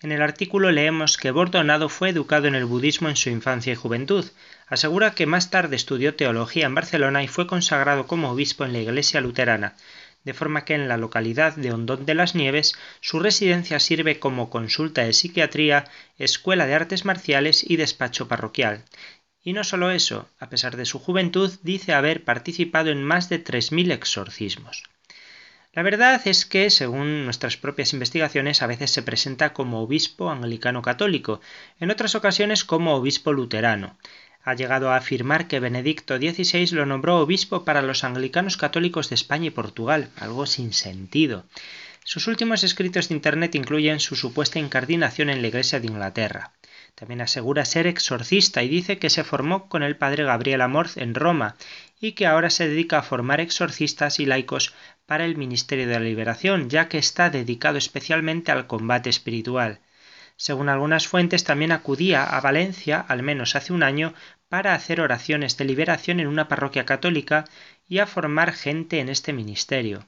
En 0.00 0.12
el 0.12 0.22
artículo 0.22 0.70
leemos 0.70 1.16
que 1.16 1.32
Bordonado 1.32 1.88
fue 1.88 2.10
educado 2.10 2.46
en 2.46 2.54
el 2.54 2.64
budismo 2.64 3.08
en 3.08 3.16
su 3.16 3.30
infancia 3.30 3.72
y 3.72 3.76
juventud. 3.76 4.24
Asegura 4.68 5.16
que 5.16 5.26
más 5.26 5.50
tarde 5.50 5.74
estudió 5.74 6.14
teología 6.14 6.66
en 6.66 6.76
Barcelona 6.76 7.24
y 7.24 7.28
fue 7.28 7.48
consagrado 7.48 8.06
como 8.06 8.30
obispo 8.30 8.64
en 8.64 8.72
la 8.72 8.78
iglesia 8.78 9.20
luterana 9.20 9.74
de 10.24 10.34
forma 10.34 10.64
que 10.64 10.74
en 10.74 10.88
la 10.88 10.96
localidad 10.96 11.56
de 11.56 11.72
Hondón 11.72 12.06
de 12.06 12.14
las 12.14 12.34
Nieves 12.34 12.74
su 13.00 13.20
residencia 13.20 13.80
sirve 13.80 14.18
como 14.18 14.50
consulta 14.50 15.04
de 15.04 15.12
psiquiatría, 15.12 15.84
escuela 16.18 16.66
de 16.66 16.74
artes 16.74 17.04
marciales 17.04 17.68
y 17.68 17.76
despacho 17.76 18.28
parroquial. 18.28 18.84
Y 19.42 19.52
no 19.52 19.64
solo 19.64 19.90
eso, 19.90 20.28
a 20.38 20.50
pesar 20.50 20.76
de 20.76 20.84
su 20.84 20.98
juventud, 20.98 21.52
dice 21.62 21.94
haber 21.94 22.24
participado 22.24 22.90
en 22.90 23.02
más 23.02 23.28
de 23.28 23.42
3.000 23.42 23.92
exorcismos. 23.92 24.84
La 25.72 25.82
verdad 25.82 26.20
es 26.24 26.44
que, 26.44 26.70
según 26.70 27.24
nuestras 27.24 27.56
propias 27.56 27.92
investigaciones, 27.92 28.62
a 28.62 28.66
veces 28.66 28.90
se 28.90 29.02
presenta 29.02 29.52
como 29.52 29.80
obispo 29.80 30.30
anglicano 30.30 30.82
católico, 30.82 31.40
en 31.78 31.90
otras 31.90 32.14
ocasiones 32.14 32.64
como 32.64 32.94
obispo 32.94 33.32
luterano 33.32 33.96
ha 34.48 34.54
llegado 34.54 34.90
a 34.90 34.96
afirmar 34.96 35.46
que 35.46 35.60
Benedicto 35.60 36.16
XVI 36.16 36.68
lo 36.72 36.86
nombró 36.86 37.18
obispo 37.18 37.64
para 37.64 37.82
los 37.82 38.02
anglicanos 38.02 38.56
católicos 38.56 39.10
de 39.10 39.14
España 39.14 39.48
y 39.48 39.50
Portugal, 39.50 40.08
algo 40.16 40.46
sin 40.46 40.72
sentido. 40.72 41.44
Sus 42.02 42.26
últimos 42.28 42.64
escritos 42.64 43.08
de 43.08 43.14
Internet 43.14 43.54
incluyen 43.54 44.00
su 44.00 44.16
supuesta 44.16 44.58
incardinación 44.58 45.28
en 45.28 45.42
la 45.42 45.48
Iglesia 45.48 45.80
de 45.80 45.88
Inglaterra. 45.88 46.52
También 46.94 47.20
asegura 47.20 47.66
ser 47.66 47.86
exorcista 47.86 48.62
y 48.62 48.68
dice 48.68 48.98
que 48.98 49.10
se 49.10 49.22
formó 49.22 49.68
con 49.68 49.82
el 49.82 49.96
padre 49.96 50.24
Gabriel 50.24 50.62
Amorz 50.62 50.96
en 50.96 51.14
Roma 51.14 51.54
y 52.00 52.12
que 52.12 52.26
ahora 52.26 52.48
se 52.48 52.68
dedica 52.68 52.98
a 52.98 53.02
formar 53.02 53.40
exorcistas 53.40 54.18
y 54.18 54.24
laicos 54.24 54.72
para 55.04 55.26
el 55.26 55.36
Ministerio 55.36 55.86
de 55.86 55.92
la 55.92 56.00
Liberación, 56.00 56.70
ya 56.70 56.88
que 56.88 56.96
está 56.96 57.28
dedicado 57.28 57.76
especialmente 57.76 58.50
al 58.50 58.66
combate 58.66 59.10
espiritual. 59.10 59.80
Según 60.40 60.68
algunas 60.68 61.08
fuentes, 61.08 61.42
también 61.42 61.72
acudía 61.72 62.22
a 62.22 62.40
Valencia, 62.40 63.04
al 63.08 63.24
menos 63.24 63.56
hace 63.56 63.72
un 63.72 63.82
año, 63.82 64.14
para 64.48 64.72
hacer 64.72 65.00
oraciones 65.00 65.56
de 65.56 65.64
liberación 65.64 66.20
en 66.20 66.28
una 66.28 66.46
parroquia 66.46 66.86
católica 66.86 67.44
y 67.88 67.98
a 67.98 68.06
formar 68.06 68.52
gente 68.52 69.00
en 69.00 69.08
este 69.08 69.32
ministerio. 69.32 70.06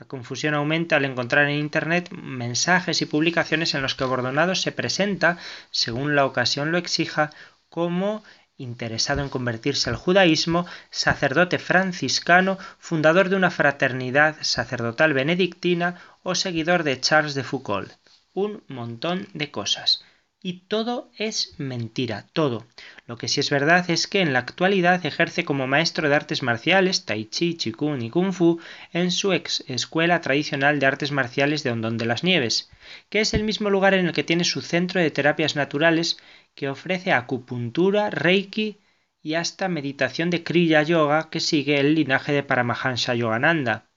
La 0.00 0.06
confusión 0.06 0.54
aumenta 0.54 0.96
al 0.96 1.04
encontrar 1.04 1.50
en 1.50 1.58
Internet 1.58 2.08
mensajes 2.10 3.02
y 3.02 3.04
publicaciones 3.04 3.74
en 3.74 3.82
los 3.82 3.94
que 3.94 4.04
Bordonado 4.04 4.54
se 4.54 4.72
presenta, 4.72 5.36
según 5.70 6.16
la 6.16 6.24
ocasión 6.24 6.72
lo 6.72 6.78
exija, 6.78 7.30
como 7.68 8.24
interesado 8.56 9.20
en 9.20 9.28
convertirse 9.28 9.90
al 9.90 9.96
judaísmo, 9.96 10.64
sacerdote 10.88 11.58
franciscano, 11.58 12.56
fundador 12.78 13.28
de 13.28 13.36
una 13.36 13.50
fraternidad 13.50 14.36
sacerdotal 14.40 15.12
benedictina 15.12 16.00
o 16.22 16.34
seguidor 16.34 16.82
de 16.82 16.98
Charles 16.98 17.34
de 17.34 17.44
Foucault 17.44 17.92
un 18.36 18.62
montón 18.68 19.26
de 19.32 19.50
cosas. 19.50 20.04
Y 20.42 20.66
todo 20.68 21.10
es 21.16 21.54
mentira, 21.56 22.26
todo. 22.34 22.66
Lo 23.06 23.16
que 23.16 23.28
sí 23.28 23.40
es 23.40 23.48
verdad 23.48 23.90
es 23.90 24.06
que 24.06 24.20
en 24.20 24.34
la 24.34 24.40
actualidad 24.40 25.04
ejerce 25.06 25.46
como 25.46 25.66
maestro 25.66 26.08
de 26.08 26.14
artes 26.14 26.42
marciales, 26.42 27.06
tai 27.06 27.24
chi, 27.24 27.56
chikun 27.56 28.02
y 28.02 28.10
kung 28.10 28.32
fu, 28.32 28.60
en 28.92 29.10
su 29.10 29.32
ex 29.32 29.64
escuela 29.66 30.20
tradicional 30.20 30.78
de 30.78 30.86
artes 30.86 31.12
marciales 31.12 31.62
de 31.62 31.70
Hondón 31.70 31.96
de 31.96 32.04
las 32.04 32.24
Nieves, 32.24 32.70
que 33.08 33.20
es 33.20 33.32
el 33.32 33.42
mismo 33.42 33.70
lugar 33.70 33.94
en 33.94 34.06
el 34.06 34.12
que 34.12 34.28
tiene 34.28 34.44
su 34.44 34.60
centro 34.60 35.00
de 35.00 35.10
terapias 35.10 35.56
naturales 35.56 36.18
que 36.54 36.68
ofrece 36.68 37.12
acupuntura, 37.12 38.10
reiki 38.10 38.78
y 39.22 39.34
hasta 39.34 39.68
meditación 39.68 40.28
de 40.28 40.44
Kriya 40.44 40.82
Yoga 40.82 41.30
que 41.30 41.40
sigue 41.40 41.80
el 41.80 41.94
linaje 41.94 42.32
de 42.32 42.42
Paramahansa 42.42 43.14
Yogananda. 43.14 43.88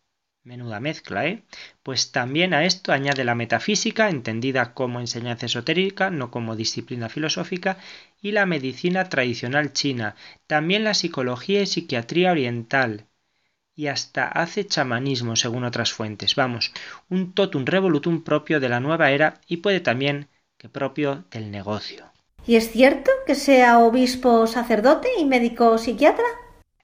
Menuda 0.44 0.80
mezcla, 0.80 1.28
¿eh? 1.28 1.44
Pues 1.84 2.12
también 2.12 2.54
a 2.54 2.66
esto 2.66 2.92
añade 2.92 3.24
la 3.24 3.36
metafísica, 3.36 4.10
entendida 4.10 4.74
como 4.74 5.00
enseñanza 5.00 5.46
esotérica, 5.46 6.10
no 6.10 6.32
como 6.32 6.56
disciplina 6.56 7.10
filosófica, 7.10 7.78
y 8.22 8.32
la 8.32 8.46
medicina 8.46 9.10
tradicional 9.10 9.74
china, 9.74 10.16
también 10.48 10.84
la 10.84 10.94
psicología 10.94 11.62
y 11.62 11.68
psiquiatría 11.68 12.32
oriental, 12.32 13.06
y 13.76 13.88
hasta 13.88 14.28
hace 14.28 14.66
chamanismo 14.66 15.36
según 15.36 15.64
otras 15.64 15.94
fuentes. 15.94 16.36
Vamos, 16.36 16.72
un 17.10 17.34
totum 17.34 17.66
revolutum 17.66 18.24
propio 18.24 18.60
de 18.60 18.70
la 18.70 18.80
nueva 18.80 19.12
era 19.12 19.42
y 19.48 19.58
puede 19.58 19.82
también 19.82 20.28
que 20.58 20.70
propio 20.70 21.26
del 21.32 21.52
negocio. 21.52 22.06
¿Y 22.46 22.56
es 22.56 22.72
cierto 22.72 23.12
que 23.28 23.36
sea 23.36 23.80
obispo, 23.80 24.48
sacerdote 24.48 25.10
y 25.20 25.26
médico 25.26 25.78
psiquiatra? 25.78 26.26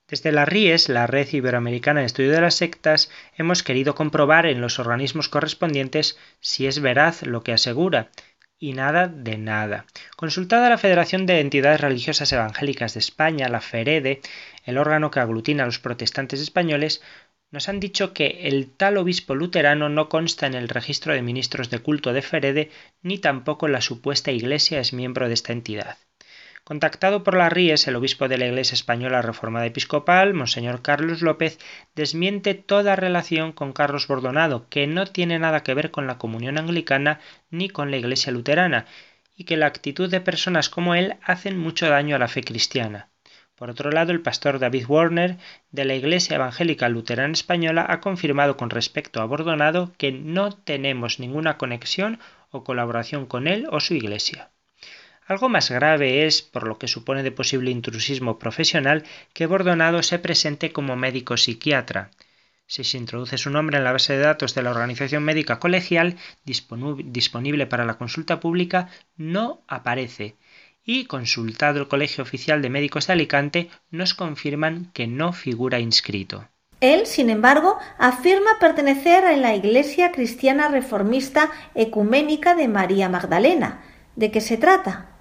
Desde 0.07 0.31
la 0.31 0.45
RIES, 0.45 0.89
la 0.89 1.07
Red 1.07 1.33
Iberoamericana 1.33 2.01
de 2.01 2.05
Estudio 2.05 2.31
de 2.31 2.41
las 2.41 2.53
Sectas, 2.53 3.09
hemos 3.37 3.63
querido 3.63 3.95
comprobar 3.95 4.45
en 4.45 4.61
los 4.61 4.77
organismos 4.77 5.29
correspondientes 5.29 6.19
si 6.39 6.67
es 6.67 6.79
veraz 6.79 7.23
lo 7.23 7.41
que 7.41 7.53
asegura, 7.53 8.11
y 8.59 8.73
nada 8.73 9.07
de 9.07 9.37
nada. 9.39 9.87
Consultada 10.15 10.69
la 10.69 10.77
Federación 10.77 11.25
de 11.25 11.39
Entidades 11.39 11.81
Religiosas 11.81 12.31
Evangélicas 12.31 12.93
de 12.93 12.99
España, 12.99 13.49
la 13.49 13.61
FEREDE, 13.61 14.21
el 14.63 14.77
órgano 14.77 15.09
que 15.09 15.21
aglutina 15.21 15.63
a 15.63 15.65
los 15.65 15.79
protestantes 15.79 16.39
españoles, 16.39 17.01
nos 17.49 17.67
han 17.67 17.79
dicho 17.79 18.13
que 18.13 18.47
el 18.47 18.69
tal 18.69 18.97
obispo 18.97 19.33
luterano 19.33 19.89
no 19.89 20.07
consta 20.07 20.45
en 20.45 20.53
el 20.53 20.69
registro 20.69 21.13
de 21.13 21.23
ministros 21.23 21.71
de 21.71 21.79
culto 21.79 22.13
de 22.13 22.21
FEREDE 22.21 22.69
ni 23.01 23.17
tampoco 23.17 23.67
la 23.67 23.81
supuesta 23.81 24.31
iglesia 24.31 24.79
es 24.79 24.93
miembro 24.93 25.27
de 25.27 25.33
esta 25.33 25.51
entidad. 25.51 25.97
Contactado 26.68 27.24
por 27.24 27.38
las 27.38 27.53
Ries, 27.53 27.88
el 27.88 27.95
obispo 27.95 28.28
de 28.28 28.39
la 28.39 28.47
Iglesia 28.47 28.74
Española 28.74 29.22
Reformada 29.22 29.68
Episcopal, 29.68 30.34
Monseñor 30.34 30.82
Carlos 30.82 31.22
López, 31.22 31.59
desmiente 31.93 32.55
toda 32.55 32.95
relación 32.95 33.51
con 33.51 33.72
Carlos 33.72 34.07
Bordonado, 34.07 34.68
que 34.68 34.88
no 34.88 35.05
tiene 35.05 35.38
nada 35.38 35.61
que 35.61 35.76
ver 35.76 35.91
con 35.91 36.07
la 36.07 36.18
comunión 36.18 36.57
anglicana 36.57 37.20
ni 37.51 37.70
con 37.70 37.91
la 37.91 37.97
Iglesia 37.97 38.32
luterana, 38.32 38.88
y 39.36 39.43
que 39.43 39.57
la 39.57 39.68
actitud 39.68 40.09
de 40.09 40.22
personas 40.22 40.70
como 40.70 40.95
él 40.95 41.18
hacen 41.22 41.55
mucho 41.55 41.88
daño 41.88 42.16
a 42.16 42.20
la 42.20 42.28
fe 42.28 42.43
cristiana. 42.43 43.09
Por 43.53 43.70
otro 43.70 43.91
lado, 43.91 44.11
el 44.11 44.24
pastor 44.24 44.57
David 44.57 44.86
Warner 44.88 45.38
de 45.70 45.86
la 45.86 45.93
Iglesia 45.93 46.38
Evangélica 46.38 46.89
Luterana 46.89 47.34
Española 47.34 47.86
ha 47.88 48.01
confirmado 48.01 48.57
con 48.57 48.72
respecto 48.72 49.22
a 49.22 49.26
Bordonado 49.26 49.93
que 49.99 50.11
no 50.11 50.51
tenemos 50.51 51.20
ninguna 51.20 51.59
conexión 51.59 52.18
o 52.49 52.63
colaboración 52.63 53.28
con 53.28 53.47
él 53.47 53.68
o 53.70 53.80
su 53.80 53.93
Iglesia. 53.93 54.49
Algo 55.28 55.49
más 55.49 55.71
grave 55.71 56.28
es, 56.28 56.43
por 56.43 56.67
lo 56.67 56.78
que 56.78 56.88
supone 56.88 57.23
de 57.23 57.32
posible 57.32 57.71
intrusismo 57.71 58.38
profesional, 58.38 59.03
que 59.34 59.47
Bordonado 59.47 60.03
se 60.03 60.19
presente 60.19 60.71
como 60.71 60.95
médico 60.95 61.36
psiquiatra. 61.36 62.11
Si 62.67 62.84
se 62.84 62.97
introduce 62.97 63.38
su 63.39 63.49
nombre 63.49 63.78
en 63.78 63.84
la 63.84 63.91
base 63.91 64.13
de 64.13 64.19
datos 64.19 64.53
de 64.53 64.61
la 64.61 64.69
Organización 64.69 65.23
Médica 65.23 65.59
Colegial 65.59 66.17
disponible 66.43 67.65
para 67.65 67.86
la 67.86 67.95
consulta 67.95 68.39
pública, 68.39 68.89
no 69.17 69.61
aparece. 69.67 70.36
Y, 70.84 71.05
consultado 71.05 71.80
el 71.80 71.88
Colegio 71.88 72.23
Oficial 72.23 72.61
de 72.61 72.69
Médicos 72.69 73.07
de 73.07 73.13
Alicante, 73.13 73.69
nos 73.89 74.13
confirman 74.13 74.91
que 74.93 75.07
no 75.07 75.34
figura 75.34 75.80
inscrito. 75.80 76.47
Él, 76.82 77.07
sin 77.07 77.32
embargo, 77.32 77.80
afirma 77.97 78.59
pertenecer 78.59 79.26
a 79.26 79.36
la 79.38 79.55
Iglesia 79.55 80.11
Cristiana 80.11 80.67
Reformista 80.67 81.49
Ecuménica 81.73 82.53
de 82.53 82.67
María 82.67 83.09
Magdalena. 83.09 83.84
¿De 84.15 84.30
qué 84.30 84.41
se 84.41 84.57
trata? 84.57 85.14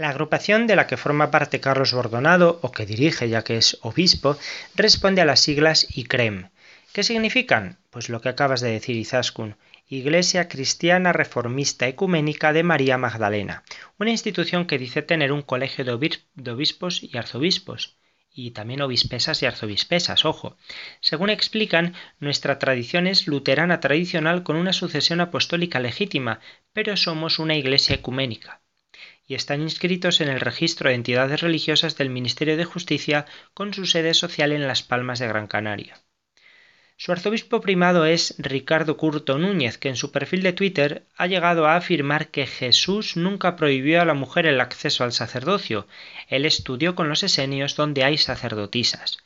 La 0.00 0.08
agrupación 0.08 0.66
de 0.66 0.76
la 0.76 0.86
que 0.86 0.96
forma 0.96 1.30
parte 1.30 1.60
Carlos 1.60 1.92
Bordonado, 1.92 2.58
o 2.62 2.72
que 2.72 2.86
dirige 2.86 3.28
ya 3.28 3.44
que 3.44 3.58
es 3.58 3.76
obispo, 3.82 4.38
responde 4.74 5.20
a 5.20 5.26
las 5.26 5.40
siglas 5.40 5.86
ICREM. 5.94 6.48
¿Qué 6.94 7.02
significan? 7.02 7.76
Pues 7.90 8.08
lo 8.08 8.22
que 8.22 8.30
acabas 8.30 8.62
de 8.62 8.70
decir, 8.70 8.96
Izaskun. 8.96 9.58
Iglesia 9.88 10.48
Cristiana 10.48 11.12
Reformista 11.12 11.86
Ecuménica 11.86 12.54
de 12.54 12.62
María 12.62 12.96
Magdalena, 12.96 13.62
una 13.98 14.10
institución 14.10 14.64
que 14.64 14.78
dice 14.78 15.02
tener 15.02 15.32
un 15.32 15.42
colegio 15.42 15.84
de 15.84 16.50
obispos 16.50 17.02
y 17.02 17.18
arzobispos, 17.18 17.98
y 18.32 18.52
también 18.52 18.80
obispesas 18.80 19.42
y 19.42 19.46
arzobispesas, 19.46 20.24
ojo. 20.24 20.56
Según 21.02 21.28
explican, 21.28 21.92
nuestra 22.20 22.58
tradición 22.58 23.06
es 23.06 23.26
luterana 23.26 23.80
tradicional 23.80 24.44
con 24.44 24.56
una 24.56 24.72
sucesión 24.72 25.20
apostólica 25.20 25.78
legítima, 25.78 26.40
pero 26.72 26.96
somos 26.96 27.38
una 27.38 27.54
iglesia 27.54 27.96
ecuménica 27.96 28.62
y 29.30 29.36
están 29.36 29.62
inscritos 29.62 30.20
en 30.20 30.28
el 30.28 30.40
registro 30.40 30.88
de 30.88 30.96
entidades 30.96 31.40
religiosas 31.40 31.96
del 31.96 32.10
Ministerio 32.10 32.56
de 32.56 32.64
Justicia 32.64 33.26
con 33.54 33.72
su 33.72 33.86
sede 33.86 34.12
social 34.12 34.50
en 34.50 34.66
Las 34.66 34.82
Palmas 34.82 35.20
de 35.20 35.28
Gran 35.28 35.46
Canaria. 35.46 36.00
Su 36.96 37.12
arzobispo 37.12 37.60
primado 37.60 38.06
es 38.06 38.34
Ricardo 38.38 38.96
Curto 38.96 39.38
Núñez, 39.38 39.78
que 39.78 39.88
en 39.88 39.94
su 39.94 40.10
perfil 40.10 40.42
de 40.42 40.52
Twitter 40.52 41.06
ha 41.16 41.28
llegado 41.28 41.68
a 41.68 41.76
afirmar 41.76 42.32
que 42.32 42.44
Jesús 42.44 43.16
nunca 43.16 43.54
prohibió 43.54 44.02
a 44.02 44.04
la 44.04 44.14
mujer 44.14 44.46
el 44.46 44.60
acceso 44.60 45.04
al 45.04 45.12
sacerdocio. 45.12 45.86
Él 46.26 46.44
estudió 46.44 46.96
con 46.96 47.08
los 47.08 47.22
esenios 47.22 47.76
donde 47.76 48.02
hay 48.02 48.18
sacerdotisas. 48.18 49.18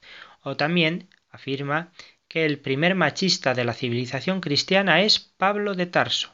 O 0.42 0.54
también 0.54 1.08
afirma 1.30 1.92
que 2.28 2.44
el 2.44 2.58
primer 2.58 2.94
machista 2.94 3.54
de 3.54 3.64
la 3.64 3.72
civilización 3.72 4.42
cristiana 4.42 5.00
es 5.00 5.18
Pablo 5.18 5.74
de 5.74 5.86
Tarso. 5.86 6.33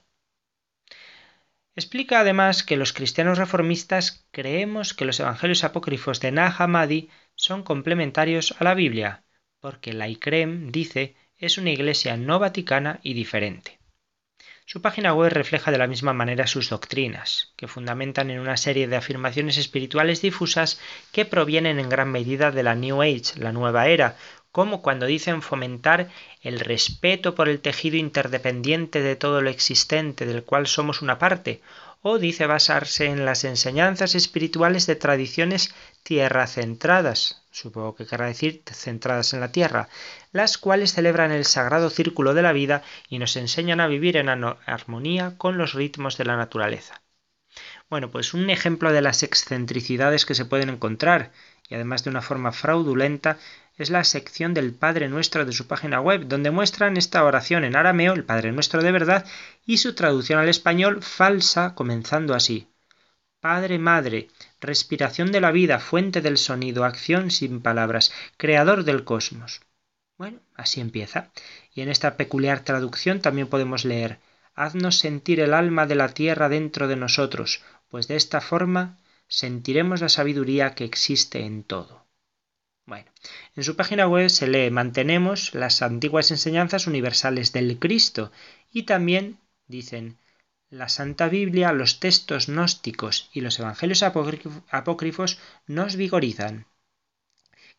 Explica 1.76 2.20
además 2.20 2.62
que 2.62 2.76
los 2.76 2.92
cristianos 2.92 3.38
reformistas 3.38 4.26
creemos 4.32 4.92
que 4.92 5.04
los 5.04 5.20
evangelios 5.20 5.64
apócrifos 5.64 6.20
de 6.20 6.32
Nag 6.32 6.54
Hammadi 6.60 7.10
son 7.34 7.62
complementarios 7.62 8.54
a 8.58 8.64
la 8.64 8.74
Biblia, 8.74 9.24
porque 9.60 9.92
la 9.92 10.08
ICREM, 10.08 10.72
dice, 10.72 11.16
es 11.36 11.58
una 11.58 11.70
iglesia 11.70 12.16
no 12.16 12.38
vaticana 12.38 13.00
y 13.02 13.14
diferente. 13.14 13.78
Su 14.66 14.82
página 14.82 15.14
web 15.14 15.32
refleja 15.32 15.72
de 15.72 15.78
la 15.78 15.88
misma 15.88 16.12
manera 16.12 16.46
sus 16.46 16.70
doctrinas, 16.70 17.54
que 17.56 17.66
fundamentan 17.66 18.30
en 18.30 18.38
una 18.38 18.56
serie 18.56 18.86
de 18.86 18.96
afirmaciones 18.96 19.56
espirituales 19.56 20.22
difusas 20.22 20.80
que 21.10 21.24
provienen 21.24 21.80
en 21.80 21.88
gran 21.88 22.12
medida 22.12 22.52
de 22.52 22.62
la 22.62 22.76
New 22.76 23.02
Age, 23.02 23.38
la 23.38 23.50
nueva 23.50 23.88
era, 23.88 24.16
como 24.52 24.82
cuando 24.82 25.06
dicen 25.06 25.42
fomentar 25.42 26.08
el 26.42 26.60
respeto 26.60 27.34
por 27.34 27.48
el 27.48 27.60
tejido 27.60 27.96
interdependiente 27.96 29.00
de 29.00 29.16
todo 29.16 29.42
lo 29.42 29.50
existente 29.50 30.26
del 30.26 30.44
cual 30.44 30.66
somos 30.66 31.02
una 31.02 31.18
parte, 31.18 31.60
o 32.02 32.18
dice 32.18 32.46
basarse 32.46 33.06
en 33.06 33.24
las 33.24 33.44
enseñanzas 33.44 34.14
espirituales 34.14 34.86
de 34.86 34.96
tradiciones 34.96 35.74
tierra 36.02 36.46
centradas, 36.46 37.42
supongo 37.50 37.94
que 37.94 38.06
querrá 38.06 38.26
decir 38.26 38.62
centradas 38.64 39.34
en 39.34 39.40
la 39.40 39.52
tierra, 39.52 39.88
las 40.32 40.56
cuales 40.56 40.94
celebran 40.94 41.30
el 41.30 41.44
sagrado 41.44 41.90
círculo 41.90 42.32
de 42.32 42.42
la 42.42 42.52
vida 42.52 42.82
y 43.08 43.18
nos 43.18 43.36
enseñan 43.36 43.80
a 43.80 43.86
vivir 43.86 44.16
en 44.16 44.28
armonía 44.28 45.34
con 45.36 45.58
los 45.58 45.74
ritmos 45.74 46.16
de 46.16 46.24
la 46.24 46.36
naturaleza. 46.36 47.02
Bueno, 47.90 48.10
pues 48.10 48.34
un 48.34 48.48
ejemplo 48.48 48.92
de 48.92 49.02
las 49.02 49.22
excentricidades 49.22 50.24
que 50.24 50.36
se 50.36 50.44
pueden 50.44 50.70
encontrar, 50.70 51.32
y 51.68 51.74
además 51.74 52.04
de 52.04 52.10
una 52.10 52.22
forma 52.22 52.52
fraudulenta, 52.52 53.38
es 53.82 53.88
la 53.90 54.04
sección 54.04 54.52
del 54.52 54.74
Padre 54.74 55.08
Nuestro 55.08 55.46
de 55.46 55.52
su 55.52 55.66
página 55.66 56.00
web, 56.00 56.26
donde 56.26 56.50
muestran 56.50 56.98
esta 56.98 57.24
oración 57.24 57.64
en 57.64 57.76
arameo, 57.76 58.12
el 58.12 58.24
Padre 58.24 58.52
Nuestro 58.52 58.82
de 58.82 58.92
verdad, 58.92 59.24
y 59.64 59.78
su 59.78 59.94
traducción 59.94 60.38
al 60.38 60.50
español 60.50 61.02
falsa, 61.02 61.74
comenzando 61.74 62.34
así. 62.34 62.68
Padre, 63.40 63.78
Madre, 63.78 64.28
respiración 64.60 65.32
de 65.32 65.40
la 65.40 65.50
vida, 65.50 65.78
fuente 65.78 66.20
del 66.20 66.36
sonido, 66.36 66.84
acción 66.84 67.30
sin 67.30 67.62
palabras, 67.62 68.12
creador 68.36 68.84
del 68.84 69.04
cosmos. 69.04 69.62
Bueno, 70.18 70.40
así 70.54 70.82
empieza. 70.82 71.30
Y 71.72 71.80
en 71.80 71.88
esta 71.88 72.18
peculiar 72.18 72.60
traducción 72.60 73.20
también 73.20 73.46
podemos 73.46 73.86
leer 73.86 74.18
Haznos 74.54 74.98
sentir 74.98 75.40
el 75.40 75.54
alma 75.54 75.86
de 75.86 75.94
la 75.94 76.10
tierra 76.10 76.50
dentro 76.50 76.86
de 76.86 76.96
nosotros, 76.96 77.62
pues 77.88 78.08
de 78.08 78.16
esta 78.16 78.42
forma 78.42 78.98
sentiremos 79.26 80.02
la 80.02 80.10
sabiduría 80.10 80.74
que 80.74 80.84
existe 80.84 81.46
en 81.46 81.64
todo. 81.64 82.09
Bueno, 82.90 83.08
en 83.54 83.62
su 83.62 83.76
página 83.76 84.08
web 84.08 84.28
se 84.30 84.48
lee 84.48 84.68
mantenemos 84.68 85.54
las 85.54 85.80
antiguas 85.80 86.32
enseñanzas 86.32 86.88
universales 86.88 87.52
del 87.52 87.78
Cristo 87.78 88.32
y 88.72 88.82
también 88.82 89.38
dicen 89.68 90.18
la 90.70 90.88
Santa 90.88 91.28
Biblia, 91.28 91.70
los 91.70 92.00
textos 92.00 92.48
gnósticos 92.48 93.30
y 93.32 93.42
los 93.42 93.60
evangelios 93.60 94.02
apócrifos 94.02 95.38
nos 95.68 95.94
vigorizan. 95.94 96.66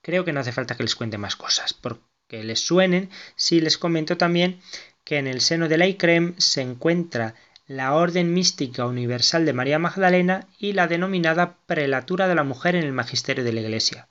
Creo 0.01 0.23
que 0.23 0.31
no 0.31 0.39
hace 0.39 0.53
falta 0.53 0.77
que 0.77 0.83
les 0.83 0.95
cuente 0.95 1.17
más 1.17 1.35
cosas, 1.35 1.73
porque 1.73 2.45
les 2.45 2.61
suenen. 2.61 3.09
Si 3.35 3.59
les 3.59 3.77
comento 3.77 4.15
también 4.15 4.61
que 5.03 5.17
en 5.17 5.27
el 5.27 5.41
seno 5.41 5.67
de 5.67 5.77
la 5.77 5.87
ICREM 5.87 6.35
se 6.37 6.61
encuentra 6.61 7.35
la 7.67 7.95
Orden 7.95 8.33
Mística 8.33 8.85
Universal 8.85 9.45
de 9.45 9.51
María 9.51 9.77
Magdalena 9.77 10.47
y 10.57 10.71
la 10.71 10.87
denominada 10.87 11.57
Prelatura 11.65 12.29
de 12.29 12.35
la 12.35 12.45
Mujer 12.45 12.75
en 12.75 12.85
el 12.85 12.93
Magisterio 12.93 13.43
de 13.43 13.51
la 13.51 13.59
Iglesia 13.59 14.07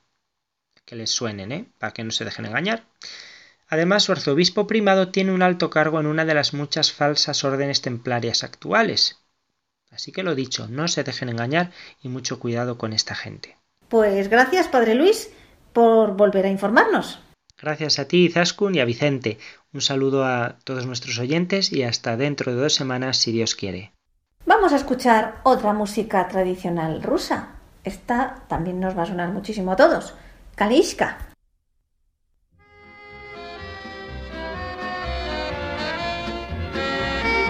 que 0.90 0.96
les 0.96 1.10
suenen, 1.10 1.52
¿eh? 1.52 1.66
para 1.78 1.92
que 1.92 2.02
no 2.02 2.10
se 2.10 2.24
dejen 2.24 2.46
engañar. 2.46 2.82
Además, 3.68 4.02
su 4.02 4.10
arzobispo 4.10 4.66
primado 4.66 5.10
tiene 5.10 5.30
un 5.30 5.40
alto 5.40 5.70
cargo 5.70 6.00
en 6.00 6.06
una 6.06 6.24
de 6.24 6.34
las 6.34 6.52
muchas 6.52 6.92
falsas 6.92 7.44
órdenes 7.44 7.80
templarias 7.80 8.42
actuales. 8.42 9.20
Así 9.92 10.10
que 10.10 10.24
lo 10.24 10.34
dicho, 10.34 10.66
no 10.68 10.88
se 10.88 11.04
dejen 11.04 11.28
engañar 11.28 11.70
y 12.02 12.08
mucho 12.08 12.40
cuidado 12.40 12.76
con 12.76 12.92
esta 12.92 13.14
gente. 13.14 13.56
Pues 13.88 14.28
gracias, 14.28 14.66
Padre 14.66 14.96
Luis, 14.96 15.30
por 15.72 16.16
volver 16.16 16.46
a 16.46 16.50
informarnos. 16.50 17.20
Gracias 17.56 18.00
a 18.00 18.08
ti, 18.08 18.28
Zaskun, 18.28 18.74
y 18.74 18.80
a 18.80 18.84
Vicente. 18.84 19.38
Un 19.72 19.82
saludo 19.82 20.24
a 20.24 20.56
todos 20.64 20.86
nuestros 20.86 21.20
oyentes 21.20 21.72
y 21.72 21.84
hasta 21.84 22.16
dentro 22.16 22.52
de 22.52 22.60
dos 22.60 22.74
semanas, 22.74 23.16
si 23.16 23.30
Dios 23.30 23.54
quiere. 23.54 23.92
Vamos 24.44 24.72
a 24.72 24.76
escuchar 24.76 25.40
otra 25.44 25.72
música 25.72 26.26
tradicional 26.26 27.00
rusa. 27.00 27.50
Esta 27.84 28.42
también 28.48 28.80
nos 28.80 28.98
va 28.98 29.04
a 29.04 29.06
sonar 29.06 29.28
muchísimo 29.28 29.70
a 29.70 29.76
todos. 29.76 30.14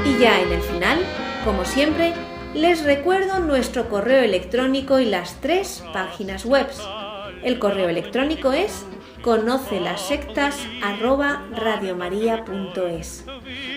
Y 0.06 0.16
ya 0.20 0.40
en 0.40 0.52
el 0.52 0.62
final, 0.62 1.00
como 1.44 1.64
siempre, 1.64 2.12
les 2.54 2.84
recuerdo 2.84 3.40
nuestro 3.40 3.88
correo 3.88 4.22
electrónico 4.22 5.00
y 5.00 5.06
las 5.06 5.40
tres 5.40 5.82
páginas 5.92 6.44
web. 6.44 6.68
El 7.42 7.58
correo 7.58 7.88
electrónico 7.88 8.52
es 8.52 8.86
conoce 9.22 9.80
las 9.80 10.02
sectas 10.02 10.56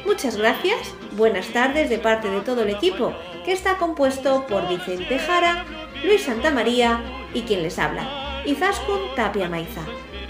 Muchas 0.05 0.37
gracias, 0.37 0.95
buenas 1.13 1.47
tardes 1.49 1.89
de 1.89 1.99
parte 1.99 2.29
de 2.29 2.41
todo 2.41 2.63
el 2.63 2.71
equipo, 2.71 3.15
que 3.45 3.53
está 3.53 3.79
compuesto 3.79 4.47
por 4.47 4.69
Vicente 4.69 5.19
Jara, 5.19 5.65
Luis 6.05 6.23
Santamaría 6.23 7.01
y 7.33 7.43
quien 7.43 7.63
les 7.63 7.79
habla, 7.79 8.43
Izaskun 8.45 9.15
Tapia 9.15 9.49
Maiza. 9.49 9.83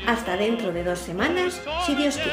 Hasta 0.06 0.36
dentro 0.36 0.72
de 0.72 0.84
dos 0.84 0.98
semanas, 0.98 1.62
si 1.86 1.94
Dios 1.94 2.16
quiere. 2.16 2.32